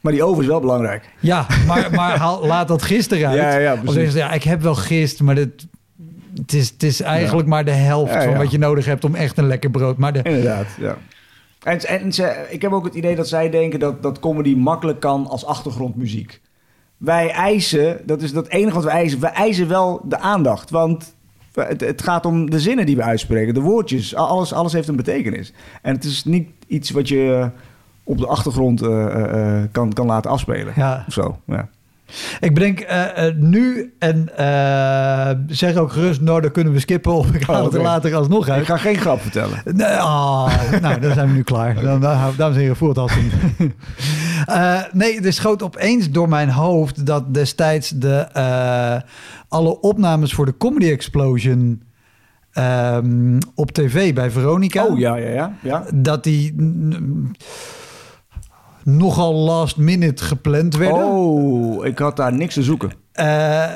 Maar 0.00 0.12
die 0.12 0.22
oven 0.22 0.42
is 0.42 0.48
wel 0.48 0.60
belangrijk. 0.60 1.10
Ja, 1.20 1.46
maar, 1.66 1.88
maar 1.90 2.18
haal, 2.18 2.46
laat 2.46 2.68
dat 2.68 2.82
gist 2.82 3.12
eruit. 3.12 3.36
Ja, 3.36 3.56
ja, 3.58 3.76
precies. 3.76 4.14
ja, 4.14 4.32
ik 4.32 4.42
heb 4.42 4.62
wel 4.62 4.74
gist, 4.74 5.22
maar 5.22 5.34
dit, 5.34 5.66
het, 6.34 6.52
is, 6.52 6.70
het 6.70 6.82
is 6.82 7.00
eigenlijk 7.00 7.48
maar 7.48 7.64
de 7.64 7.70
helft 7.70 8.12
Ja, 8.12 8.22
van 8.24 8.36
wat 8.36 8.50
je 8.50 8.58
nodig 8.58 8.84
hebt 8.84 9.04
om 9.04 9.14
echt 9.14 9.38
een 9.38 9.46
lekker 9.46 9.70
brood. 9.70 9.96
Maar 9.96 10.12
de, 10.12 10.22
Inderdaad, 10.22 10.66
ja. 10.78 10.96
En, 11.62 11.80
en 11.80 12.12
ze, 12.12 12.46
ik 12.48 12.62
heb 12.62 12.72
ook 12.72 12.84
het 12.84 12.94
idee 12.94 13.16
dat 13.16 13.28
zij 13.28 13.50
denken 13.50 13.78
dat, 13.78 14.02
dat 14.02 14.18
comedy 14.18 14.54
makkelijk 14.54 15.00
kan 15.00 15.26
als 15.26 15.44
achtergrondmuziek. 15.46 16.40
Wij 16.96 17.30
eisen, 17.30 18.00
dat 18.06 18.22
is 18.22 18.32
dat 18.32 18.48
enige 18.48 18.74
wat 18.74 18.84
we 18.84 18.90
eisen, 18.90 19.20
we 19.20 19.26
eisen 19.26 19.68
wel 19.68 20.00
de 20.04 20.18
aandacht. 20.18 20.70
Want 20.70 21.13
het, 21.54 21.80
het 21.80 22.02
gaat 22.02 22.26
om 22.26 22.50
de 22.50 22.60
zinnen 22.60 22.86
die 22.86 22.96
we 22.96 23.02
uitspreken, 23.02 23.54
de 23.54 23.60
woordjes. 23.60 24.14
Alles, 24.14 24.52
alles 24.52 24.72
heeft 24.72 24.88
een 24.88 24.96
betekenis. 24.96 25.52
En 25.82 25.94
het 25.94 26.04
is 26.04 26.24
niet 26.24 26.48
iets 26.66 26.90
wat 26.90 27.08
je 27.08 27.50
op 28.04 28.18
de 28.18 28.26
achtergrond 28.26 28.82
eh, 28.82 29.04
eh, 29.04 29.56
eh, 29.62 29.68
kan, 29.72 29.92
kan 29.92 30.06
laten 30.06 30.30
afspelen. 30.30 30.72
ja, 30.76 31.04
Of 31.08 31.12
zo, 31.12 31.38
ja. 31.46 31.68
Ik 32.40 32.54
bedenk 32.54 32.80
eh, 32.80 33.32
nu 33.36 33.94
en 33.98 34.28
zeg 35.46 35.76
ook 35.76 35.92
gerust, 35.92 36.20
nou, 36.20 36.40
dan 36.40 36.50
kunnen 36.50 36.72
we 36.72 36.80
skippen 36.80 37.12
of 37.12 37.30
ik 37.34 37.42
haal 37.42 37.56
Oh, 37.58 37.64
het 37.64 37.72
er 37.74 37.78
oké. 37.80 37.88
later 37.88 38.14
alsnog 38.14 38.46
Ik 38.46 38.52
uit. 38.52 38.64
ga 38.66 38.76
geen 38.76 38.96
grap 38.96 39.20
vertellen. 39.20 39.62
Nee, 39.64 39.86
ah, 39.86 40.52
nou, 40.80 41.00
dan 41.00 41.12
zijn 41.12 41.28
we 41.28 41.34
nu 41.34 41.42
klaar. 41.42 41.74
Dan, 41.82 42.00
dan, 42.00 42.18
dames 42.36 42.54
en 42.56 42.60
heren, 42.60 42.76
voert 42.76 42.98
als 42.98 43.12
Eh 44.46 44.80
Nee, 44.92 45.20
er 45.20 45.32
schoot 45.32 45.62
opeens 45.62 46.10
door 46.10 46.28
mijn 46.28 46.50
hoofd 46.50 47.06
dat 47.06 47.34
destijds 47.34 47.88
de, 47.90 48.16
eh, 48.32 48.96
alle 49.48 49.80
opnames 49.80 50.32
voor 50.34 50.46
de 50.46 50.56
Comedy 50.56 50.90
Explosion 50.90 51.82
ehm, 52.52 53.38
op 53.54 53.70
tv 53.72 54.14
bij 54.14 54.30
Veronica, 54.30 54.84
Oh, 54.86 54.98
ja, 54.98 55.16
ja, 55.16 55.28
ja. 55.30 55.52
ja. 55.62 55.84
dat 55.94 56.24
die 56.24 56.54
nogal 58.82 59.34
last 59.34 59.76
minute 59.76 60.24
gepland 60.24 60.76
werden. 60.76 61.04
Oh, 61.04 61.86
ik 61.86 61.98
had 61.98 62.16
daar 62.16 62.32
niks 62.32 62.54
te 62.54 62.62
zoeken. 62.62 62.92
Eh, 63.12 63.24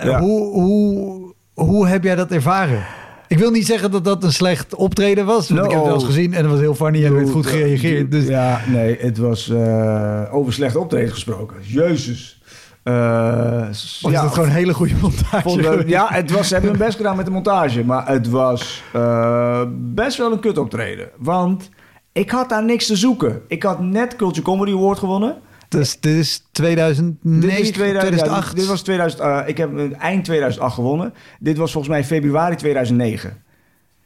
Ja. 0.03 0.21
hoe, 0.21 0.53
hoe, 0.53 1.35
hoe 1.55 1.87
heb 1.87 2.05
jij 2.05 2.15
dat 2.15 2.31
ervaren? 2.31 2.83
Ik 3.29 3.39
wil 3.39 3.51
niet 3.51 3.67
zeggen 3.67 3.91
dat 3.91 4.05
dat 4.05 4.25
een 4.25 4.33
slecht 4.33 4.75
optreden 4.75 5.27
was. 5.27 5.49
Want 5.49 5.61
No. 5.61 5.67
ik 5.67 5.71
heb 5.71 5.79
het 5.81 5.89
wel 5.89 5.99
eens 5.99 6.05
gezien 6.09 6.35
en 6.35 6.43
het 6.43 6.51
was 6.51 6.61
heel 6.61 6.75
funny 6.75 6.99
en 6.99 7.05
er 7.05 7.15
werd 7.15 7.31
goed 7.31 7.47
gereageerd. 7.47 8.11
Dus 8.11 8.27
Ja, 8.27 8.61
nee, 8.67 8.97
het 9.01 9.19
was 9.19 9.49
eh, 9.51 10.23
over 10.31 10.53
slecht 10.53 10.77
optreden 10.77 11.11
gesproken. 11.11 11.57
Jezus. 11.63 12.43
Eh, 12.83 13.63
s- 13.71 13.99
was 14.03 14.13
ja, 14.13 14.23
het 14.25 14.33
gewoon 14.33 14.49
een 14.49 14.55
hele 14.55 14.75
goede 14.75 14.95
montage? 15.03 15.83
ja, 15.87 16.07
het 16.11 16.31
was, 16.31 16.47
ze 16.49 16.53
hebben 16.55 16.71
hun 16.71 16.81
best 16.81 16.97
gedaan 16.97 17.17
met 17.17 17.25
de 17.27 17.31
montage. 17.33 17.85
Maar 17.85 18.09
het 18.09 18.29
was 18.29 18.83
eh, 18.93 19.63
best 19.75 20.17
wel 20.19 20.33
een 20.33 20.41
kut 20.41 20.59
optreden. 20.59 21.09
Want 21.19 21.71
Ik 22.13 22.31
had 22.31 22.49
daar 22.49 22.65
niks 22.65 22.87
te 22.87 22.97
zoeken. 22.97 23.41
Ik 23.49 23.63
had 23.63 23.81
net 23.81 24.17
Culture 24.17 24.43
Comedy 24.43 24.73
Award 24.73 24.99
gewonnen. 24.99 25.37
Dus 25.69 26.01
dit 26.01 26.17
is 26.17 26.45
2009, 26.53 27.41
Dit 27.41 27.59
is 27.59 27.71
2000, 27.71 28.01
2008. 28.01 28.49
ja, 28.49 28.55
dit 28.55 28.67
was 28.67 28.83
2000, 28.83 29.23
eh, 29.23 29.41
ik 29.47 29.57
heb 29.57 29.93
eind 29.99 30.25
2008 30.25 30.75
gewonnen. 30.75 31.15
Dit 31.41 31.57
was 31.57 31.73
volgens 31.73 31.93
mij 31.93 32.05
februari 32.05 32.57
2009. 32.57 33.43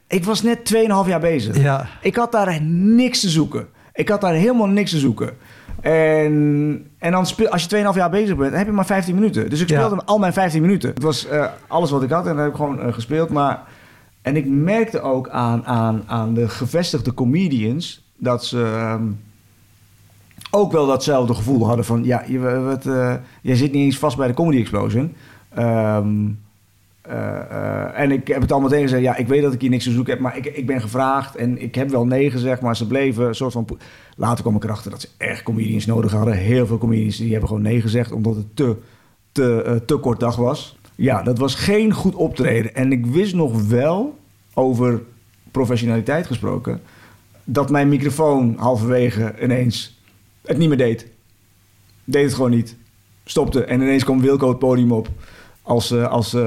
Ik 0.07 0.25
was 0.25 0.42
net 0.42 0.64
2,5 0.64 1.09
jaar 1.09 1.20
bezig. 1.20 1.57
Ja, 1.59 1.87
Ik 2.03 2.16
had 2.16 2.33
daar 2.33 2.62
niks 2.62 3.20
te 3.20 3.29
zoeken. 3.29 3.66
Ik 3.92 4.09
had 4.09 4.20
daar 4.20 4.35
helemaal 4.35 4.66
niks 4.66 4.90
te 4.90 4.98
zoeken. 4.98 5.31
En, 5.81 6.87
en 6.98 7.12
dan 7.12 7.27
speel, 7.27 7.48
als 7.48 7.62
je 7.68 7.68
2,5 7.92 7.96
jaar 7.96 8.11
bezig 8.11 8.37
bent, 8.37 8.48
dan 8.51 8.59
heb 8.59 8.66
je 8.66 8.72
maar 8.72 8.87
15 8.87 9.14
minuten. 9.14 9.51
Dus 9.51 9.61
ik 9.61 9.68
Ja. 9.68 9.77
speelde 9.85 10.05
al 10.05 10.18
mijn 10.18 10.33
15 10.33 10.61
minuten. 10.61 10.88
Het 10.90 11.03
was 11.03 11.27
eh, 11.27 11.46
alles 11.66 11.90
wat 11.90 12.03
ik 12.03 12.11
had 12.11 12.27
en 12.27 12.33
dat 12.35 12.40
heb 12.44 12.48
ik 12.51 12.57
gewoon 12.57 12.81
eh, 12.81 12.92
gespeeld. 12.92 13.29
Maar, 13.29 13.62
en 14.22 14.37
ik 14.37 14.46
merkte 14.46 15.01
ook 15.01 15.29
aan, 15.29 15.64
aan, 15.66 16.03
aan 16.07 16.35
de 16.35 16.48
gevestigde 16.48 17.14
comedians 17.14 18.05
dat 18.16 18.44
ze 18.44 18.62
ehm, 18.77 19.03
ook 20.55 20.73
wel 20.73 20.87
datzelfde 20.87 21.35
gevoel 21.35 21.67
hadden 21.67 21.85
van... 21.85 22.05
Ja, 22.05 22.25
je, 22.27 22.38
wat, 22.38 22.87
eh, 22.87 23.15
jij 23.43 23.57
zit 23.57 23.73
niet 23.73 23.85
eens 23.85 23.99
vast 23.99 24.17
bij 24.17 24.27
de 24.27 24.35
Comedy 24.35 24.61
Explosion. 24.61 25.12
Ehm, 25.49 26.29
eh, 27.01 27.38
eh, 27.38 28.01
en 28.01 28.11
ik 28.11 28.29
heb 28.29 28.41
het 28.41 28.53
allemaal 28.53 28.71
tegen 28.71 28.85
gezegd. 28.85 29.03
Ja, 29.03 29.17
ik 29.17 29.29
weet 29.29 29.43
dat 29.43 29.53
ik 29.53 29.61
hier 29.61 29.71
niks 29.71 29.85
te 29.85 29.91
zoeken 29.91 30.12
heb, 30.12 30.23
maar 30.23 30.37
ik, 30.37 30.47
ik 30.47 30.67
ben 30.67 30.81
gevraagd. 30.81 31.37
En 31.37 31.62
ik 31.62 31.75
heb 31.75 31.91
wel 31.91 32.07
nee 32.07 32.31
gezegd, 32.31 32.61
maar 32.61 32.77
ze 32.77 32.87
bleven 32.87 33.27
een 33.27 33.35
soort 33.35 33.53
van... 33.53 33.67
Later 34.17 34.43
kwam 34.43 34.57
ik 34.57 34.65
erachter 34.65 34.91
dat 34.91 35.01
ze 35.01 35.09
echt 35.17 35.43
comedians 35.43 35.87
nodig 35.87 36.12
hadden. 36.12 36.35
Heel 36.35 36.67
veel 36.67 36.79
comedians 36.79 37.17
die 37.17 37.31
hebben 37.31 37.49
gewoon 37.49 37.62
nee 37.62 37.81
gezegd, 37.81 38.12
omdat 38.12 38.35
het 38.35 38.57
te, 38.57 38.77
te, 39.33 39.83
te 39.87 39.97
kort 39.97 40.21
dag 40.21 40.37
was. 40.37 40.77
Ja, 40.95 41.23
dat 41.23 41.38
was 41.38 41.55
geen 41.55 41.93
goed 41.93 42.15
optreden. 42.15 42.75
En 42.75 42.93
ik 42.93 43.07
wist 43.07 43.35
nog 43.35 43.69
wel, 43.69 44.19
over 44.55 45.03
professionaliteit 45.51 46.27
gesproken... 46.27 46.81
dat 47.45 47.71
mijn 47.71 47.88
microfoon 47.88 48.55
halverwege 48.59 49.35
ineens 49.43 50.02
het 50.44 50.59
niet 50.59 50.68
meer 50.68 50.78
deed. 50.78 51.07
Deed 52.05 52.24
het 52.24 52.35
gewoon 52.35 52.50
niet. 52.50 52.76
Stopte. 53.24 53.64
En 53.64 53.81
ineens 53.81 54.05
kwam 54.05 54.20
Wilco 54.20 54.48
het 54.48 54.59
podium 54.59 54.92
op. 54.92 55.09
Als, 55.62 55.90
eh, 55.90 56.09
als 56.09 56.35
eh, 56.35 56.42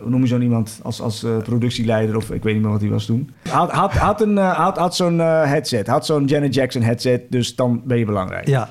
hoe 0.00 0.10
noem 0.10 0.20
je 0.20 0.26
zo'n 0.26 0.42
iemand? 0.42 0.80
Als, 0.82 1.00
als 1.00 1.22
eh, 1.22 1.36
productieleider 1.36 2.16
of 2.16 2.30
ik 2.30 2.42
weet 2.42 2.54
niet 2.54 2.62
meer 2.62 2.72
wat 2.72 2.80
hij 2.80 2.90
was 2.90 3.06
toen. 3.06 3.30
Had, 3.48 3.70
had, 3.70 3.92
had, 3.92 4.20
een, 4.20 4.36
had, 4.36 4.76
had 4.76 4.96
zo'n 4.96 5.18
headset. 5.18 5.86
Had 5.86 6.06
zo'n 6.06 6.24
Janet 6.24 6.54
Jackson 6.54 6.82
headset. 6.82 7.22
Dus 7.28 7.54
dan 7.54 7.82
ben 7.84 7.98
je 7.98 8.04
belangrijk. 8.04 8.46
ja. 8.46 8.70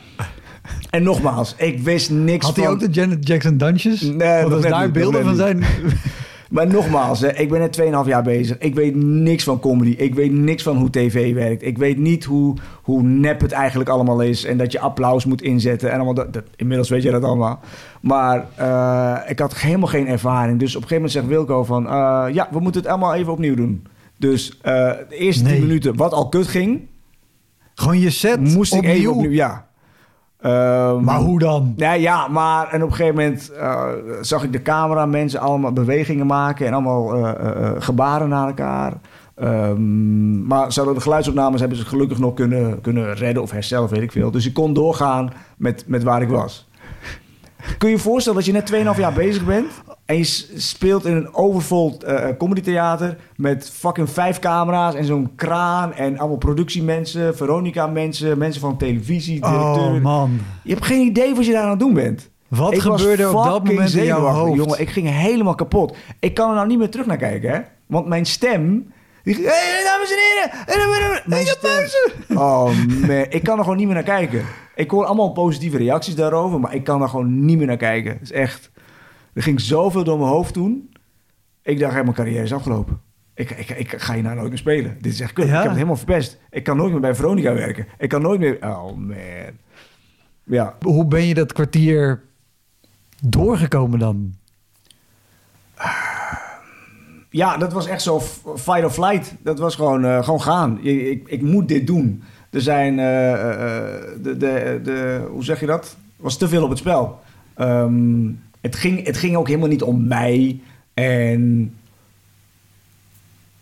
En 0.89 1.03
nogmaals, 1.03 1.55
ik 1.57 1.79
wist 1.79 2.09
niks 2.09 2.45
Had 2.45 2.55
van... 2.55 2.63
hij 2.63 2.71
ook 2.71 2.79
de 2.79 2.89
Janet 2.89 3.27
Jackson 3.27 3.57
dansjes? 3.57 4.01
Nee, 4.01 4.47
net 4.47 4.61
daar 4.61 4.91
beelden 4.91 5.23
van 5.23 5.35
zijn... 5.35 5.63
Maar 6.55 6.67
nogmaals, 6.67 7.19
hè, 7.21 7.31
ik 7.33 7.49
ben 7.49 7.59
net 7.59 7.81
2,5 7.81 8.07
jaar 8.07 8.23
bezig. 8.23 8.57
Ik 8.57 8.75
weet 8.75 8.95
niks 8.95 9.43
van 9.43 9.59
comedy. 9.59 9.89
Ik 9.89 10.15
weet 10.15 10.31
niks 10.31 10.63
van 10.63 10.77
hoe 10.77 10.89
tv 10.89 11.33
werkt. 11.33 11.63
Ik 11.63 11.77
weet 11.77 11.97
niet 11.97 12.23
hoe, 12.23 12.55
hoe 12.81 13.01
nep 13.03 13.41
het 13.41 13.51
eigenlijk 13.51 13.89
allemaal 13.89 14.21
is. 14.21 14.43
En 14.45 14.57
dat 14.57 14.71
je 14.71 14.79
applaus 14.79 15.25
moet 15.25 15.41
inzetten. 15.41 15.89
En 15.89 15.95
allemaal 15.95 16.13
dat, 16.13 16.33
dat- 16.33 16.43
inmiddels 16.55 16.89
weet 16.89 17.03
je 17.03 17.11
dat 17.11 17.23
allemaal. 17.23 17.59
Maar 18.01 18.45
eh, 18.55 19.29
ik 19.31 19.39
had 19.39 19.55
helemaal 19.55 19.87
geen 19.87 20.07
ervaring. 20.07 20.59
Dus 20.59 20.75
op 20.75 20.81
een 20.81 20.87
gegeven 20.87 20.95
moment 20.95 21.11
zegt 21.11 21.27
Wilco 21.27 21.63
van... 21.63 21.87
eh, 21.87 22.25
ja, 22.33 22.47
we 22.51 22.59
moeten 22.59 22.81
het 22.81 22.89
allemaal 22.89 23.13
even 23.13 23.31
opnieuw 23.31 23.55
doen. 23.55 23.83
Dus 24.17 24.57
eh, 24.61 24.73
de 25.09 25.15
eerste 25.17 25.43
Nee. 25.43 25.53
10 25.53 25.61
minuten, 25.61 25.95
wat 25.95 26.13
al 26.13 26.29
kut 26.29 26.47
ging... 26.47 26.81
Gewoon 27.75 27.99
je 27.99 28.09
set 28.09 28.39
moest 28.39 28.73
ik 28.73 28.79
opnieuw. 28.79 28.93
even 28.95 29.11
opnieuw... 29.13 29.31
Ja. 29.31 29.67
Ehm, 30.45 31.03
Maar 31.03 31.19
hoe 31.19 31.39
dan? 31.39 31.73
ja, 31.75 31.93
ja, 31.93 32.27
maar 32.27 32.67
en 32.67 32.83
op 32.83 32.89
een 32.89 32.95
gegeven 32.95 33.15
moment 33.15 33.51
eh, 33.51 33.89
zag 34.21 34.43
ik 34.43 34.51
de 34.51 34.61
camera 34.61 35.05
mensen 35.05 35.39
allemaal 35.39 35.73
bewegingen 35.73 36.25
maken 36.25 36.67
en 36.67 36.73
allemaal 36.73 37.15
eh, 37.15 37.29
eh, 37.29 37.71
gebaren 37.79 38.29
naar 38.29 38.47
elkaar. 38.47 38.93
Ehm, 39.35 40.47
maar 40.47 40.71
ze 40.71 40.77
hadden 40.79 40.97
de 40.97 41.01
geluidsopnames 41.01 41.59
hebben 41.59 41.77
ze 41.77 41.85
gelukkig 41.85 42.19
nog 42.19 42.33
kunnen, 42.33 42.81
kunnen 42.81 43.13
redden 43.13 43.43
of 43.43 43.51
herstellen, 43.51 43.89
weet 43.89 44.01
ik 44.01 44.11
veel. 44.11 44.31
Dus 44.31 44.45
ik 44.45 44.53
kon 44.53 44.73
doorgaan 44.73 45.33
met, 45.57 45.83
met 45.87 46.03
waar 46.03 46.21
ik 46.21 46.29
was. 46.29 46.67
Kun 47.77 47.89
je 47.89 47.95
je 47.95 48.01
voorstellen 48.01 48.37
dat 48.37 48.47
je 48.47 48.51
net 48.51 48.93
2,5 48.95 48.99
jaar 48.99 49.13
bezig 49.13 49.45
bent 49.45 49.71
en 50.05 50.17
je 50.17 50.23
speelt 50.55 51.05
in 51.05 51.15
een 51.15 51.33
overvol 51.33 51.97
eh 52.05 52.37
comedytheater 52.37 53.17
met 53.35 53.69
fucking 53.73 54.09
vijf 54.09 54.39
camera's 54.39 54.95
en 54.95 55.05
zo'n 55.05 55.31
kraan 55.35 55.93
en 55.93 56.17
allemaal 56.17 56.37
productiemensen, 56.37 57.35
Veronica-mensen, 57.35 58.37
mensen 58.37 58.61
van 58.61 58.77
televisie, 58.77 59.41
directeuren. 59.41 59.95
Oh 59.95 60.01
man. 60.01 60.39
Je 60.63 60.73
hebt 60.73 60.85
geen 60.85 61.07
idee 61.07 61.35
wat 61.35 61.45
je 61.45 61.51
daar 61.51 61.63
aan 61.63 61.69
het 61.69 61.79
doen 61.79 61.93
bent. 61.93 62.29
Wat 62.47 62.73
Ik 62.73 62.79
gebeurde 62.79 63.27
op 63.27 63.43
dat 63.43 63.63
moment 63.63 63.93
in 63.93 64.05
jouw 64.05 64.19
hoofd? 64.19 64.55
Jongen, 64.55 64.79
ik 64.79 64.89
ging 64.89 65.09
helemaal 65.09 65.55
kapot. 65.55 65.95
Ik 66.19 66.33
kan 66.33 66.49
er 66.49 66.55
nou 66.55 66.67
niet 66.67 66.77
meer 66.77 66.89
terug 66.89 67.05
naar 67.05 67.17
kijken, 67.17 67.49
hè? 67.51 67.59
Want 67.85 68.07
mijn 68.07 68.25
stem. 68.25 68.93
Die, 69.23 69.35
hey, 69.35 69.83
dames 69.83 70.11
en 70.11 70.17
heren! 70.17 71.21
Mijn 71.25 71.45
heb 71.45 71.57
stem. 71.57 72.37
Oh 72.37 72.65
man, 73.07 73.25
ik 73.29 73.43
kan 73.43 73.57
er 73.57 73.63
gewoon 73.63 73.77
niet 73.77 73.85
meer 73.85 73.95
naar 73.95 74.03
kijken. 74.03 74.45
Ik 74.75 74.91
hoor 74.91 75.05
allemaal 75.05 75.31
positieve 75.31 75.77
reacties 75.77 76.15
daarover, 76.15 76.59
maar 76.59 76.75
ik 76.75 76.83
kan 76.83 77.01
er 77.01 77.09
gewoon 77.09 77.45
niet 77.45 77.57
meer 77.57 77.67
naar 77.67 77.77
kijken. 77.77 78.11
Het 78.11 78.21
is 78.21 78.31
echt. 78.31 78.71
Er 79.35 79.41
ging 79.43 79.61
zoveel 79.61 80.03
door 80.03 80.17
mijn 80.17 80.29
hoofd 80.29 80.53
toen. 80.53 80.89
Ik 81.61 81.79
dacht, 81.79 81.93
hey, 81.93 82.03
mijn 82.03 82.15
carrière 82.15 82.43
is 82.43 82.53
afgelopen. 82.53 82.99
Ik, 83.33 83.49
ik, 83.51 83.69
ik 83.69 83.93
ga 84.01 84.13
hier 84.13 84.23
nou 84.23 84.35
nooit 84.35 84.49
meer 84.49 84.57
spelen. 84.57 84.97
Dit 85.01 85.13
is 85.13 85.19
echt 85.19 85.33
kut. 85.33 85.45
Ja. 85.45 85.49
Ik 85.51 85.55
heb 85.57 85.63
het 85.65 85.73
helemaal 85.73 85.95
verpest. 85.95 86.39
Ik 86.49 86.63
kan 86.63 86.77
nooit 86.77 86.91
meer 86.91 87.01
bij 87.01 87.15
Veronica 87.15 87.53
werken. 87.53 87.87
Ik 87.97 88.09
kan 88.09 88.21
nooit 88.21 88.39
meer. 88.39 88.57
Oh 88.61 88.85
man. 88.97 89.15
Ja. 90.43 90.75
Hoe 90.81 91.05
ben 91.05 91.25
je 91.25 91.33
dat 91.33 91.53
kwartier 91.53 92.21
doorgekomen 93.21 93.99
dan? 93.99 94.33
Ja, 97.29 97.57
dat 97.57 97.73
was 97.73 97.87
echt 97.87 98.01
zo 98.01 98.19
fight 98.55 98.83
or 98.83 98.89
flight. 98.89 99.35
Dat 99.43 99.59
was 99.59 99.75
gewoon, 99.75 100.05
eh, 100.05 100.23
gewoon 100.23 100.41
gaan. 100.41 100.79
Je- 100.81 101.09
Ik, 101.11 101.27
ik 101.27 101.41
moet 101.41 101.67
dit 101.67 101.87
doen. 101.87 102.23
Er 102.49 102.61
zijn, 102.61 102.99
eh, 102.99 103.31
eh, 103.33 104.01
de, 104.21 104.37
de, 104.37 104.79
de, 104.83 105.27
hoe 105.31 105.43
zeg 105.43 105.59
je 105.59 105.65
dat? 105.65 105.85
Er 106.17 106.23
was 106.23 106.37
te 106.37 106.47
veel 106.47 106.63
op 106.63 106.69
het 106.69 106.77
spel. 106.77 107.19
Ehm, 107.53 108.25
het, 108.65 108.75
ging, 108.75 109.05
het 109.05 109.17
ging 109.17 109.35
ook 109.35 109.47
helemaal 109.47 109.67
niet 109.69 109.81
om 109.83 110.07
mij. 110.07 110.59
En 110.93 111.73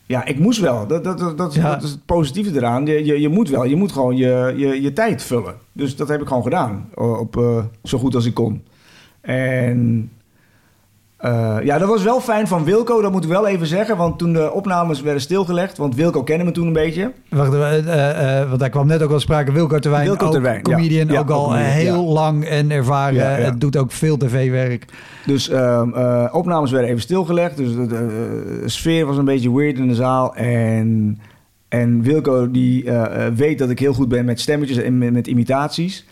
ja, 0.06 0.26
ik 0.26 0.40
moest 0.40 0.60
wel. 0.60 0.88
Dat, 0.88 1.04
dat, 1.04 1.20
dat, 1.20 1.38
dat, 1.38 1.54
Ja. 1.54 1.74
dat 1.74 1.84
is 1.84 1.90
het 1.92 2.06
positieve 2.06 2.56
eraan. 2.56 2.86
Je, 2.86 3.06
je, 3.06 3.22
je 3.22 3.30
moet 3.30 3.50
wel. 3.50 3.64
Je 3.64 3.76
moet 3.76 3.92
gewoon 3.92 4.16
je, 4.16 4.54
je, 4.58 4.82
je 4.82 4.94
tijd 4.94 5.24
vullen. 5.24 5.56
Dus 5.72 5.96
dat 5.96 6.08
heb 6.08 6.22
ik 6.22 6.28
gewoon 6.28 6.44
gedaan. 6.44 6.90
Op, 6.96 7.38
eh, 7.38 7.64
zo 7.84 7.98
goed 7.98 8.16
als 8.16 8.26
ik 8.26 8.34
kon. 8.34 8.64
En 9.22 10.12
eh, 11.24 11.58
ja, 11.64 11.78
dat 11.78 11.88
was 11.88 12.04
wel 12.04 12.22
fijn 12.22 12.48
van 12.48 12.64
Wilco, 12.64 13.02
dat 13.02 13.12
moet 13.12 13.24
ik 13.24 13.30
wel 13.30 13.48
even 13.48 13.68
zeggen. 13.68 13.98
Want 13.98 14.18
toen 14.18 14.34
de 14.34 14.52
opnames 14.52 15.02
werden 15.02 15.22
stilgelegd, 15.22 15.78
want 15.78 15.96
Wilco 15.96 16.24
kende 16.24 16.44
me 16.44 16.52
toen 16.52 16.68
een 16.68 16.74
beetje. 16.74 17.12
Wacht, 17.30 17.54
eh, 17.54 18.48
want 18.48 18.60
daar 18.60 18.70
kwam 18.70 18.88
net 18.88 19.02
ook 19.02 19.12
al 19.12 19.20
sprake. 19.20 19.52
Wilco 19.52 19.80
Terwijn, 19.80 20.06
Wilco 20.06 20.30
Terwijn, 20.30 20.62
comedian, 20.62 21.08
Ja, 21.08 21.20
ook 21.20 21.30
al 21.30 21.44
comedian, 21.44 21.70
heel 21.70 22.06
lang 22.06 22.46
en 22.46 22.72
ervaren. 22.72 23.46
Het 23.46 23.62
doet 23.62 23.78
ook 23.78 23.92
veel 23.92 24.18
tv-werk. 24.18 24.86
Dus 25.26 25.50
ehm, 25.50 25.94
eh, 25.94 26.30
opnames 26.32 26.72
werden 26.72 26.90
even 26.90 27.02
stilgelegd. 27.02 27.58
Dus 27.58 27.76
de, 27.76 27.88
de, 27.88 28.60
de 28.62 28.70
sfeer 28.70 29.06
was 29.06 29.18
een 29.18 29.26
beetje 29.26 29.56
weird 29.56 29.78
in 29.78 29.88
de 29.88 29.96
zaal. 29.96 30.36
En, 30.36 31.20
en 31.70 32.02
Wilco 32.02 32.52
die 32.52 32.92
weet 33.36 33.58
dat 33.58 33.70
ik 33.70 33.80
heel 33.80 33.94
goed 33.94 34.10
ben 34.10 34.26
met 34.26 34.40
stemmetjes 34.40 34.78
en 34.78 34.98
met, 34.98 35.14
met 35.14 35.28
imitaties. 35.28 36.06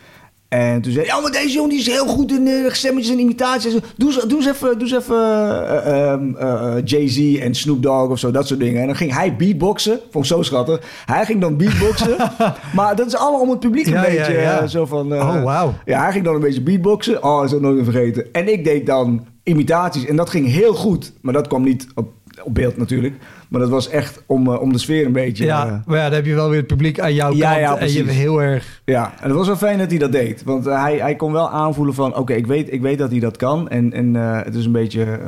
En 0.52 0.82
toen 0.82 0.92
zei 0.92 1.06
hij, 1.06 1.16
ja, 1.16 1.22
maar 1.22 1.32
deze 1.32 1.52
jongen 1.54 1.70
die 1.70 1.80
is 1.80 1.88
heel 1.88 2.08
goed 2.08 2.32
in 2.32 2.48
eh, 2.48 2.72
stemmetjes 2.72 3.14
en 3.14 3.20
imitaties. 3.20 3.74
Doe 3.96 4.14
eens, 4.14 4.24
doe 4.24 4.38
eens 4.38 4.48
even, 4.48 4.80
doe 4.80 4.88
eens 4.88 4.98
even 4.98 5.16
eh, 5.18 6.12
ehm, 6.12 6.36
eh, 6.36 6.78
eh, 6.78 6.82
Jay-Z 6.86 7.40
en 7.40 7.56
Snoop 7.56 7.84
Dogg 7.84 8.10
of 8.10 8.20
zo, 8.20 8.32
dat 8.32 8.48
soort 8.48 8.60
dingen. 8.60 8.82
En 8.82 8.88
dan 8.88 8.96
ging 8.96 9.14
hij 9.14 9.36
beatboxen. 9.36 10.00
Vond 10.10 10.26
ik 10.26 10.32
zo 10.32 10.42
schattig. 10.42 10.82
Hij 11.06 11.26
ging 11.26 11.42
dan 11.42 11.58
beatboxen. 11.58 12.16
maar 12.76 12.96
dat 12.96 13.08
is 13.08 13.16
allemaal 13.16 13.42
om 13.42 13.50
het 13.50 13.60
publiek 13.60 13.86
een 13.86 13.92
Ja, 13.94 14.06
ja, 14.08 14.18
beetje 14.18 14.34
ja. 14.42 14.60
eh, 14.62 14.68
zo 14.68 14.86
van... 14.86 15.14
oh, 15.14 15.44
wauw. 15.44 15.74
ja, 15.86 16.02
hij 16.04 16.12
ging 16.12 16.26
dan 16.26 16.36
een 16.36 16.42
beetje 16.42 16.62
beatboxen. 16.62 17.24
Oh, 17.24 17.40
dat 17.40 17.50
is 17.50 17.56
ook 17.56 17.62
nooit 17.62 17.76
meer 17.76 17.84
vergeten. 17.84 18.26
En 18.32 18.52
ik 18.54 18.64
deed 18.64 18.86
dan 18.86 19.26
imitaties. 19.44 20.06
En 20.06 20.16
dat 20.16 20.30
ging 20.30 20.48
heel 20.48 20.74
goed. 20.74 21.14
Maar 21.22 21.34
dat 21.34 21.48
kwam 21.48 21.64
niet 21.64 21.88
op, 21.96 22.10
op 22.44 22.56
beeld 22.56 22.78
natuurlijk. 22.78 23.16
Maar 23.48 23.60
dat 23.62 23.70
was 23.70 23.90
echt 23.90 24.24
om, 24.26 24.48
eh, 24.48 24.62
om 24.62 24.72
de 24.72 24.78
sfeer 24.78 25.06
een 25.06 25.12
beetje... 25.12 25.46
Ja, 25.46 25.68
eh, 25.68 25.74
maar 25.86 25.98
ja, 25.98 26.04
dan 26.04 26.14
heb 26.14 26.26
je 26.26 26.34
wel 26.36 26.50
weer 26.50 26.58
het 26.58 26.68
publiek 26.68 27.00
aan 27.00 27.14
jouw 27.14 27.34
Ja, 27.34 27.50
kant. 27.50 27.62
ja, 27.62 27.78
en 27.78 27.92
je 27.94 28.04
heel 28.04 28.42
erg... 28.42 28.82
ja, 28.86 29.14
en 29.20 29.28
het 29.28 29.38
was 29.38 29.48
wel 29.48 29.56
fijn 29.56 29.78
dat 29.78 29.90
hij 29.90 30.00
dat 30.00 30.12
deed. 30.12 30.44
Want 30.44 30.68
eh, 30.68 30.82
hij, 30.82 30.98
hij 30.98 31.16
kon 31.16 31.32
wel 31.32 31.50
aanvoelen 31.50 31.94
van... 31.94 32.16
Oké, 32.16 32.34
ik, 32.34 32.48
weet, 32.48 32.74
ik 32.74 32.82
weet 32.82 32.98
dat 32.98 33.12
hij 33.12 33.20
dat 33.20 33.38
kan. 33.38 33.70
En, 33.70 33.94
en 33.94 34.14
het 34.16 34.56
is 34.56 34.66
een 34.66 34.72
beetje 34.72 35.20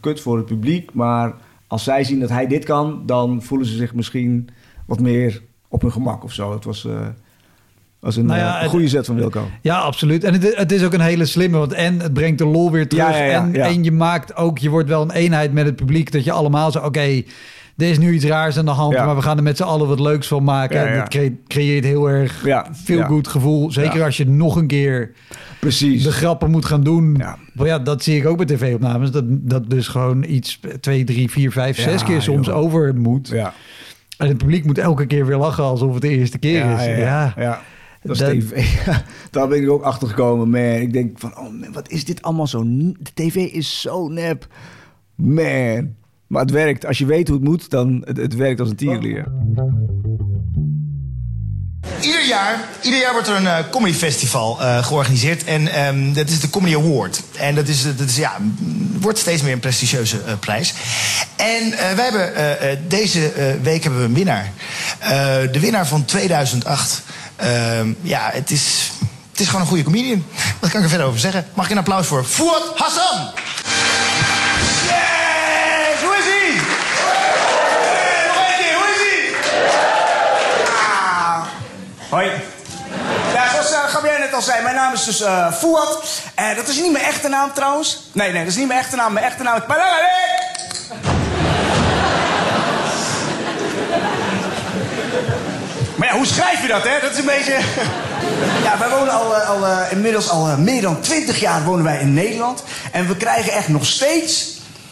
kut 0.00 0.20
voor 0.20 0.36
het 0.36 0.46
publiek. 0.46 0.94
Maar 0.94 1.34
als 1.66 1.84
zij 1.84 2.04
zien 2.04 2.20
dat 2.20 2.28
hij 2.28 2.46
dit 2.46 2.64
kan... 2.64 3.02
dan 3.06 3.42
voelen 3.42 3.66
ze 3.66 3.76
zich 3.76 3.94
misschien 3.94 4.48
wat 4.86 5.00
meer 5.00 5.42
op 5.68 5.82
hun 5.82 5.92
gemak 5.92 6.24
of 6.24 6.32
zo. 6.32 6.52
Het 6.52 6.64
was, 6.64 6.88
was 8.06 8.16
een, 8.16 8.26
Nou 8.26 8.38
ja, 8.38 8.54
eh, 8.56 8.60
het- 8.60 8.70
goede 8.70 8.88
set 8.88 9.06
van 9.06 9.16
Wilco. 9.16 9.48
Ja, 9.62 9.78
absoluut. 9.78 10.24
En 10.24 10.32
het, 10.32 10.56
het 10.56 10.72
is 10.72 10.84
ook 10.84 10.92
een 10.92 11.00
hele 11.00 11.24
slimme, 11.24 11.58
want 11.58 11.72
en 11.72 12.00
het 12.00 12.12
brengt 12.12 12.38
de 12.38 12.46
lol 12.46 12.70
weer 12.70 12.88
terug. 12.88 13.08
Ja, 13.10 13.16
ja, 13.16 13.24
ja, 13.24 13.42
en, 13.42 13.54
en 13.54 13.84
je 13.84 13.92
maakt 13.92 14.36
ook, 14.36 14.58
je 14.58 14.70
wordt 14.70 14.88
wel 14.88 15.02
een 15.02 15.10
eenheid 15.10 15.52
met 15.52 15.64
het 15.66 15.76
publiek. 15.76 16.12
Dat 16.12 16.24
je 16.24 16.32
allemaal 16.32 16.70
zo, 16.70 16.78
oké, 16.78 17.22
er 17.76 17.88
is 17.90 17.98
nu 17.98 18.12
iets 18.12 18.24
raars 18.24 18.58
aan 18.58 18.64
de 18.64 18.70
hand, 18.70 18.96
maar 18.96 19.16
we 19.16 19.22
gaan 19.22 19.36
er 19.36 19.42
met 19.42 19.56
z'n 19.56 19.62
allen 19.62 19.88
wat 19.88 20.00
leuks 20.00 20.26
van 20.26 20.44
maken. 20.44 20.86
En 20.88 20.98
dat 20.98 21.08
cre- 21.08 21.36
creëert 21.48 21.84
heel 21.84 22.06
erg 22.10 22.44
Ja, 22.44 22.66
veel 22.72 23.02
goed 23.02 23.28
gevoel. 23.28 23.70
Zeker 23.72 24.02
als 24.04 24.16
je 24.16 24.28
nog 24.28 24.56
een 24.56 24.66
keer 24.66 25.12
Precies. 25.60 26.02
de 26.02 26.12
grappen 26.12 26.50
moet 26.50 26.64
gaan 26.64 26.82
doen. 26.82 27.14
Ja. 27.18 27.36
Maar 27.52 27.66
ja, 27.66 27.78
dat 27.78 28.02
zie 28.02 28.16
ik 28.16 28.26
ook 28.26 28.36
bij 28.36 28.46
tv-opnames. 28.46 29.10
Dat, 29.10 29.24
dat 29.26 29.70
dus 29.70 29.88
gewoon 29.88 30.24
iets 30.28 30.60
twee, 30.80 31.04
drie, 31.04 31.30
vier, 31.30 31.52
vijf, 31.52 31.80
zes 31.80 32.02
keer 32.04 32.22
soms 32.22 32.46
joh. 32.46 32.56
over 32.56 32.94
moet. 32.96 33.28
Ja. 33.28 33.52
En 34.18 34.28
het 34.28 34.38
publiek 34.38 34.64
moet 34.64 34.78
elke 34.78 35.06
keer 35.06 35.26
weer 35.26 35.36
lachen 35.36 35.64
alsof 35.64 35.92
het 35.92 36.02
de 36.02 36.08
eerste 36.08 36.38
keer 36.38 36.70
is. 36.70 36.84
ja, 36.84 37.32
Ja, 37.36 37.60
Dat 38.06 38.16
is 38.16 38.18
Dat- 38.18 38.30
tv. 38.30 38.66
Daar 39.30 39.48
ben 39.48 39.62
ik 39.62 39.70
ook 39.70 39.82
achter 39.82 40.08
gekomen, 40.08 40.50
man. 40.50 40.80
Ik 40.80 40.92
denk 40.92 41.18
van, 41.18 41.38
oh 41.38 41.42
man, 41.60 41.72
wat 41.72 41.90
is 41.90 42.04
dit 42.04 42.22
allemaal 42.22 42.46
zo... 42.46 42.64
De 42.66 43.12
tv 43.14 43.36
is 43.36 43.80
zo 43.80 44.08
nep. 44.08 44.46
Man. 45.14 45.94
Maar 46.26 46.42
het 46.42 46.50
werkt. 46.50 46.86
Als 46.86 46.98
je 46.98 47.06
weet 47.06 47.28
hoe 47.28 47.36
het 47.36 47.46
moet, 47.48 47.70
dan... 47.70 48.02
Het, 48.04 48.16
het 48.16 48.34
werkt 48.34 48.60
als 48.60 48.68
een 48.70 48.76
tierenlier. 48.76 49.26
Ieder 52.00 52.26
jaar, 52.26 52.68
ieder 52.82 53.00
jaar 53.00 53.12
wordt 53.12 53.28
er 53.28 53.36
een 53.36 53.46
eh, 53.46 53.58
comedy 53.70 53.92
festival 53.94 54.60
eh, 54.60 54.84
georganiseerd. 54.84 55.44
En 55.44 55.68
ehm, 55.72 56.12
dat 56.12 56.28
is 56.28 56.40
de 56.40 56.50
Comedy 56.50 56.74
Award. 56.76 57.22
En 57.38 57.54
dat 57.54 57.68
is, 57.68 57.82
dat 57.82 58.08
is 58.08 58.16
ja, 58.16 58.36
m, 58.38 59.00
wordt 59.00 59.18
steeds 59.18 59.42
meer 59.42 59.52
een 59.52 59.60
prestigieuze 59.60 60.20
eh, 60.26 60.32
prijs. 60.40 60.74
En 61.36 61.72
eh, 61.72 61.92
wij 61.92 62.04
hebben 62.10 62.88
deze 62.88 63.32
week 63.62 63.82
hebben 63.82 64.00
we 64.00 64.06
een 64.06 64.14
winnaar. 64.14 64.52
Eh, 64.98 65.08
de 65.52 65.60
winnaar 65.60 65.86
van 65.86 66.04
2008. 66.04 67.02
Ehm, 67.36 67.92
ja, 68.02 68.30
het 68.32 68.50
is, 68.50 68.90
het 69.30 69.40
is 69.40 69.46
gewoon 69.46 69.60
een 69.60 69.66
goede 69.66 69.82
comedian. 69.82 70.26
Wat 70.60 70.70
kan 70.70 70.78
ik 70.78 70.84
er 70.84 70.90
verder 70.90 71.06
over 71.06 71.20
zeggen? 71.20 71.46
Mag 71.54 71.64
ik 71.64 71.70
een 71.70 71.78
applaus 71.78 72.06
voor 72.06 72.24
Fouad 72.24 72.78
Hassan? 72.78 73.30
Yes! 74.86 76.02
Hoe 76.02 76.16
is 76.18 76.24
hij? 76.24 76.54
Nog 78.26 78.36
één 78.36 78.58
keer, 78.58 78.74
hoe 78.74 78.88
is 78.94 79.00
hij? 79.00 79.34
Hoi. 82.08 82.30
Ja, 83.34 83.50
zoals 83.50 83.70
uh, 83.72 83.78
Gabriel 83.88 84.18
net 84.18 84.34
al 84.34 84.42
zei, 84.42 84.62
mijn 84.62 84.74
naam 84.74 84.92
is 84.92 85.04
dus 85.04 85.20
eh 85.20 85.52
Fouad. 85.52 86.04
Eh, 86.34 86.56
dat 86.56 86.68
is 86.68 86.76
niet 86.80 86.92
mijn 86.92 87.04
echte 87.04 87.28
naam 87.28 87.52
trouwens. 87.54 88.00
Nee, 88.12 88.32
nee, 88.32 88.42
dat 88.42 88.52
is 88.52 88.58
niet 88.58 88.68
mijn 88.68 88.80
echte 88.80 88.96
naam. 88.96 89.12
Mijn 89.12 89.26
echte 89.26 89.42
naam 89.42 89.56
is 89.56 89.62
Palagale. 89.66 90.10
Maar 95.96 96.05
ja, 96.05 96.05
hoe 96.16 96.26
schrijf 96.26 96.62
je 96.62 96.68
dat, 96.68 96.82
hè? 96.82 97.00
Dat 97.00 97.12
is 97.12 97.18
een 97.18 97.24
beetje... 97.24 97.58
Ja, 98.62 98.78
wij 98.78 98.88
wonen 98.88 99.12
al, 99.12 99.36
eh, 99.36 99.48
al 99.48 99.66
eh, 99.66 99.92
inmiddels 99.92 100.28
al 100.28 100.48
eh, 100.48 100.56
meer 100.56 100.82
dan 100.82 101.00
20 101.00 101.40
jaar 101.40 101.64
wonen 101.64 101.84
wij 101.84 102.00
in 102.00 102.14
Nederland. 102.14 102.62
En 102.92 103.08
we 103.08 103.16
krijgen 103.16 103.52
echt 103.52 103.68
nog 103.68 103.86
steeds 103.86 104.46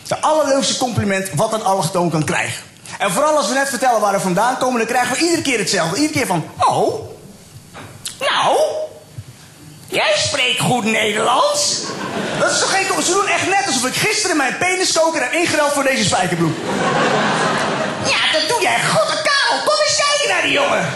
de 0.07 0.21
allerleukste 0.21 0.77
compliment 0.77 1.31
wat 1.35 1.53
een 1.53 1.65
allochtoon 1.65 2.11
kan 2.11 2.25
krijgen. 2.25 2.63
En 2.99 3.11
vooral 3.11 3.37
als 3.37 3.49
we 3.49 3.55
net 3.55 3.69
vertellen 3.69 4.01
waar 4.01 4.13
we 4.13 4.21
vandaan 4.21 4.59
komen, 4.59 4.79
dan 4.79 4.87
krijgen 4.87 5.17
we 5.17 5.23
iedere 5.23 5.43
keer 5.43 5.59
hetzelfde. 5.59 5.97
Iedere 5.97 6.13
keer 6.13 6.27
van, 6.27 6.45
oh, 6.59 7.09
nou, 8.21 8.57
jij 9.87 10.13
spreekt 10.17 10.61
goed 10.61 10.85
Nederlands. 10.85 11.81
Dat 12.41 12.51
is 12.51 12.59
toch 12.59 12.71
geen... 12.77 13.03
Ze 13.03 13.13
doen 13.13 13.27
echt 13.27 13.49
net 13.49 13.67
alsof 13.67 13.87
ik 13.87 13.95
gisteren 13.95 14.37
mijn 14.37 14.57
peniskoker 14.59 15.23
heb 15.23 15.33
ingeruild 15.33 15.73
voor 15.73 15.85
deze 15.85 16.05
spijkerbroek. 16.05 16.57
Ja, 18.05 18.39
dat 18.39 18.49
doe 18.49 18.63
jij 18.63 18.79
goed, 18.89 19.24
Naar 20.29 20.43
die 20.43 20.53
jongen. 20.53 20.87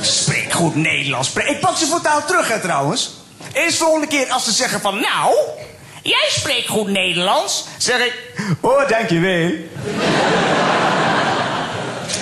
Spreek 0.00 0.52
goed 0.52 0.74
Nederlands. 0.74 1.32
Ik 1.32 1.60
pak 1.60 1.76
ze 1.76 1.86
voortaan 1.86 2.24
terug, 2.24 2.48
hè, 2.48 2.60
trouwens. 2.60 3.10
Eerst 3.52 3.78
volgende 3.78 4.06
keer 4.06 4.30
als 4.30 4.44
ze 4.44 4.52
zeggen 4.52 4.80
van... 4.80 4.94
Nou, 4.94 5.34
jij 6.02 6.26
spreekt 6.28 6.68
goed 6.68 6.88
Nederlands. 6.88 7.64
Zeg 7.78 7.98
ik... 7.98 8.14
Oh, 8.60 8.88
dankjewel. 8.88 9.50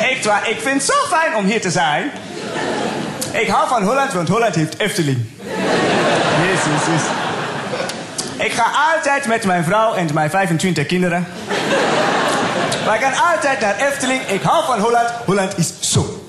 Echt 0.01 0.25
waar, 0.25 0.51
ik 0.51 0.61
vind 0.61 0.75
het 0.75 0.85
zo 0.85 1.17
fijn 1.17 1.37
om 1.37 1.45
hier 1.45 1.61
te 1.61 1.71
zijn. 1.71 2.11
Ik 3.33 3.49
hou 3.49 3.69
van 3.69 3.83
Holland, 3.83 4.13
want 4.13 4.29
Holland 4.29 4.55
heeft 4.55 4.79
Efteling. 4.79 5.27
Jezus, 6.43 6.87
jezus. 6.87 7.09
Ik 8.37 8.53
ga 8.53 8.71
altijd 8.95 9.27
met 9.27 9.45
mijn 9.45 9.65
vrouw 9.65 9.95
en 9.95 10.09
mijn 10.15 10.31
25 10.31 10.87
kinderen. 10.87 11.27
Wij 12.85 12.99
gaan 12.99 13.33
altijd 13.33 13.61
naar 13.61 13.77
Efteling. 13.77 14.23
Ik 14.27 14.43
hou 14.43 14.65
van 14.65 14.79
Holland. 14.79 15.09
Holland 15.25 15.59
is 15.59 15.73
zo. 15.81 16.25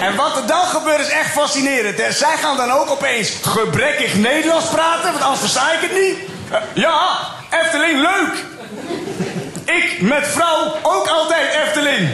En 0.00 0.16
wat 0.16 0.36
er 0.36 0.46
dan 0.46 0.64
gebeurt 0.64 1.00
is 1.00 1.08
echt 1.08 1.30
fascinerend. 1.30 1.98
Hè? 1.98 2.12
Zij 2.12 2.36
gaan 2.36 2.56
dan 2.56 2.70
ook 2.70 2.90
opeens 2.90 3.32
gebrekkig 3.42 4.14
Nederlands 4.14 4.66
praten, 4.66 5.12
want 5.12 5.22
anders 5.22 5.40
versta 5.40 5.72
ik 5.72 5.80
het 5.80 5.92
niet. 5.92 6.18
Eh, 6.50 6.58
ja, 6.72 7.18
Efteling, 7.50 8.00
leuk. 8.00 8.44
Ik 9.64 10.00
met 10.00 10.26
vrouw 10.26 10.74
ook 10.82 11.08
altijd 11.08 11.54
Efteling. 11.54 12.08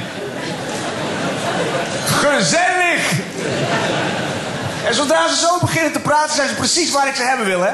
Gezellig. 2.06 3.10
En 4.86 4.94
zodra 4.94 5.28
ze 5.28 5.36
zo 5.36 5.58
beginnen 5.60 5.92
te 5.92 6.00
praten, 6.00 6.34
zijn 6.34 6.48
ze 6.48 6.54
precies 6.54 6.90
waar 6.90 7.08
ik 7.08 7.14
ze 7.14 7.22
hebben 7.22 7.46
wil? 7.46 7.66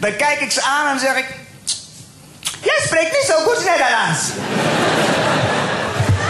Dan 0.00 0.16
kijk 0.16 0.40
ik 0.40 0.52
ze 0.52 0.62
aan 0.62 0.92
en 0.92 1.00
zeg 1.00 1.16
ik... 1.16 1.26
Jij 2.60 2.80
spreekt 2.84 3.12
niet 3.12 3.26
zo 3.26 3.34
goed 3.34 3.64
Nederlands. 3.64 4.20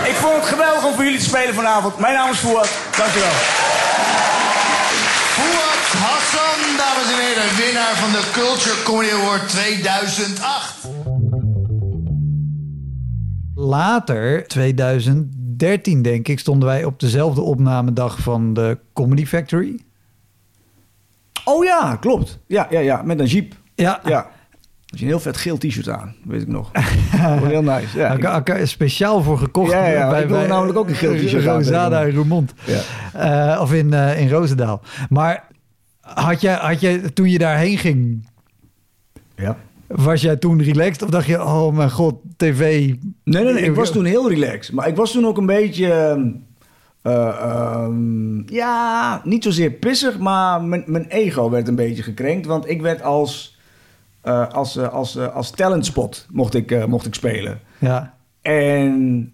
Ik 0.08 0.14
vond 0.14 0.34
het 0.34 0.44
geweldig 0.44 0.84
om 0.86 0.94
voor 0.94 1.04
jullie 1.04 1.18
te 1.18 1.24
spelen 1.24 1.54
vanavond. 1.54 1.98
Mijn 1.98 2.14
naam 2.14 2.30
is 2.30 2.38
Fouad. 2.38 2.78
Dankjewel. 2.96 3.30
Fouad 5.36 5.86
Hassan, 6.04 6.76
dames 6.76 7.12
en 7.12 7.20
heren, 7.26 7.56
winnaar 7.64 7.94
van 7.94 8.10
de 8.10 8.30
Culture 8.32 8.82
Comedy 8.82 9.10
Award 9.10 9.48
2008. 9.48 10.88
Later, 13.54 14.46
2013 14.48 16.02
denk 16.02 16.28
ik, 16.28 16.38
stonden 16.38 16.68
wij 16.68 16.84
op 16.84 17.00
dezelfde 17.00 17.40
opnamedag 17.40 18.18
van 18.18 18.54
de 18.54 18.78
Comedy 18.92 19.26
Factory. 19.26 19.80
Oh 21.44 21.64
ja, 21.64 21.96
klopt. 22.00 22.38
Ja, 22.46 22.66
ja, 22.70 22.80
ja. 22.80 23.02
Met 23.02 23.18
een 23.18 23.26
jeep. 23.26 23.54
Ja, 23.74 24.00
Ja. 24.04 24.30
Had 24.86 24.98
je 24.98 25.04
een 25.04 25.10
heel 25.10 25.20
vet 25.20 25.36
geel 25.36 25.58
t-shirt 25.58 25.88
aan, 25.88 26.14
weet 26.24 26.42
ik 26.42 26.48
nog. 26.48 26.70
Heel 27.42 27.62
nice. 27.62 27.98
Ja, 27.98 28.66
speciaal 28.66 29.22
voor 29.22 29.38
gekocht. 29.38 29.70
Ja, 29.70 29.86
ja, 29.86 30.16
ik 30.16 30.28
wil 30.28 30.46
namelijk 30.46 30.78
ook 30.78 30.88
een 30.88 30.94
geel 30.94 31.14
t-shirt 31.14 31.46
aan. 31.46 31.56
Rosada 31.56 32.02
in 32.02 32.14
Roermond. 32.14 32.52
Ja. 32.64 32.80
Eh, 33.54 33.60
of 33.60 33.72
in, 33.72 33.92
eh, 33.92 34.20
in 34.20 34.28
Roosendaal. 34.28 34.82
Maar 35.08 35.48
had 36.00 36.40
jij, 36.40 36.54
had 36.54 36.80
jij, 36.80 36.98
toen 36.98 37.30
je 37.30 37.38
daarheen 37.38 37.78
ging, 37.78 38.28
ja. 39.36 39.56
was 39.86 40.20
jij 40.20 40.36
toen 40.36 40.62
relaxed? 40.62 41.02
Of 41.02 41.10
dacht 41.10 41.26
je, 41.26 41.42
oh 41.42 41.76
mijn 41.76 41.90
god, 41.90 42.14
tv... 42.36 42.58
Nee, 43.24 43.44
nee, 43.44 43.52
nee, 43.52 43.62
ik 43.62 43.74
was 43.74 43.90
toen 43.90 44.04
heel 44.04 44.28
relaxed. 44.28 44.74
Maar 44.74 44.88
ik 44.88 44.96
was 44.96 45.12
toen 45.12 45.26
ook 45.26 45.36
een 45.36 45.46
beetje... 45.46 45.92
ehm, 45.92 46.28
eh, 47.02 47.40
ehm, 47.40 48.54
ja, 48.54 49.20
niet 49.24 49.44
zozeer 49.44 49.70
pissig, 49.70 50.18
maar 50.18 50.62
mijn, 50.62 50.84
mijn 50.86 51.06
ego 51.06 51.50
werd 51.50 51.68
een 51.68 51.74
beetje 51.74 52.02
gekrenkt. 52.02 52.46
Want 52.46 52.68
ik 52.68 52.82
werd 52.82 53.02
als, 53.02 53.55
eh, 54.26 54.48
als, 54.48 54.76
eh, 54.76 54.88
als, 54.88 55.16
eh, 55.16 55.34
als 55.34 55.50
talentspot 55.50 56.26
mocht 56.30 56.54
ik, 56.54 56.86
mocht 56.86 57.06
ik 57.06 57.14
spelen. 57.14 57.60
Ja. 57.78 58.14
En 58.42 59.32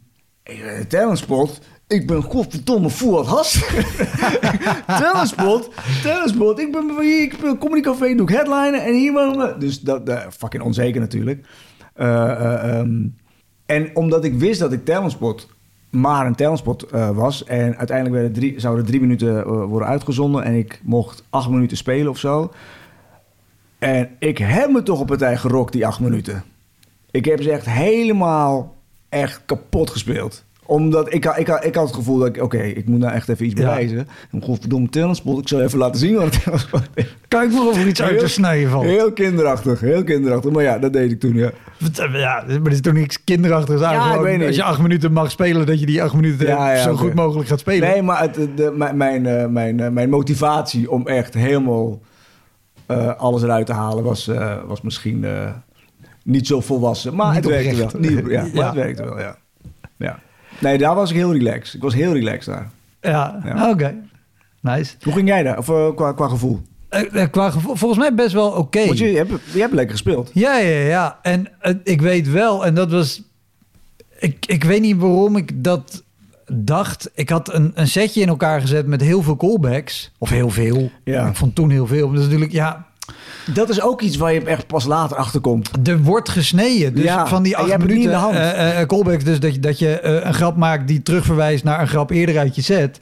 talentspot. 0.89 1.61
Ik 1.87 2.07
ben 2.07 2.23
godverdomme 2.23 2.91
Fouad 2.91 3.27
Has. 3.27 3.65
talentspot, 5.01 5.71
talentspot. 6.03 6.59
Ik 6.59 6.73
ben 6.73 7.01
hier, 7.01 7.23
ik 7.23 7.39
ben 7.41 7.59
Comedy 7.59 7.81
Café, 7.81 8.15
doe 8.15 8.29
ik 8.29 8.35
headlinen 8.35 8.85
en 8.85 8.95
hier 8.95 9.13
wonen. 9.13 9.61
Dus 9.61 9.81
dat, 9.81 10.07
dat 10.07 10.27
fucking 10.31 10.63
onzeker 10.63 11.01
natuurlijk. 11.01 11.47
Eh, 11.95 12.31
eh, 12.31 12.79
ehm, 12.79 13.07
en 13.67 13.97
omdat 13.97 14.25
ik 14.25 14.35
wist 14.35 14.61
dat 14.61 14.73
ik 14.73 14.85
talentspot 14.85 15.49
maar 15.91 16.27
een 16.27 16.35
talentspot 16.35 16.83
eh, 16.83 17.11
was. 17.11 17.45
En 17.45 17.77
uiteindelijk 17.77 18.17
werden 18.21 18.33
drie, 18.33 18.61
zouden 18.61 18.85
drie 18.85 19.01
minuten 19.01 19.47
worden 19.69 19.89
uitgezonden. 19.89 20.45
En 20.45 20.55
ik 20.55 20.81
mocht 20.85 21.25
acht 21.31 21.49
minuten 21.49 21.77
spelen 21.77 22.11
of 22.11 22.19
zo. 22.19 22.51
En 23.83 24.09
ik 24.19 24.39
heb 24.39 24.71
me 24.71 24.83
toch 24.83 25.01
op 25.01 25.07
partij 25.07 25.37
gerokt 25.37 25.73
die 25.73 25.87
acht 25.87 26.01
minuten. 26.01 26.45
Ik 27.11 27.25
heb 27.25 27.43
ze 27.43 27.51
echt 27.51 27.67
helemaal 27.67 28.77
echt 29.09 29.43
kapot 29.47 29.91
gespeeld. 29.91 30.45
Omdat 30.67 31.15
ik, 31.15 31.25
ik, 31.25 31.49
ik 31.49 31.75
had 31.75 31.87
het 31.87 31.95
gevoel 31.95 32.19
dat 32.19 32.29
ik... 32.29 32.43
Oké, 32.43 32.59
ik 32.63 32.87
moet 32.87 32.99
nou 32.99 33.13
echt 33.13 33.29
even 33.29 33.47
iets 33.47 33.55
Ja. 33.55 33.61
bewijzen. 33.61 34.09
En 34.33 34.43
godverdomme 34.43 34.89
talentspot. 34.89 35.39
Ik 35.41 35.49
zal 35.49 35.61
even 35.61 35.79
laten 35.79 36.01
zien 36.01 36.15
wat 36.15 36.25
een 36.25 36.41
talentspot 36.41 36.83
is. 36.95 37.17
Kijk 37.29 37.53
maar 37.53 37.67
of 37.67 37.77
er 37.77 37.87
iets 37.87 38.03
uit 38.03 38.19
te 38.19 38.29
snijden 38.29 38.71
valt. 38.71 38.85
Heel 38.85 39.13
kinderachtig, 39.13 39.81
heel 39.81 40.05
kinderachtig. 40.05 40.53
Maar 40.53 40.63
ja, 40.63 40.79
dat 40.79 40.93
deed 40.93 41.11
ik 41.11 41.21
toen, 41.21 41.35
ja. 41.35 41.51
Ja, 42.13 42.45
maar 42.47 42.61
er 42.65 42.73
is 42.73 42.81
toch 42.81 42.93
niks 42.93 43.25
kinderachtigs 43.25 43.83
aan. 43.83 43.95
Ja, 43.95 44.15
ik 44.15 44.21
weet 44.21 44.39
niet. 44.39 44.47
Als 44.47 44.57
je 44.57 44.63
acht 44.63 44.83
minuten 44.83 45.13
mag 45.13 45.31
spelen, 45.31 45.67
dat 45.67 45.81
je 45.81 45.87
die 45.87 46.03
acht 46.03 46.15
minuten 46.15 46.47
Ja, 46.47 46.73
ja, 46.73 46.83
zo 46.83 46.97
goed 46.97 47.15
mogelijk 47.15 47.49
gaat 47.49 47.61
spelen. 47.61 47.89
Nee, 47.89 48.03
maar 48.03 48.21
het, 48.21 48.35
de, 48.35 48.73
mijn, 48.77 48.97
mijn, 48.97 49.27
eh, 49.27 49.47
mijn, 49.47 49.81
eh, 49.81 49.91
mijn 49.91 50.11
motivatie 50.11 50.91
om 50.91 51.07
echt 51.07 51.35
helemaal 51.35 52.01
eh, 52.99 53.17
alles 53.17 53.43
eruit 53.43 53.67
te 53.67 53.73
halen 53.73 54.05
was, 54.05 54.29
eh, 54.29 54.57
was 54.67 54.81
misschien 54.81 55.25
eh, 55.25 55.51
niet 56.25 56.47
zo 56.47 56.61
volwassen. 56.61 57.15
Maar 57.15 57.27
Niet 57.35 57.45
het 57.45 57.47
werkte 57.53 57.77
wel. 57.77 57.91
Niet, 58.01 58.23
ja, 58.31 58.41
maar 58.43 58.55
Ja. 58.55 58.65
het 58.67 58.75
werkte 58.75 59.05
wel, 59.05 59.19
ja. 59.21 59.37
ja. 59.97 60.19
Nee, 60.59 60.79
daar 60.79 60.95
was 60.95 61.11
ik 61.11 61.17
heel 61.17 61.33
relaxed. 61.33 61.75
Ik 61.75 61.83
was 61.83 61.95
heel 61.95 62.13
relaxed 62.13 62.55
daar. 62.55 62.71
Ja, 63.01 63.41
Ja. 63.45 63.71
oké. 63.71 63.95
Nice. 64.61 64.95
Hoe 65.03 65.13
ging 65.13 65.29
jij 65.29 65.43
daar? 65.43 65.59
Of 65.59 65.95
qua, 65.95 66.13
qua 66.13 66.29
gevoel? 66.29 66.61
Qua 67.31 67.51
gevo- 67.51 67.75
volgens 67.75 68.01
mij 68.01 68.15
best 68.15 68.33
wel 68.33 68.51
oké. 68.51 68.87
Want 68.87 68.99
je, 68.99 69.11
je, 69.11 69.17
hebt, 69.17 69.31
je 69.53 69.61
hebt 69.61 69.73
lekker 69.73 69.93
gespeeld. 69.93 70.31
Ja, 70.35 70.57
ja, 70.59 70.79
ja. 70.79 71.19
En 71.23 71.47
ik 71.85 72.01
weet 72.01 72.31
wel, 72.31 72.67
en 72.67 72.75
dat 72.75 72.91
was... 72.91 73.23
Ik, 74.19 74.47
ik 74.47 74.65
weet 74.65 74.81
niet 74.81 74.97
waarom 74.97 75.37
ik 75.37 75.65
dat 75.65 76.03
dacht. 76.53 77.11
Ik 77.15 77.29
had 77.29 77.53
een, 77.55 77.73
een 77.75 77.89
setje 77.89 78.21
in 78.21 78.29
elkaar 78.29 78.61
gezet 78.61 78.87
met 78.87 79.01
heel 79.01 79.23
veel 79.23 79.37
callbacks. 79.37 80.11
Of 80.19 80.31
heel 80.31 80.51
veel. 80.51 80.91
Ja. 81.05 81.27
Ik 81.27 81.37
vond 81.37 81.55
toen 81.55 81.71
heel 81.71 81.87
veel. 81.87 82.13
Is 82.13 82.21
natuurlijk, 82.21 82.53
ja... 82.53 82.87
dat 83.55 83.69
is 83.69 83.83
ook 83.83 84.01
iets 84.01 84.17
waar 84.17 84.33
je 84.33 84.41
echt 84.45 84.67
pas 84.67 84.85
later 84.85 85.17
achter 85.17 85.41
komt. 85.41 85.71
Er 85.89 86.03
wordt 86.03 86.29
gesneden. 86.29 86.95
Dus 86.95 87.05
Ja, 87.05 87.27
van 87.27 87.43
die 87.43 87.57
acht 87.57 87.79
minuten 87.79 88.11
de 88.11 88.17
hand. 88.17 88.35
eh, 88.35 88.81
eh, 88.81 88.87
callbacks, 88.87 89.25
dus 89.25 89.41
dat 89.41 89.55
je, 89.55 89.61
dat 89.61 89.79
je 89.79 90.01
eh, 90.01 90.27
een 90.27 90.35
grap 90.35 90.57
maakt 90.57 90.89
die 90.89 91.03
terugverwijst 91.03 91.65
naar 91.65 91.81
een 91.81 91.89
grap 91.89 92.11
eerder 92.11 92.39
uit 92.39 92.55
je 92.55 92.63
set. 92.63 92.99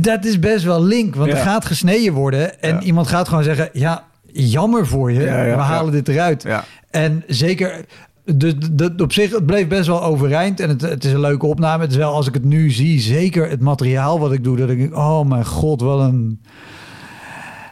Dat 0.00 0.24
is 0.24 0.38
best 0.38 0.64
wel 0.64 0.82
link, 0.82 1.14
want 1.14 1.30
Ja. 1.30 1.36
er 1.36 1.42
gaat 1.42 1.64
gesneden 1.64 2.12
worden. 2.12 2.60
En 2.62 2.74
Ja. 2.74 2.80
iemand 2.80 3.06
gaat 3.06 3.28
gewoon 3.28 3.44
zeggen, 3.44 3.68
ja, 3.72 4.04
jammer 4.32 4.86
voor 4.86 5.12
je. 5.12 5.18
We 5.18 5.60
halen 5.60 5.92
dit 5.92 6.08
eruit. 6.08 6.46
En 6.90 7.22
zeker, 7.26 7.84
de- 8.24 8.92
op 9.02 9.12
zich, 9.12 9.30
het 9.30 9.46
bleef 9.46 9.68
best 9.68 9.86
wel 9.86 10.02
overeind. 10.02 10.60
En 10.60 10.68
het, 10.68 10.80
het 10.80 11.04
is 11.04 11.12
een 11.12 11.20
leuke 11.20 11.46
opname. 11.46 11.82
Het 11.82 11.90
is 11.90 11.96
wel, 11.96 12.12
als 12.12 12.26
ik 12.26 12.34
het 12.34 12.44
nu 12.44 12.70
zie, 12.70 13.00
zeker 13.00 13.48
het 13.50 13.60
materiaal 13.60 14.18
wat 14.18 14.32
ik 14.32 14.44
doe, 14.44 14.56
dat 14.56 14.70
ik 14.70 14.78
denk, 14.78 14.96
oh 14.96 15.24
mijn 15.28 15.46
god, 15.46 15.80
wat 15.80 16.00
een... 16.00 16.40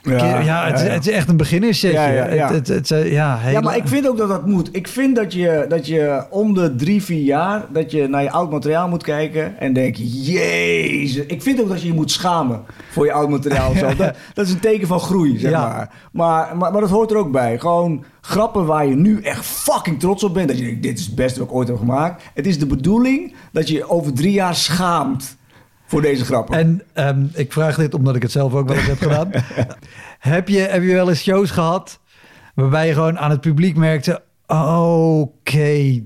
Ja, 0.03 0.41
ja, 0.41 0.67
het, 0.67 0.81
is- 0.81 0.89
het 0.89 1.07
is 1.07 1.13
echt 1.13 1.29
een 1.29 1.37
beginnersetje. 1.37 1.99
Ja, 1.99 2.07
ja, 2.09 2.33
ja. 2.33 2.53
Het, 2.53 2.69
het, 2.69 2.89
ja, 2.89 3.37
hele- 3.39 3.53
Ja, 3.53 3.61
maar 3.61 3.77
ik 3.77 3.89
vind 3.89 4.09
ook 4.09 4.17
dat 4.17 4.29
dat 4.29 4.47
moet. 4.47 4.69
Ik 4.73 4.89
vind 4.89 5.17
dat 5.17 5.33
je, 5.33 5.65
dat 5.69 5.87
je 5.87 6.25
om 6.31 6.55
de 6.55 6.75
drie, 6.75 7.03
vier 7.03 7.23
jaar... 7.23 7.65
dat 7.73 7.91
je 7.91 8.09
naar 8.09 8.23
je 8.23 8.31
oud 8.31 8.51
materiaal 8.51 8.89
moet 8.89 9.03
kijken 9.03 9.59
en 9.59 9.73
denk... 9.73 9.97
Jezus. 9.99 11.27
Ik 11.27 11.43
vind 11.43 11.61
ook 11.61 11.69
dat 11.69 11.81
je 11.83 11.87
je 11.89 11.95
moet 11.95 12.11
schamen 12.11 12.61
voor 12.91 13.05
je 13.05 13.13
oud 13.13 13.29
materiaal. 13.29 13.71
of 13.71 13.79
zo. 13.79 13.87
Dat, 14.03 14.15
dat 14.35 14.47
is 14.47 14.53
een 14.53 14.61
teken 14.61 14.87
van 14.87 15.01
groei, 15.01 15.39
zeg 15.39 15.53
maar. 15.53 15.91
Maar, 16.13 16.57
maar. 16.57 16.73
maar 16.73 16.81
dat 16.81 16.91
hoort 16.91 17.11
er 17.11 17.17
ook 17.17 17.33
bij. 17.33 17.59
Gewoon 17.59 18.05
grappen 18.21 18.67
waar 18.67 18.87
je 18.87 18.95
nu 18.97 19.21
echt 19.23 19.45
fucking 19.45 20.01
trots 20.01 20.25
op 20.25 20.35
bent. 20.35 20.49
Dat 20.49 20.59
je 20.59 20.65
denkt, 20.65 20.83
dit 20.83 20.99
is 20.99 21.07
het 21.07 21.15
beste 21.15 21.39
wat 21.39 21.49
ik 21.49 21.55
ooit 21.55 21.69
heb 21.69 21.79
gemaakt. 21.79 22.23
Het 22.35 22.47
is 22.47 22.59
de 22.59 22.67
bedoeling 22.67 23.35
dat 23.53 23.69
je 23.69 23.75
je 23.75 23.91
over 23.91 24.13
drie 24.13 24.33
jaar 24.33 24.55
schaamt 24.55 25.37
voor 25.93 26.03
deze 26.03 26.25
grappen. 26.25 26.59
En 26.59 26.83
ehm, 26.93 27.25
ik 27.35 27.53
vraag 27.53 27.77
dit 27.77 27.95
omdat 27.95 28.17
ik 28.17 28.23
het 28.23 28.31
zelf 28.31 28.55
ook 28.55 28.69
wel 28.69 28.77
eens 28.77 28.87
heb 28.87 28.99
gedaan. 28.99 29.31
heb, 30.35 30.49
je, 30.49 30.59
heb 30.59 30.83
je 30.83 30.93
wel 30.93 31.09
eens 31.09 31.23
shows 31.23 31.51
gehad 31.51 32.01
waarbij 32.55 32.87
je 32.87 32.93
gewoon 32.93 33.19
aan 33.19 33.31
het 33.31 33.41
publiek 33.41 33.77
merkte... 33.77 34.23
Oké, 34.47 36.03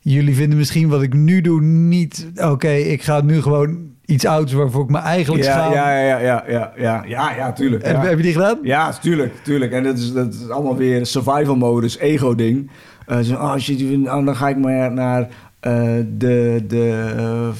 jullie 0.00 0.34
vinden 0.34 0.58
misschien 0.58 0.88
wat 0.88 1.02
ik 1.02 1.14
nu 1.14 1.40
doe 1.40 1.60
niet... 1.62 2.30
Oké, 2.36 2.70
ik 2.70 3.02
ga 3.02 3.20
nu 3.20 3.42
gewoon 3.42 3.90
iets 4.04 4.26
ouds 4.26 4.52
waarvoor 4.52 4.82
ik 4.82 4.90
me 4.90 4.98
eigenlijk 4.98 5.44
ja, 5.44 5.52
schaam. 5.52 5.72
ja, 5.72 6.00
ja, 6.00 6.18
ja, 6.18 6.44
ja, 6.48 6.72
ja, 6.76 7.04
ja, 7.06 7.34
ja, 7.36 7.52
tuurlijk. 7.52 7.86
Heb, 7.86 7.96
ja. 7.96 8.02
heb 8.02 8.16
je 8.16 8.22
die 8.22 8.32
gedaan? 8.32 8.58
Ja, 8.62 8.92
tuurlijk, 8.92 9.34
tuurlijk. 9.42 9.72
En 9.72 9.82
dat 9.82 9.98
is, 9.98 10.12
dat 10.12 10.34
is 10.34 10.48
allemaal 10.48 10.76
weer 10.76 11.06
survival 11.06 11.56
modus, 11.56 11.98
ego 11.98 12.34
ding. 12.34 12.70
Eh, 13.06 13.18
zo, 13.18 13.34
oh 13.34 13.56
shit, 13.56 14.06
oh, 14.06 14.24
dan 14.24 14.36
ga 14.36 14.48
ik 14.48 14.56
maar 14.56 14.92
naar 14.92 15.28
eh, 15.60 15.72
de... 16.18 16.64
de 16.68 17.12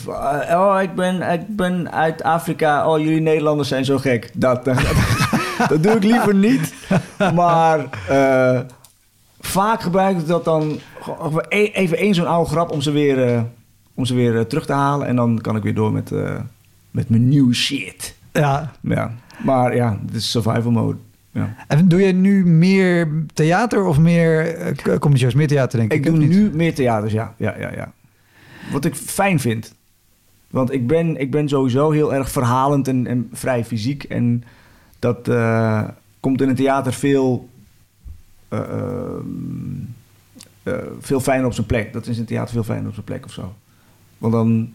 eh, 0.06 0.60
oh, 0.60 0.82
ik 0.82 0.94
ben, 0.94 1.32
ik 1.32 1.56
ben 1.56 1.92
uit 1.92 2.22
Afrika. 2.22 2.88
Oh, 2.88 2.98
jullie 2.98 3.20
Nederlanders 3.20 3.68
zijn 3.68 3.84
zo 3.84 3.98
gek. 3.98 4.30
Dat, 4.34 4.64
dat, 4.64 4.78
dat 5.68 5.82
doe 5.82 5.92
ik 5.92 6.02
liever 6.02 6.34
niet. 6.34 6.74
Maar 7.34 7.78
eh, 8.08 8.60
vaak 9.40 9.80
gebruik 9.82 10.18
ik 10.18 10.26
dat 10.26 10.44
dan... 10.44 10.78
e- 11.48 11.70
Even 11.72 11.96
één 11.98 12.14
zo'n 12.14 12.26
oude 12.26 12.50
grap 12.50 12.70
om 12.70 12.80
ze 12.80 12.90
weer, 12.90 13.44
om 13.94 14.04
ze 14.04 14.14
weer 14.14 14.46
terug 14.46 14.66
te 14.66 14.72
halen. 14.72 15.06
En 15.06 15.16
dan 15.16 15.38
kan 15.40 15.56
ik 15.56 15.62
weer 15.62 15.74
door 15.74 15.92
met, 15.92 16.10
met 16.90 17.08
mijn 17.08 17.28
nieuwe 17.28 17.54
shit. 17.54 18.14
Ja. 18.32 18.70
Ja, 18.80 19.12
maar 19.44 19.74
ja, 19.74 19.98
het 20.06 20.14
is 20.14 20.30
survival 20.30 20.70
mode. 20.70 20.96
Ja. 21.32 21.54
En 21.68 21.88
doe 21.88 22.00
je 22.00 22.12
nu 22.12 22.46
meer 22.46 23.08
theater 23.34 23.84
of 23.84 23.98
meer 23.98 24.58
uh, 24.86 24.96
comedy? 24.98 25.36
Meer 25.36 25.48
theater 25.48 25.78
denk 25.78 25.92
ik. 25.92 25.98
Ik 25.98 26.04
doe 26.04 26.16
nu 26.16 26.50
meer 26.54 26.74
theaters, 26.74 27.12
ja. 27.12 27.34
ja, 27.36 27.54
ja, 27.58 27.72
ja. 27.72 27.92
Wat 28.72 28.84
ik 28.84 28.94
fijn 28.94 29.40
vind. 29.40 29.74
Want 30.50 30.72
ik 30.72 30.86
ben, 30.86 31.16
ik 31.20 31.30
ben 31.30 31.48
sowieso 31.48 31.90
heel 31.90 32.14
erg 32.14 32.30
verhalend 32.30 32.88
en, 32.88 33.06
en 33.06 33.28
vrij 33.32 33.64
fysiek. 33.64 34.04
En 34.04 34.44
dat 34.98 35.28
eh, 35.28 35.88
komt 36.20 36.40
in 36.40 36.48
het 36.48 36.56
theater 36.56 36.92
veel, 36.92 37.48
eh, 38.48 38.58
ehm, 38.58 39.26
eh, 40.62 40.74
veel 41.00 41.20
fijner 41.20 41.46
op 41.46 41.52
zijn 41.52 41.66
plek. 41.66 41.92
Dat 41.92 42.06
is 42.06 42.12
in 42.12 42.18
het 42.18 42.28
theater 42.28 42.52
veel 42.52 42.64
fijner 42.64 42.86
op 42.86 42.94
zijn 42.94 43.04
plek 43.04 43.24
of 43.24 43.32
zo. 43.32 43.54
Want 44.18 44.32
dan, 44.32 44.72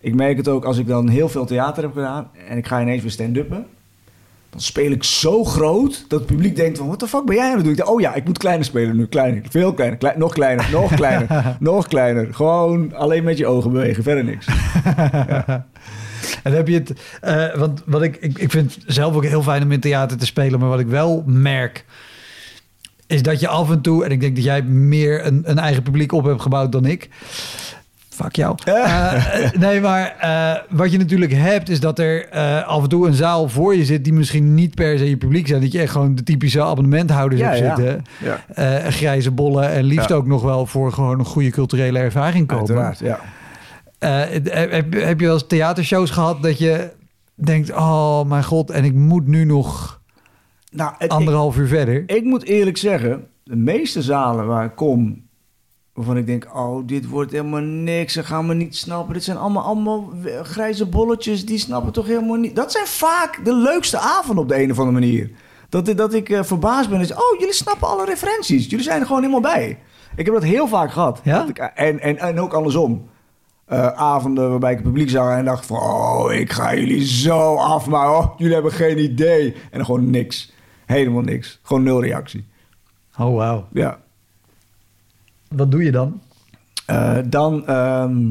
ik 0.00 0.14
merk 0.14 0.36
het 0.36 0.48
ook 0.48 0.64
als 0.64 0.78
ik 0.78 0.86
dan 0.86 1.08
heel 1.08 1.28
veel 1.28 1.46
theater 1.46 1.82
heb 1.82 1.92
gedaan 1.92 2.30
en 2.48 2.56
ik 2.56 2.66
ga 2.66 2.80
ineens 2.80 3.02
weer 3.02 3.10
stand-uppen. 3.10 3.66
Dan 4.50 4.60
speel 4.60 4.90
ik 4.90 5.04
zo 5.04 5.44
groot 5.44 6.04
dat 6.08 6.18
het 6.18 6.28
publiek 6.28 6.56
denkt 6.56 6.78
van... 6.78 6.88
wat 6.88 7.00
de 7.00 7.06
fuck 7.08 7.24
ben 7.24 7.36
jij 7.36 7.44
aan 7.44 7.54
het 7.54 7.62
doen? 7.62 7.70
Ik 7.70 7.76
denk, 7.76 7.88
oh 7.88 8.00
ja, 8.00 8.14
ik 8.14 8.24
moet 8.24 8.38
kleiner 8.38 8.64
spelen 8.64 8.96
nu. 8.96 9.06
Kleiner, 9.06 9.42
veel 9.50 9.74
kleiner, 9.74 9.98
klei- 9.98 10.18
nog 10.18 10.32
kleiner, 10.32 10.68
nog 10.72 10.94
kleiner, 11.00 11.56
nog 11.60 11.88
kleiner. 11.88 12.34
Gewoon 12.34 12.94
alleen 12.94 13.24
met 13.24 13.38
je 13.38 13.46
ogen 13.46 13.72
bewegen, 13.72 14.02
verder 14.02 14.24
niks. 14.24 14.46
En 16.42 16.52
heb 16.52 16.68
je 16.68 16.74
het, 16.74 16.92
eh, 17.20 17.54
want 17.54 17.82
wat 17.86 18.02
ik, 18.02 18.16
ik, 18.16 18.38
ik 18.38 18.50
vind 18.50 18.78
zelf 18.86 19.14
ook 19.14 19.24
heel 19.24 19.42
fijn 19.42 19.62
om 19.62 19.72
in 19.72 19.80
theater 19.80 20.16
te 20.18 20.26
spelen, 20.26 20.60
maar 20.60 20.68
wat 20.68 20.80
ik 20.80 20.86
wel 20.86 21.22
merk, 21.26 21.84
is 23.06 23.22
dat 23.22 23.40
je 23.40 23.48
af 23.48 23.70
en 23.70 23.80
toe, 23.80 24.04
en 24.04 24.10
ik 24.10 24.20
denk 24.20 24.34
dat 24.34 24.44
jij 24.44 24.62
meer 24.62 25.26
een, 25.26 25.42
een 25.44 25.58
eigen 25.58 25.82
publiek 25.82 26.12
op 26.12 26.24
hebt 26.24 26.42
gebouwd 26.42 26.72
dan 26.72 26.84
ik. 26.84 27.08
Fuck 28.16 28.36
jou. 28.36 28.54
Eh, 28.66 29.50
nee, 29.58 29.80
maar 29.80 30.16
eh, 30.20 30.62
wat 30.70 30.92
je 30.92 30.98
natuurlijk 30.98 31.32
hebt, 31.32 31.68
is 31.68 31.80
dat 31.80 31.98
er 31.98 32.28
eh, 32.28 32.66
af 32.66 32.82
en 32.82 32.88
toe 32.88 33.06
een 33.06 33.14
zaal 33.14 33.48
voor 33.48 33.76
je 33.76 33.84
zit 33.84 34.04
die 34.04 34.12
misschien 34.12 34.54
niet 34.54 34.74
per 34.74 34.98
se 34.98 35.08
je 35.08 35.16
publiek 35.16 35.46
zijn. 35.46 35.60
Dat 35.60 35.72
je 35.72 35.80
echt 35.80 35.92
gewoon 35.92 36.14
de 36.14 36.22
typische 36.22 36.62
abonnementhouders 36.62 37.40
Ja, 37.40 37.48
hebt 37.48 37.58
ja. 37.58 37.76
zitten. 37.76 38.04
Ja, 38.54 38.90
grijze 38.90 39.30
bollen 39.30 39.70
en 39.70 39.84
liefst 39.84 40.12
ook 40.12 40.26
nog 40.26 40.42
wel 40.42 40.66
voor 40.66 40.92
gewoon 40.92 41.18
een 41.18 41.24
goede 41.24 41.50
culturele 41.50 41.98
ervaring 41.98 42.46
komen. 42.46 42.94
ja. 42.98 43.20
Heb, 43.98 44.92
heb 44.92 45.20
je 45.20 45.26
wel 45.26 45.34
eens 45.34 45.46
theatershows 45.46 46.10
gehad 46.10 46.42
dat 46.42 46.58
je 46.58 46.90
denkt, 47.34 47.72
oh 47.72 48.24
mijn 48.24 48.44
god, 48.44 48.70
en 48.70 48.84
ik 48.84 48.94
moet 48.94 49.26
nu 49.26 49.44
nog 49.44 50.00
Nou, 50.70 50.92
het, 50.92 51.02
ik, 51.02 51.10
anderhalf 51.10 51.56
uur 51.56 51.68
verder? 51.68 52.02
ik 52.06 52.24
moet 52.24 52.44
eerlijk 52.44 52.76
zeggen, 52.76 53.26
de 53.44 53.56
meeste 53.56 54.02
zalen 54.02 54.46
waar 54.46 54.64
ik 54.64 54.74
kom... 54.74 55.24
waarvan 55.96 56.16
ik 56.16 56.26
denk, 56.26 56.46
oh, 56.54 56.86
dit 56.86 57.08
wordt 57.08 57.32
helemaal 57.32 57.60
niks, 57.60 58.12
ze 58.12 58.24
gaan 58.24 58.46
me 58.46 58.54
niet 58.54 58.76
snappen. 58.76 59.14
Dit 59.14 59.24
zijn 59.24 59.36
allemaal, 59.36 59.62
allemaal 59.62 60.12
grijze 60.42 60.86
bolletjes, 60.86 61.46
die 61.46 61.58
snappen 61.58 61.92
toch 61.92 62.06
helemaal 62.06 62.36
niet. 62.36 62.56
Dat 62.56 62.72
zijn 62.72 62.86
vaak 62.86 63.44
de 63.44 63.54
leukste 63.54 63.98
avonden 63.98 64.44
op 64.44 64.48
de 64.48 64.62
een 64.62 64.70
of 64.70 64.78
andere 64.78 65.00
manier. 65.00 65.30
Dat, 65.68 65.96
dat 65.96 66.14
ik 66.14 66.28
eh, 66.28 66.42
verbaasd 66.42 66.88
ben. 66.88 67.06
Je, 67.06 67.14
oh, 67.14 67.38
jullie 67.38 67.54
snappen 67.54 67.88
alle 67.88 68.04
referenties. 68.04 68.66
Jullie 68.70 68.84
zijn 68.84 69.00
er 69.00 69.06
gewoon 69.06 69.22
helemaal 69.22 69.52
bij. 69.52 69.78
Ik 70.16 70.24
heb 70.24 70.34
dat 70.34 70.42
heel 70.42 70.68
vaak 70.68 70.92
gehad. 70.92 71.20
Ja? 71.24 71.46
Ik, 71.48 71.58
en, 71.58 72.00
en, 72.00 72.18
en 72.18 72.40
ook 72.40 72.52
andersom. 72.52 73.08
Eh, 73.66 73.86
avonden 73.86 74.50
waarbij 74.50 74.70
ik 74.70 74.76
het 74.76 74.86
publiek 74.86 75.10
zag 75.10 75.36
en 75.36 75.44
dacht 75.44 75.66
van... 75.66 75.78
Oh, 75.78 76.32
ik 76.32 76.52
ga 76.52 76.74
jullie 76.74 77.04
zo 77.06 77.54
afmaken. 77.54 78.16
Oh, 78.16 78.38
jullie 78.38 78.54
hebben 78.54 78.72
geen 78.72 78.98
idee. 78.98 79.52
En 79.52 79.70
dan 79.70 79.84
gewoon 79.84 80.10
niks. 80.10 80.52
Helemaal 80.86 81.22
niks. 81.22 81.60
Gewoon 81.62 81.82
nul 81.82 82.02
reactie. 82.02 82.46
Oh 83.18 83.36
wauw. 83.36 83.66
Ja. 83.72 83.98
Wat 85.48 85.70
doe 85.70 85.82
je 85.84 85.92
dan? 85.92 86.20
Eh, 86.86 87.18
dan... 87.26 87.66
ehm, 87.66 88.24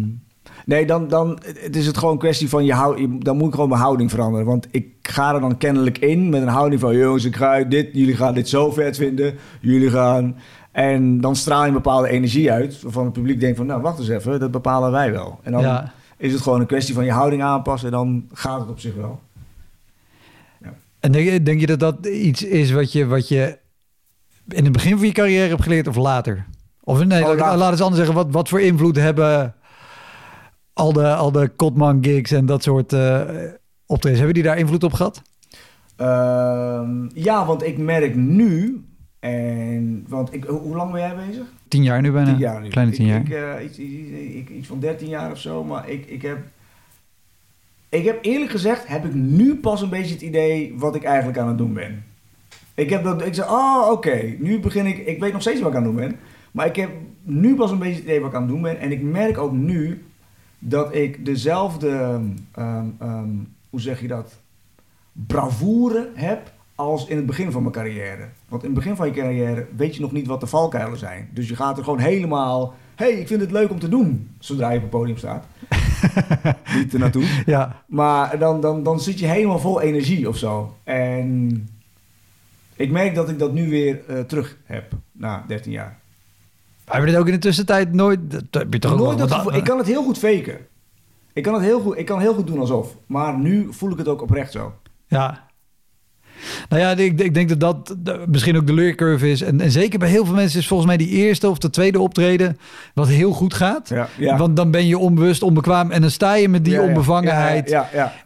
nee, 0.65 0.85
dan, 0.85 1.07
dan 1.07 1.39
het 1.43 1.75
is 1.75 1.85
het 1.87 1.97
gewoon 1.97 2.13
een 2.13 2.19
kwestie 2.19 2.49
van... 2.49 2.65
Je 2.65 2.73
hou, 2.73 3.01
je- 3.01 3.17
dan 3.19 3.37
moet 3.37 3.47
ik 3.47 3.53
gewoon 3.53 3.69
mijn 3.69 3.81
houding 3.81 4.09
veranderen. 4.09 4.45
Want 4.45 4.67
ik 4.71 4.87
ga 5.01 5.33
er 5.33 5.39
dan 5.41 5.57
kennelijk 5.57 5.97
in 5.97 6.29
met 6.29 6.41
een 6.41 6.47
houding 6.47 6.81
van... 6.81 6.97
Jongens, 6.97 7.23
ik 7.23 7.35
ga 7.35 7.63
dit, 7.63 7.89
jullie 7.93 8.15
gaan 8.15 8.33
dit 8.33 8.49
zo 8.49 8.71
vet 8.71 8.97
vinden. 8.97 9.35
Jullie 9.61 9.89
gaan... 9.89 10.35
En 10.71 11.21
dan 11.21 11.35
straal 11.35 11.61
je 11.61 11.67
een 11.67 11.73
bepaalde 11.73 12.09
energie 12.09 12.51
uit. 12.51 12.81
Waarvan 12.81 13.03
het 13.03 13.13
publiek 13.13 13.39
denkt 13.39 13.57
van... 13.57 13.65
Nou, 13.65 13.81
wacht 13.81 13.99
eens 13.99 14.09
even. 14.09 14.39
Dat 14.39 14.51
bepalen 14.51 14.91
wij 14.91 15.11
wel. 15.11 15.39
En 15.43 15.51
dan 15.51 15.61
Ja. 15.61 15.93
is 16.17 16.33
het 16.33 16.41
gewoon 16.41 16.59
een 16.59 16.65
kwestie 16.67 16.93
van 16.93 17.05
je 17.05 17.11
houding 17.11 17.41
aanpassen. 17.43 17.87
En 17.89 17.93
dan 17.95 18.25
gaat 18.33 18.59
het 18.59 18.69
op 18.69 18.79
zich 18.79 18.95
wel. 18.95 19.19
En 20.99 21.11
denk 21.11 21.29
je, 21.29 21.43
denk 21.43 21.59
je 21.59 21.65
dat 21.67 21.79
dat 21.79 22.05
iets 22.05 22.43
is 22.43 22.71
wat 22.71 22.91
je, 22.91 23.05
wat 23.05 23.27
je 23.27 23.57
in 24.47 24.63
het 24.63 24.73
begin 24.73 24.97
van 24.97 25.07
je 25.07 25.13
carrière 25.13 25.47
hebt 25.49 25.63
geleerd 25.63 25.87
of 25.87 25.95
later? 25.95 26.45
Of 26.87 27.05
nee, 27.05 27.23
Oh, 27.27 27.35
laat, 27.37 27.71
eens 27.71 27.81
anders 27.81 27.95
zeggen. 27.95 28.15
Wat, 28.15 28.27
wat 28.31 28.49
voor 28.49 28.61
invloed 28.61 28.95
hebben 28.95 29.55
al 30.73 30.93
de, 30.93 31.15
al 31.15 31.31
de 31.31 31.47
Kotman 31.55 32.03
gigs 32.03 32.31
en 32.31 32.45
dat 32.45 32.63
soort 32.63 32.93
optredens? 33.85 34.17
Hebben 34.17 34.33
die 34.33 34.43
daar 34.43 34.57
invloed 34.57 34.83
op 34.83 34.93
gehad? 34.93 35.21
Ehm, 35.95 37.07
ja, 37.13 37.45
want 37.45 37.63
ik 37.63 37.77
merk 37.77 38.15
nu... 38.15 38.83
En, 39.19 40.05
want 40.07 40.33
ik, 40.33 40.43
hoe 40.43 40.59
hoe 40.59 40.75
lang 40.75 40.91
ben 40.91 41.01
jij 41.01 41.15
bezig? 41.27 41.43
Tien 41.67 41.83
jaar 41.83 42.01
nu 42.01 42.11
bijna. 42.11 42.29
Tien 42.29 42.37
jaar 42.39 42.61
nu. 42.61 42.69
Kleine 42.69 42.91
tien 42.91 43.05
Ik- 43.07 43.27
jaar. 43.27 43.53
Ik, 43.55 43.59
eh, 43.59 43.65
iets, 43.65 43.77
iets, 43.77 44.11
ik- 44.35 44.49
iets 44.49 44.67
van 44.67 44.79
13 44.79 45.07
jaar 45.07 45.31
of 45.31 45.37
zo, 45.39 45.63
maar 45.63 45.89
ik, 45.89 46.05
ik 46.05 46.21
heb... 46.21 46.37
Ik 47.89 48.05
heb 48.05 48.17
eerlijk 48.25 48.51
gezegd, 48.51 48.87
heb 48.87 49.05
ik 49.05 49.13
nu 49.13 49.55
pas 49.55 49.81
een 49.81 49.89
beetje 49.89 50.13
het 50.13 50.21
idee 50.21 50.73
wat 50.77 50.95
ik 50.95 51.03
eigenlijk 51.03 51.37
aan 51.37 51.47
het 51.47 51.57
doen 51.57 51.73
ben. 51.73 52.03
Ik 52.75 52.89
heb 52.89 53.03
dat, 53.03 53.25
ik 53.25 53.33
zeg, 53.33 53.49
oh 53.49 53.89
oké, 53.91 54.35
nu 54.39 54.59
begin 54.59 54.85
ik, 54.85 54.97
ik 54.97 55.19
weet 55.19 55.31
nog 55.33 55.41
steeds 55.41 55.61
wat 55.61 55.69
ik 55.71 55.77
aan 55.77 55.83
het 55.83 55.91
doen 55.91 56.01
ben. 56.07 56.19
Maar 56.55 56.65
ik 56.65 56.75
heb 56.75 56.89
nu 57.21 57.55
pas 57.55 57.71
een 57.71 57.79
beetje 57.79 57.95
het 57.95 58.03
idee 58.03 58.19
wat 58.19 58.29
ik 58.29 58.35
aan 58.35 58.41
het 58.41 58.51
doen 58.51 58.61
ben. 58.61 58.79
En 58.79 58.91
ik 58.91 59.01
merk 59.01 59.37
ook 59.37 59.51
nu 59.51 60.05
dat 60.59 60.95
ik 60.95 61.25
dezelfde, 61.25 62.21
ehm, 62.51 62.85
ehm, 62.99 63.29
hoe 63.69 63.81
zeg 63.81 64.01
je 64.01 64.07
dat, 64.07 64.41
bravoure 65.11 66.09
heb 66.13 66.51
als 66.75 67.07
in 67.07 67.17
het 67.17 67.25
begin 67.25 67.51
van 67.51 67.61
mijn 67.61 67.73
carrière. 67.73 68.27
Want 68.47 68.63
in 68.63 68.69
het 68.69 68.77
begin 68.77 68.95
van 68.95 69.07
je 69.07 69.13
carrière 69.13 69.67
weet 69.75 69.95
je 69.95 70.01
nog 70.01 70.11
niet 70.11 70.27
wat 70.27 70.39
de 70.39 70.47
valkuilen 70.47 70.97
zijn. 70.97 71.29
Dus 71.33 71.47
je 71.47 71.55
gaat 71.55 71.77
er 71.77 71.83
gewoon 71.83 71.99
helemaal, 71.99 72.73
hey, 72.95 73.11
ik 73.11 73.27
vind 73.27 73.41
het 73.41 73.51
leuk 73.51 73.69
om 73.69 73.79
te 73.79 73.89
doen, 73.89 74.35
zodra 74.39 74.69
je 74.69 74.75
op 74.75 74.81
het 74.81 74.91
podium 74.91 75.17
staat. 75.17 75.45
niet 76.75 76.93
er 76.93 76.99
naartoe. 76.99 77.43
Ja. 77.45 77.83
Maar 77.87 78.39
dan, 78.39 78.61
dan, 78.61 78.83
dan 78.83 78.99
zit 78.99 79.19
je 79.19 79.27
helemaal 79.27 79.59
vol 79.59 79.81
energie 79.81 80.27
of 80.27 80.37
zo. 80.37 80.75
En 80.83 81.67
Ik 82.75 82.91
merk 82.91 83.15
dat 83.15 83.29
ik 83.29 83.39
dat 83.39 83.53
nu 83.53 83.69
weer 83.69 84.05
eh, 84.07 84.19
terug 84.19 84.57
heb, 84.63 84.93
na 85.11 85.43
13 85.47 85.71
jaar. 85.71 86.03
Hebben 86.85 87.05
we 87.05 87.11
dit 87.11 87.19
ook 87.19 87.27
in 87.27 87.33
de 87.33 87.39
tussentijd 87.39 87.93
nooit... 87.93 88.19
Dat 88.31 88.43
heb 88.51 88.73
je 88.73 88.79
toch 88.79 89.15
dat 89.15 89.55
ik 89.55 89.63
kan 89.63 89.77
het 89.77 89.87
heel 89.87 90.03
goed 90.03 90.17
faken. 90.17 90.57
Ik 91.33 91.43
kan 91.43 91.53
het 91.53 91.63
heel 91.63 91.79
goed, 91.79 91.97
ik 91.97 92.05
kan 92.05 92.19
heel 92.19 92.33
goed 92.33 92.47
doen 92.47 92.59
alsof. 92.59 92.95
Maar 93.05 93.37
nu 93.37 93.67
voel 93.71 93.91
ik 93.91 93.97
het 93.97 94.07
ook 94.07 94.21
oprecht 94.21 94.51
zo. 94.51 94.73
Ja. 95.07 95.43
Nou 96.69 96.81
ja, 96.81 96.91
ik, 96.91 97.19
ik 97.19 97.33
denk 97.33 97.59
dat 97.59 97.59
dat 97.59 97.95
misschien 98.27 98.57
ook 98.57 98.67
de 98.67 98.73
leercurve 98.73 99.31
is. 99.31 99.41
En, 99.41 99.61
en 99.61 99.71
zeker 99.71 99.99
bij 99.99 100.09
heel 100.09 100.25
veel 100.25 100.35
mensen 100.35 100.59
is 100.59 100.67
volgens 100.67 100.87
mij 100.89 100.97
die 100.97 101.09
eerste 101.09 101.49
of 101.49 101.57
de 101.57 101.69
tweede 101.69 101.99
optreden 101.99 102.57
wat 102.93 103.07
heel 103.07 103.31
goed 103.31 103.53
gaat. 103.53 103.89
Ja, 103.89 104.07
ja. 104.17 104.37
Want 104.37 104.55
dan 104.55 104.71
ben 104.71 104.87
je 104.87 104.97
onbewust, 104.97 105.43
onbekwaam 105.43 105.91
en 105.91 106.01
dan 106.01 106.09
sta 106.09 106.35
je 106.35 106.49
met 106.49 106.65
die 106.65 106.73
Ja, 106.73 106.81
onbevangenheid. 106.81 107.77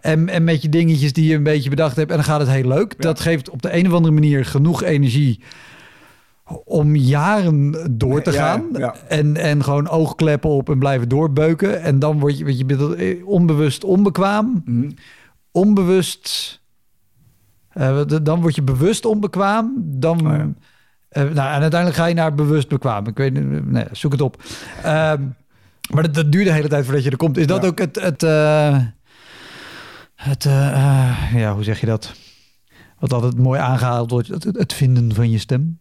En, 0.01 0.29
en 0.29 0.43
met 0.43 0.61
je 0.61 0.69
dingetjes 0.69 1.13
die 1.13 1.27
je 1.27 1.35
een 1.35 1.43
beetje 1.43 1.69
bedacht 1.69 1.95
hebt. 1.95 2.09
En 2.09 2.15
dan 2.15 2.25
gaat 2.25 2.39
het 2.39 2.49
heel 2.49 2.67
leuk. 2.67 3.01
Dat 3.01 3.19
geeft 3.19 3.49
op 3.49 3.61
de 3.61 3.73
een 3.73 3.87
of 3.87 3.93
andere 3.93 4.13
manier 4.13 4.45
genoeg 4.45 4.83
energie 4.83 5.39
om 6.65 6.95
jaren 6.95 7.75
door 7.97 8.21
te 8.21 8.31
gaan. 8.31 8.65
ja. 8.73 8.95
En, 9.07 9.35
en 9.37 9.63
gewoon 9.63 9.87
oogkleppen 9.87 10.49
op 10.49 10.69
en 10.69 10.79
blijven 10.79 11.09
doorbeuken. 11.09 11.81
En 11.81 11.99
dan 11.99 12.19
word 12.19 12.37
je, 12.37 12.43
weet 12.45 12.57
je 12.59 12.95
eh, 12.95 13.27
onbewust 13.27 13.83
onbekwaam. 13.83 14.61
Mhm. 14.65 14.89
Onbewust... 15.51 16.59
eh, 17.69 17.99
d- 17.99 18.25
dan 18.25 18.41
word 18.41 18.55
je 18.55 18.61
bewust 18.63 19.05
onbekwaam. 19.05 19.73
Dan... 19.85 20.19
Oh 20.27 20.33
ja. 20.37 20.49
eh, 21.09 21.23
nou, 21.23 21.53
en 21.53 21.61
uiteindelijk 21.61 21.95
ga 21.95 22.05
je 22.05 22.13
naar 22.13 22.35
bewust 22.35 22.67
bekwaam. 22.69 23.07
Ik 23.07 23.17
weet 23.17 23.33
niet, 23.33 23.71
nee, 23.71 23.85
zoek 23.91 24.11
het 24.11 24.21
op. 24.21 24.43
Ehm, 24.83 25.23
maar 25.93 26.03
dat, 26.03 26.13
dat 26.13 26.31
duurt 26.31 26.45
de 26.45 26.53
hele 26.53 26.67
tijd 26.67 26.85
voordat 26.85 27.03
je 27.03 27.09
er 27.09 27.17
komt. 27.17 27.37
Is 27.37 27.47
dat 27.47 27.61
Ja. 27.61 27.67
ook 27.67 27.79
het... 27.79 28.01
het 28.01 28.23
eh, 28.23 28.77
het, 30.15 30.45
eh, 30.45 30.67
eh, 30.71 31.33
ja, 31.35 31.53
hoe 31.53 31.63
zeg 31.63 31.79
je 31.79 31.85
dat? 31.85 32.13
Wat 32.99 33.13
altijd 33.13 33.37
mooi 33.37 33.59
aangehaald 33.59 34.11
wordt, 34.11 34.27
het, 34.27 34.43
het 34.43 34.73
vinden 34.73 35.15
van 35.15 35.29
je 35.29 35.37
stem. 35.37 35.79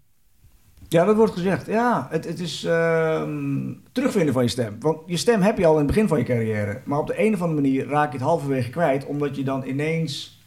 Ja, 0.89 1.05
dat 1.05 1.17
wordt 1.17 1.33
gezegd. 1.33 1.67
Ja, 1.67 2.07
het, 2.11 2.25
het 2.25 2.41
is 2.41 2.65
ehm, 2.65 3.73
terugvinden 3.93 4.33
van 4.33 4.43
je 4.43 4.49
stem. 4.49 4.77
Want 4.81 4.99
je 5.07 5.17
stem 5.17 5.41
heb 5.41 5.59
je 5.59 5.67
al 5.67 5.73
in 5.73 5.79
het 5.79 5.87
begin 5.87 6.09
van 6.09 6.19
je 6.19 6.25
carrière. 6.25 6.81
Maar 6.85 6.99
op 6.99 7.07
de 7.07 7.25
een 7.25 7.35
of 7.35 7.43
andere 7.43 7.61
manier 7.61 7.87
raak 7.87 8.13
je 8.13 8.19
het 8.19 8.27
halverwege 8.27 8.71
kwijt. 8.71 9.07
Omdat 9.07 9.37
je 9.37 9.45
dan 9.45 9.65
ineens 9.67 10.43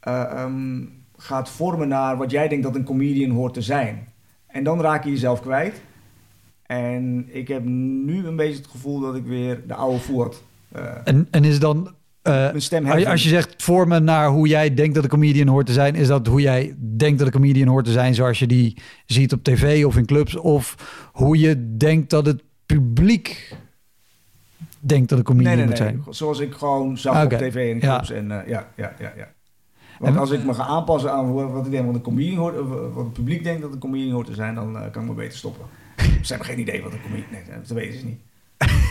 eh, 0.00 0.22
ehm, 0.22 0.84
gaat 1.16 1.50
vormen 1.50 1.88
naar 1.88 2.16
wat 2.16 2.30
jij 2.30 2.48
denkt 2.48 2.64
dat 2.64 2.74
een 2.74 2.84
comedian 2.84 3.30
hoort 3.30 3.54
te 3.54 3.62
zijn. 3.62 4.08
En 4.46 4.64
dan 4.64 4.80
raak 4.80 5.04
je 5.04 5.10
jezelf 5.10 5.40
kwijt. 5.40 5.82
En 6.66 7.28
ik 7.28 7.48
heb 7.48 7.64
nu 7.64 8.26
een 8.26 8.36
beetje 8.36 8.56
het 8.56 8.70
gevoel 8.70 9.00
dat 9.00 9.14
ik 9.14 9.24
weer 9.24 9.66
de 9.66 9.74
oude 9.74 9.98
voert. 9.98 10.42
eh 10.72 10.96
En, 11.04 11.28
en 11.30 11.44
is 11.44 11.58
dan... 11.58 11.94
eh, 12.22 12.48
stem 12.56 12.86
als 12.90 13.22
je- 13.22 13.28
zegt 13.28 13.62
vormen 13.62 14.04
naar 14.04 14.28
hoe 14.28 14.48
jij 14.48 14.74
denkt 14.74 14.94
dat 14.94 15.04
een 15.04 15.10
comedian 15.10 15.46
hoort 15.48 15.66
te 15.66 15.72
zijn, 15.72 15.94
is 15.94 16.06
dat 16.06 16.26
hoe 16.26 16.40
jij 16.40 16.74
denkt 16.96 17.18
dat 17.18 17.26
een 17.26 17.32
comedian 17.32 17.68
hoort 17.68 17.84
te 17.84 17.92
zijn, 17.92 18.14
zoals 18.14 18.38
je 18.38 18.46
die 18.46 18.76
ziet 19.06 19.32
op 19.32 19.42
tv 19.44 19.84
of 19.84 19.96
in 19.96 20.06
clubs, 20.06 20.36
of 20.36 20.74
hoe 21.12 21.38
je 21.38 21.76
denkt 21.76 22.10
dat 22.10 22.26
het 22.26 22.42
publiek 22.66 23.54
denkt 24.80 25.08
dat 25.08 25.18
een 25.18 25.24
comedian 25.24 25.56
Nee, 25.56 25.66
nee, 25.66 25.70
moet 25.76 25.84
nee. 25.84 26.00
zijn. 26.02 26.14
Zoals 26.14 26.38
ik 26.38 26.54
gewoon 26.54 26.98
zag 26.98 27.24
op 27.24 27.30
tv 27.30 27.54
en 27.74 27.80
Ja. 27.80 27.94
clubs. 27.94 28.10
En, 28.10 28.30
eh, 28.42 28.48
ja, 28.48 28.68
ja, 28.76 28.92
ja, 28.98 29.12
ja. 29.16 29.28
Want 29.98 30.14
En- 30.14 30.20
als 30.20 30.30
ik 30.30 30.44
me 30.44 30.54
ga 30.54 30.62
aanpassen 30.64 31.12
aan 31.12 31.32
wat 31.52 31.64
ik 31.66 31.70
denk 31.70 31.86
wat 31.86 31.94
een 31.94 32.00
comedian 32.00 32.36
hoort, 32.38 32.58
of 32.60 32.68
wat 32.94 33.04
het 33.04 33.12
publiek 33.12 33.44
denkt 33.44 33.62
dat 33.62 33.72
een 33.72 33.78
comedian 33.78 34.12
hoort 34.12 34.26
te 34.26 34.34
zijn, 34.34 34.54
dan 34.54 34.76
eh, 34.78 34.90
kan 34.90 35.02
ik 35.02 35.08
me 35.08 35.14
beter 35.14 35.38
stoppen. 35.38 35.64
Ze 36.22 36.28
hebben 36.32 36.46
geen 36.46 36.60
idee 36.60 36.82
wat 36.82 36.92
een 36.92 37.00
comedian... 37.02 37.26
Nee, 37.30 37.42
dat 37.60 37.68
weten 37.68 37.98
ze 37.98 38.04
niet. 38.04 38.20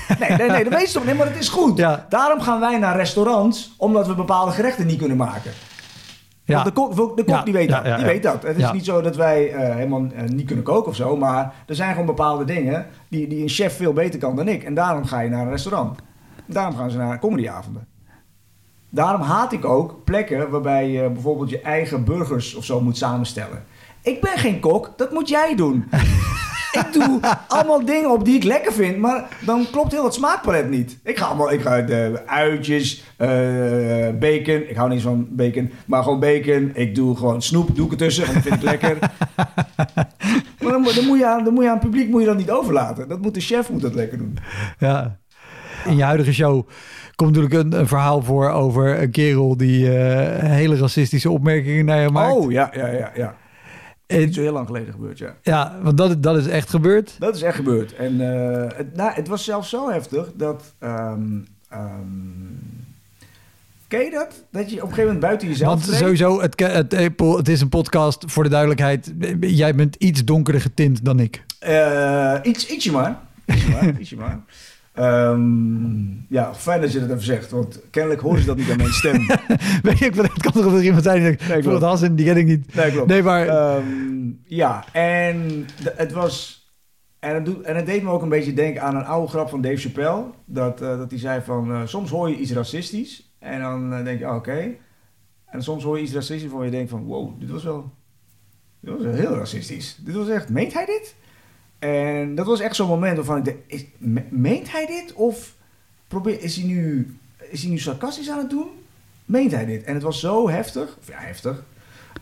Nee, 0.19 0.29
nee, 0.29 0.49
nee, 0.49 0.63
dat 0.63 0.73
weten 0.73 0.87
ze 0.87 0.93
toch 0.93 1.05
niet, 1.05 1.17
maar 1.17 1.27
het 1.27 1.39
is 1.39 1.49
goed. 1.49 1.77
Ja. 1.77 2.05
Daarom 2.09 2.41
gaan 2.41 2.59
wij 2.59 2.77
naar 2.77 2.95
restaurants, 2.95 3.73
omdat 3.77 4.07
we 4.07 4.15
bepaalde 4.15 4.51
gerechten 4.51 4.87
niet 4.87 4.97
kunnen 4.97 5.17
maken. 5.17 5.51
Ja. 6.43 6.63
De 6.63 6.71
kok, 6.71 6.95
de 6.95 7.23
kok 7.23 7.27
Ja, 7.27 7.43
die 7.43 7.53
weet 7.53 7.69
dat. 7.69 7.85
ja, 7.85 7.95
die 7.95 8.05
weet 8.05 8.23
dat. 8.23 8.43
Het 8.43 8.57
is 8.57 8.71
niet 8.71 8.85
zo 8.85 9.01
dat 9.01 9.15
wij 9.15 9.51
eh, 9.51 9.75
helemaal 9.75 10.07
eh, 10.15 10.23
niet 10.23 10.45
kunnen 10.45 10.65
koken 10.65 10.89
of 10.89 10.95
zo. 10.95 11.17
Maar 11.17 11.53
er 11.67 11.75
zijn 11.75 11.91
gewoon 11.91 12.05
bepaalde 12.05 12.45
dingen 12.45 12.85
die, 13.09 13.27
die 13.27 13.41
een 13.41 13.49
chef 13.49 13.75
veel 13.75 13.93
beter 13.93 14.19
kan 14.19 14.35
dan 14.35 14.47
ik. 14.47 14.63
En 14.63 14.73
daarom 14.73 15.05
ga 15.05 15.19
je 15.19 15.29
naar 15.29 15.41
een 15.41 15.49
restaurant. 15.49 15.99
Daarom 16.45 16.75
gaan 16.75 16.91
ze 16.91 16.97
naar 16.97 17.19
comedyavonden. 17.19 17.87
Daarom 18.89 19.21
haat 19.21 19.51
ik 19.51 19.65
ook 19.65 20.03
plekken 20.03 20.49
waarbij 20.49 20.89
je 20.89 21.09
bijvoorbeeld 21.09 21.49
je 21.49 21.61
eigen 21.61 22.03
burgers 22.03 22.55
of 22.55 22.65
zo 22.65 22.81
moet 22.81 22.97
samenstellen. 22.97 23.63
Ik 24.01 24.21
ben 24.21 24.37
geen 24.37 24.59
kok, 24.59 24.93
dat 24.95 25.11
moet 25.11 25.29
jij 25.29 25.55
doen. 25.55 25.89
ik 26.71 26.87
doe 26.93 27.19
allemaal 27.47 27.85
dingen 27.85 28.11
op 28.11 28.25
die 28.25 28.35
ik 28.35 28.43
lekker 28.43 28.73
vind, 28.73 28.97
maar 28.97 29.27
dan 29.45 29.65
klopt 29.71 29.91
heel 29.91 30.03
het 30.03 30.13
smaakpalet 30.13 30.69
niet. 30.69 30.97
Ik 31.03 31.17
ga 31.17 31.25
allemaal, 31.25 31.51
ik 31.51 31.61
ga 31.61 31.81
de 31.81 32.21
uitjes, 32.25 33.03
eh, 33.17 33.27
bacon. 34.19 34.69
Ik 34.69 34.75
hou 34.75 34.89
niet 34.89 35.01
van 35.01 35.27
bacon, 35.29 35.71
maar 35.85 36.03
gewoon 36.03 36.19
bacon. 36.19 36.71
Ik 36.73 36.95
doe 36.95 37.15
gewoon 37.17 37.41
snoep, 37.41 37.75
doe 37.75 37.85
ik 37.85 37.91
ertussen, 37.91 38.23
want 38.23 38.33
dat 38.33 38.43
vind 38.43 38.55
ik 38.55 38.61
lekker. 38.69 38.97
maar 40.61 40.71
dan, 40.71 40.81
moet- 40.81 40.95
dan, 40.95 41.05
moet 41.05 41.17
je 41.19 41.27
aan, 41.27 41.43
dan 41.43 41.53
moet 41.53 41.63
je 41.63 41.69
aan 41.69 41.77
het 41.77 41.85
publiek 41.85 42.09
moet 42.09 42.21
je 42.21 42.27
dat 42.27 42.37
niet 42.37 42.51
overlaten. 42.51 43.07
Dat 43.07 43.21
moet 43.21 43.33
de 43.33 43.39
chef 43.41 43.69
moet 43.69 43.81
dat 43.81 43.93
lekker 43.93 44.17
doen. 44.17 44.37
Ja. 44.79 45.17
In 45.85 45.95
je 45.95 46.03
huidige 46.03 46.33
show 46.33 46.67
komt 47.15 47.35
natuurlijk 47.35 47.65
een, 47.73 47.79
een 47.79 47.87
verhaal 47.87 48.21
voor 48.23 48.49
over 48.49 49.01
een 49.01 49.11
kerel 49.11 49.57
die 49.57 49.97
eh, 49.97 50.49
hele 50.49 50.77
racistische 50.77 51.29
opmerkingen 51.29 51.85
naar 51.85 52.01
je 52.01 52.09
maakt. 52.09 52.33
Oh, 52.35 52.51
ja, 52.51 52.71
ja, 52.75 52.87
ja, 52.87 53.11
ja. 53.15 53.35
En- 54.09 54.19
Niet 54.19 54.33
zo 54.35 54.41
heel 54.41 54.53
lang 54.53 54.67
geleden 54.67 54.93
gebeurd, 54.93 55.17
ja. 55.17 55.35
ja, 55.43 55.79
want 55.81 55.97
dat, 55.97 56.23
dat 56.23 56.37
is 56.37 56.47
echt 56.47 56.69
gebeurd. 56.69 57.15
Dat 57.19 57.35
is 57.35 57.41
echt 57.41 57.55
gebeurd. 57.55 57.95
En 57.95 58.21
eh, 58.21 58.77
het, 58.77 58.95
nou, 58.95 59.11
het 59.13 59.27
was 59.27 59.43
zelfs 59.43 59.69
zo 59.69 59.89
heftig 59.91 60.29
dat. 60.35 60.73
ehm, 60.79 61.21
ehm, 61.69 61.87
ken 63.87 63.99
je 64.03 64.11
dat? 64.11 64.43
Dat 64.51 64.69
je 64.69 64.75
op 64.75 64.81
een 64.81 64.87
gegeven 64.87 65.03
moment 65.03 65.19
buiten 65.19 65.47
jezelf. 65.47 65.69
Want 65.69 65.83
treedt? 65.83 65.99
sowieso, 65.99 66.41
het, 66.41 66.59
het, 66.59 66.91
het 67.17 67.47
is 67.47 67.61
een 67.61 67.69
podcast 67.69 68.23
voor 68.27 68.43
de 68.43 68.49
duidelijkheid. 68.49 69.13
Jij 69.39 69.75
bent 69.75 69.95
iets 69.95 70.23
donkerder 70.25 70.61
getint 70.61 71.05
dan 71.05 71.19
ik. 71.19 71.43
Eh, 71.59 72.35
iets, 72.43 72.67
ietsje 72.67 72.91
maar. 72.91 73.19
Ietsje 73.45 73.69
maar. 73.69 73.93
ietsje 73.99 74.15
maar. 74.15 74.39
Ehm, 74.99 76.33
ja, 76.33 76.53
fijn 76.55 76.81
dat 76.81 76.91
je 76.91 76.99
dat 76.99 77.09
even 77.09 77.21
zegt, 77.23 77.51
want 77.51 77.79
kennelijk 77.89 78.21
horen 78.21 78.39
ze 78.39 78.45
dat 78.45 78.57
niet 78.57 78.69
aan 78.71 78.77
mijn 78.77 78.89
stem. 78.89 79.25
Weet 79.83 79.97
je, 79.97 80.05
ik 80.05 80.15
het 80.15 80.41
kan 80.41 80.51
toch 80.51 80.63
dat 80.63 80.73
er 80.73 80.83
iemand 80.83 81.03
zijn 81.03 81.15
die 81.15 81.23
denkt, 81.25 81.47
Nee, 81.47 81.63
voel 81.63 81.81
het 81.81 82.17
die 82.17 82.25
ken 82.25 82.37
ik 82.37 82.45
niet. 82.45 82.75
Nee, 82.75 82.91
klopt. 82.91 83.07
Nee, 83.07 83.23
maar 83.23 83.47
Ehm, 83.47 83.85
ja, 84.43 84.85
en 84.91 85.65
de- 85.83 85.93
het 85.95 86.11
was. 86.11 86.57
En 87.19 87.33
het, 87.35 87.45
doet, 87.45 87.61
en 87.61 87.75
het 87.75 87.85
deed 87.85 88.03
me 88.03 88.09
ook 88.09 88.21
een 88.21 88.29
beetje 88.29 88.53
denken 88.53 88.81
aan 88.81 88.95
een 88.95 89.05
oude 89.05 89.27
grap 89.27 89.49
van 89.49 89.61
Dave 89.61 89.77
Chappelle. 89.77 90.23
Dat, 90.45 90.81
eh, 90.81 90.97
dat 90.97 91.09
hij 91.09 91.19
zei 91.19 91.41
van, 91.41 91.71
eh, 91.71 91.81
soms 91.85 92.09
hoor 92.09 92.29
je 92.29 92.37
iets 92.37 92.51
racistisch. 92.51 93.33
En 93.39 93.61
dan 93.61 93.93
eh, 93.93 94.03
denk 94.03 94.19
je, 94.19 94.25
ah, 94.25 94.35
oké. 94.35 94.67
En 95.45 95.63
soms 95.63 95.83
hoor 95.83 95.97
je 95.97 96.03
iets 96.03 96.13
racistisch 96.13 96.49
waarvan 96.49 96.65
je 96.65 96.71
denkt 96.71 96.89
van, 96.89 97.03
wow, 97.03 97.39
dit 97.39 97.49
was 97.49 97.63
wel, 97.63 97.91
dit 98.79 98.93
was 98.93 99.03
wel 99.03 99.13
heel 99.13 99.35
racistisch. 99.35 99.97
Dit 100.01 100.15
was 100.15 100.29
echt, 100.29 100.49
meent 100.49 100.73
hij 100.73 100.85
dit? 100.85 101.15
En 101.79 102.35
dat 102.35 102.45
was 102.45 102.59
echt 102.59 102.75
zo'n 102.75 102.87
moment 102.87 103.15
waarvan 103.15 103.37
ik 103.37 103.45
dacht, 103.45 103.57
is, 103.67 103.85
me- 103.97 104.23
meent 104.29 104.71
hij 104.71 104.85
dit? 104.85 105.13
Of 105.13 105.55
probeer, 106.07 106.41
is, 106.41 106.55
hij 106.55 106.65
nu, 106.65 107.13
is 107.49 107.61
hij 107.61 107.71
nu 107.71 107.77
sarcastisch 107.79 108.29
aan 108.29 108.37
het 108.37 108.49
doen? 108.49 108.67
Meent 109.25 109.51
hij 109.51 109.65
dit? 109.65 109.83
En 109.83 109.93
het 109.93 110.03
was 110.03 110.19
zo 110.19 110.49
heftig, 110.49 110.97
of 111.01 111.07
ja, 111.07 111.17
heftig, 111.17 111.63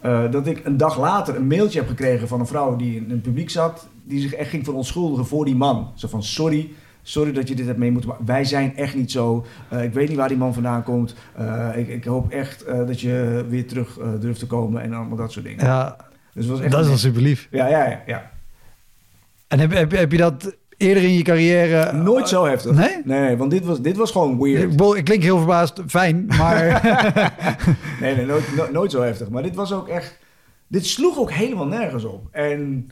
eh, 0.01 0.31
dat 0.31 0.47
ik 0.47 0.65
een 0.65 0.77
dag 0.77 0.99
later 0.99 1.35
een 1.35 1.47
mailtje 1.47 1.79
heb 1.79 1.87
gekregen 1.87 2.27
van 2.27 2.39
een 2.39 2.47
vrouw 2.47 2.75
die 2.75 2.95
in 2.95 3.09
het 3.09 3.21
publiek 3.21 3.49
zat, 3.49 3.87
die 4.03 4.21
zich 4.21 4.33
echt 4.33 4.49
ging 4.49 4.63
verontschuldigen 4.63 5.25
voor 5.25 5.45
die 5.45 5.55
man. 5.55 5.91
Zo 5.95 6.07
van, 6.07 6.23
sorry, 6.23 6.69
sorry 7.01 7.31
dat 7.31 7.47
je 7.47 7.55
dit 7.55 7.65
hebt 7.65 7.77
mee 7.77 7.91
moeten 7.91 8.09
maken. 8.09 8.25
Wij 8.25 8.43
zijn 8.45 8.75
echt 8.75 8.95
niet 8.95 9.11
zo. 9.11 9.45
Eh, 9.69 9.83
ik 9.83 9.93
weet 9.93 10.07
niet 10.07 10.17
waar 10.17 10.27
die 10.27 10.37
man 10.37 10.53
vandaan 10.53 10.83
komt. 10.83 11.15
Eh, 11.35 11.69
ik, 11.75 11.87
ik 11.87 12.03
hoop 12.03 12.31
echt 12.31 12.65
dat 12.67 13.01
je 13.01 13.45
weer 13.49 13.67
terug 13.67 13.99
durft 14.19 14.39
te 14.39 14.47
komen 14.47 14.81
en 14.81 14.93
allemaal 14.93 15.17
dat 15.17 15.31
soort 15.31 15.45
dingen. 15.45 15.65
ja, 15.65 15.95
Dus 16.33 16.47
was 16.47 16.59
echt 16.61 16.71
dat 16.71 16.81
is 16.81 16.87
wel 16.87 16.97
super 16.97 17.21
lief. 17.21 17.47
Ja, 17.51 17.67
ja, 17.67 17.85
ja. 17.89 18.01
ja. 18.05 18.31
En 19.47 19.59
heb, 19.59 19.71
heb, 19.71 19.91
heb 19.91 20.11
je 20.11 20.17
dat 20.17 20.55
eerder 20.77 21.03
in 21.03 21.13
je 21.13 21.21
carrière... 21.23 21.93
Nooit 21.93 22.29
zo 22.29 22.45
heftig. 22.45 22.71
Nee? 22.71 23.01
Nee, 23.03 23.37
want 23.37 23.51
dit 23.51 23.65
was, 23.65 23.81
dit 23.81 23.97
was 23.97 24.11
gewoon 24.11 24.39
weird. 24.41 24.73
Ik, 24.73 24.95
ik 24.95 25.03
klink 25.03 25.23
heel 25.23 25.37
verbaasd, 25.37 25.81
fijn, 25.87 26.25
maar... 26.25 26.81
Nee, 28.01 28.15
nee 28.15 28.25
nooit, 28.25 28.55
no- 28.55 28.71
nooit 28.71 28.91
zo 28.91 29.01
heftig. 29.01 29.29
Maar 29.29 29.43
dit 29.43 29.55
was 29.55 29.73
ook 29.73 29.87
echt... 29.87 30.17
Dit 30.67 30.85
sloeg 30.85 31.17
ook 31.17 31.31
helemaal 31.31 31.67
nergens 31.67 32.03
op. 32.03 32.27
En 32.31 32.89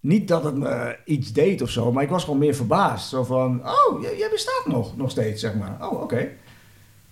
niet 0.00 0.28
dat 0.28 0.44
het 0.44 0.56
me 0.56 0.96
iets 1.04 1.32
deed 1.32 1.62
of 1.62 1.70
zo, 1.70 1.92
maar 1.92 2.02
ik 2.02 2.08
was 2.08 2.24
gewoon 2.24 2.38
meer 2.38 2.54
verbaasd. 2.54 3.08
Zo 3.08 3.24
van, 3.24 3.60
oh, 3.66 4.02
jij, 4.02 4.16
jij 4.18 4.28
bestaat 4.30 4.64
nog, 4.66 4.96
nog 4.96 5.10
steeds, 5.10 5.40
zeg 5.40 5.54
maar. 5.54 5.76
Oh, 5.80 6.02
oké. 6.02 6.28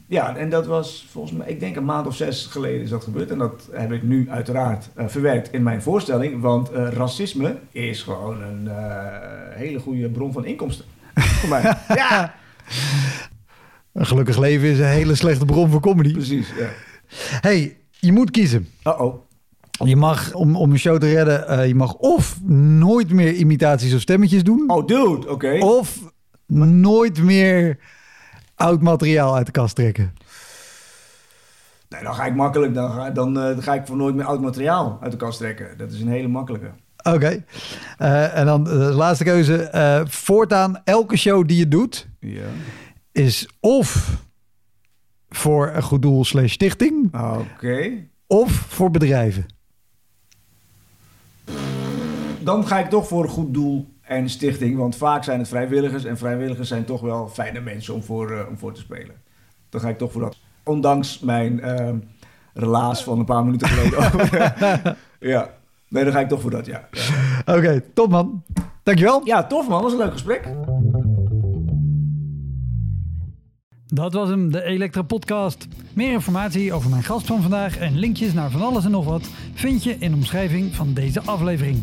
Ja, 0.08 0.36
en 0.36 0.50
dat 0.50 0.66
was 0.66 1.06
volgens 1.10 1.32
mij, 1.32 1.48
ik 1.48 1.60
denk 1.60 1.76
een 1.76 1.84
maand 1.84 2.06
of 2.06 2.16
zes 2.16 2.46
geleden 2.46 2.80
is 2.80 2.90
dat 2.90 3.04
gebeurd. 3.04 3.30
En 3.30 3.38
dat 3.38 3.68
heb 3.72 3.92
ik 3.92 4.02
nu 4.02 4.30
uiteraard 4.30 4.88
eh, 4.94 5.08
verwerkt 5.08 5.52
in 5.52 5.62
mijn 5.62 5.82
voorstelling. 5.82 6.40
Want 6.40 6.70
eh, 6.70 6.88
racisme 6.88 7.56
is 7.70 8.02
gewoon 8.02 8.42
een 8.42 8.68
eh, 8.68 8.76
hele 9.50 9.78
goede 9.78 10.10
bron 10.10 10.32
van 10.32 10.44
inkomsten. 10.44 10.84
Voor 11.40 11.48
mij. 11.48 11.76
Ja, 11.88 12.34
een 13.92 14.06
gelukkig 14.06 14.38
leven 14.38 14.68
is 14.68 14.78
een 14.78 14.84
hele 14.84 15.14
slechte 15.14 15.44
bron 15.44 15.70
voor 15.70 15.80
comedy. 15.80 16.12
precies. 16.12 16.48
Ja. 16.58 16.68
hey, 17.40 17.76
je 17.90 18.12
moet 18.12 18.30
kiezen. 18.30 18.68
Uh-oh. 18.84 19.24
Je 19.84 19.96
mag, 19.96 20.34
om, 20.34 20.56
om 20.56 20.70
een 20.70 20.78
show 20.78 20.98
te 20.98 21.12
redden, 21.12 21.68
je 21.68 21.74
mag 21.74 21.94
of 21.94 22.40
nooit 22.44 23.10
meer 23.12 23.32
imitaties 23.32 23.94
of 23.94 24.00
stemmetjes 24.00 24.44
doen... 24.44 24.70
Oh, 24.70 24.86
dude, 24.86 25.30
oké. 25.30 25.58
of 25.58 25.98
nooit 26.46 27.22
meer 27.22 27.78
oud 28.56 28.82
materiaal 28.82 29.34
uit 29.36 29.46
de 29.46 29.52
kast 29.52 29.74
trekken. 29.74 30.14
Nee, 31.88 32.02
dan 32.02 32.14
ga 32.14 32.24
ik 32.24 32.34
makkelijk. 32.34 32.74
Dan 32.74 32.90
ga, 32.90 33.10
dan, 33.10 33.28
eh, 33.38 33.42
dan 33.44 33.62
ga 33.62 33.74
ik 33.74 33.86
voor 33.86 33.96
nooit 33.96 34.14
meer 34.14 34.24
oud 34.24 34.40
materiaal 34.40 34.98
uit 35.02 35.12
de 35.12 35.18
kast 35.18 35.38
trekken. 35.38 35.78
Dat 35.78 35.92
is 35.92 36.00
een 36.00 36.08
hele 36.08 36.28
makkelijke. 36.28 36.70
Oké. 37.02 37.44
Eh, 37.98 38.36
en 38.38 38.46
dan 38.46 38.64
de 38.64 38.70
laatste 38.74 39.24
keuze. 39.24 39.56
eh, 39.62 40.00
voortaan, 40.06 40.80
elke 40.84 41.16
show 41.16 41.48
die 41.48 41.58
je 41.58 41.68
doet, 41.68 42.08
Ja. 42.20 42.44
is 43.12 43.48
of 43.60 44.20
voor 45.28 45.70
een 45.74 45.82
goed 45.82 46.02
doel 46.02 46.24
slash 46.24 46.52
stichting, 46.52 47.14
Oké. 47.14 47.90
of 48.26 48.50
voor 48.52 48.90
bedrijven. 48.90 49.46
Dan 52.40 52.66
ga 52.66 52.78
ik 52.78 52.90
toch 52.90 53.08
voor 53.08 53.22
een 53.22 53.28
goed 53.30 53.54
doel 53.54 53.94
en 54.06 54.28
stichting. 54.28 54.76
Want 54.76 54.96
vaak 54.96 55.24
zijn 55.24 55.38
het 55.38 55.48
vrijwilligers. 55.48 56.04
En 56.04 56.18
vrijwilligers 56.18 56.68
zijn 56.68 56.84
toch 56.84 57.00
wel 57.00 57.28
fijne 57.28 57.60
mensen 57.60 57.94
om 57.94 58.02
voor, 58.02 58.30
eh, 58.30 58.48
om 58.48 58.58
voor 58.58 58.72
te 58.72 58.80
spelen. 58.80 59.14
Dan 59.68 59.80
ga 59.80 59.88
ik 59.88 59.98
toch 59.98 60.12
voor 60.12 60.20
dat. 60.20 60.38
Ondanks 60.64 61.18
mijn 61.18 61.60
eh, 61.60 61.92
relaas 62.54 63.04
van 63.04 63.18
een 63.18 63.24
paar 63.24 63.44
minuten 63.44 63.68
geleden. 63.68 64.96
ja. 65.34 65.50
Nee, 65.88 66.04
dan 66.04 66.12
ga 66.12 66.20
ik 66.20 66.28
toch 66.28 66.40
voor 66.40 66.50
dat, 66.50 66.66
ja. 66.66 66.88
Ja, 66.90 67.56
Oké, 67.56 67.82
top 67.94 68.10
man. 68.10 68.42
Dankjewel. 68.82 69.20
ja 69.24 69.44
tof 69.44 69.68
man. 69.68 69.82
Dat 69.82 69.90
was 69.90 69.92
een 69.92 70.04
leuk 70.04 70.12
gesprek. 70.12 70.48
Dat 73.86 74.12
was 74.12 74.28
hem, 74.28 74.52
de 74.52 74.62
Elektra 74.62 75.02
Podcast. 75.02 75.68
Meer 75.92 76.12
informatie 76.12 76.72
over 76.72 76.90
mijn 76.90 77.02
gast 77.02 77.26
van 77.26 77.42
vandaag 77.42 77.78
en 77.78 77.98
linkjes 77.98 78.32
naar 78.32 78.50
van 78.50 78.62
alles 78.62 78.84
en 78.84 78.90
nog 78.90 79.04
wat 79.04 79.28
vind 79.54 79.84
je 79.84 79.96
in 79.98 80.10
de 80.10 80.16
omschrijving 80.16 80.74
van 80.74 80.94
deze 80.94 81.20
aflevering. 81.20 81.82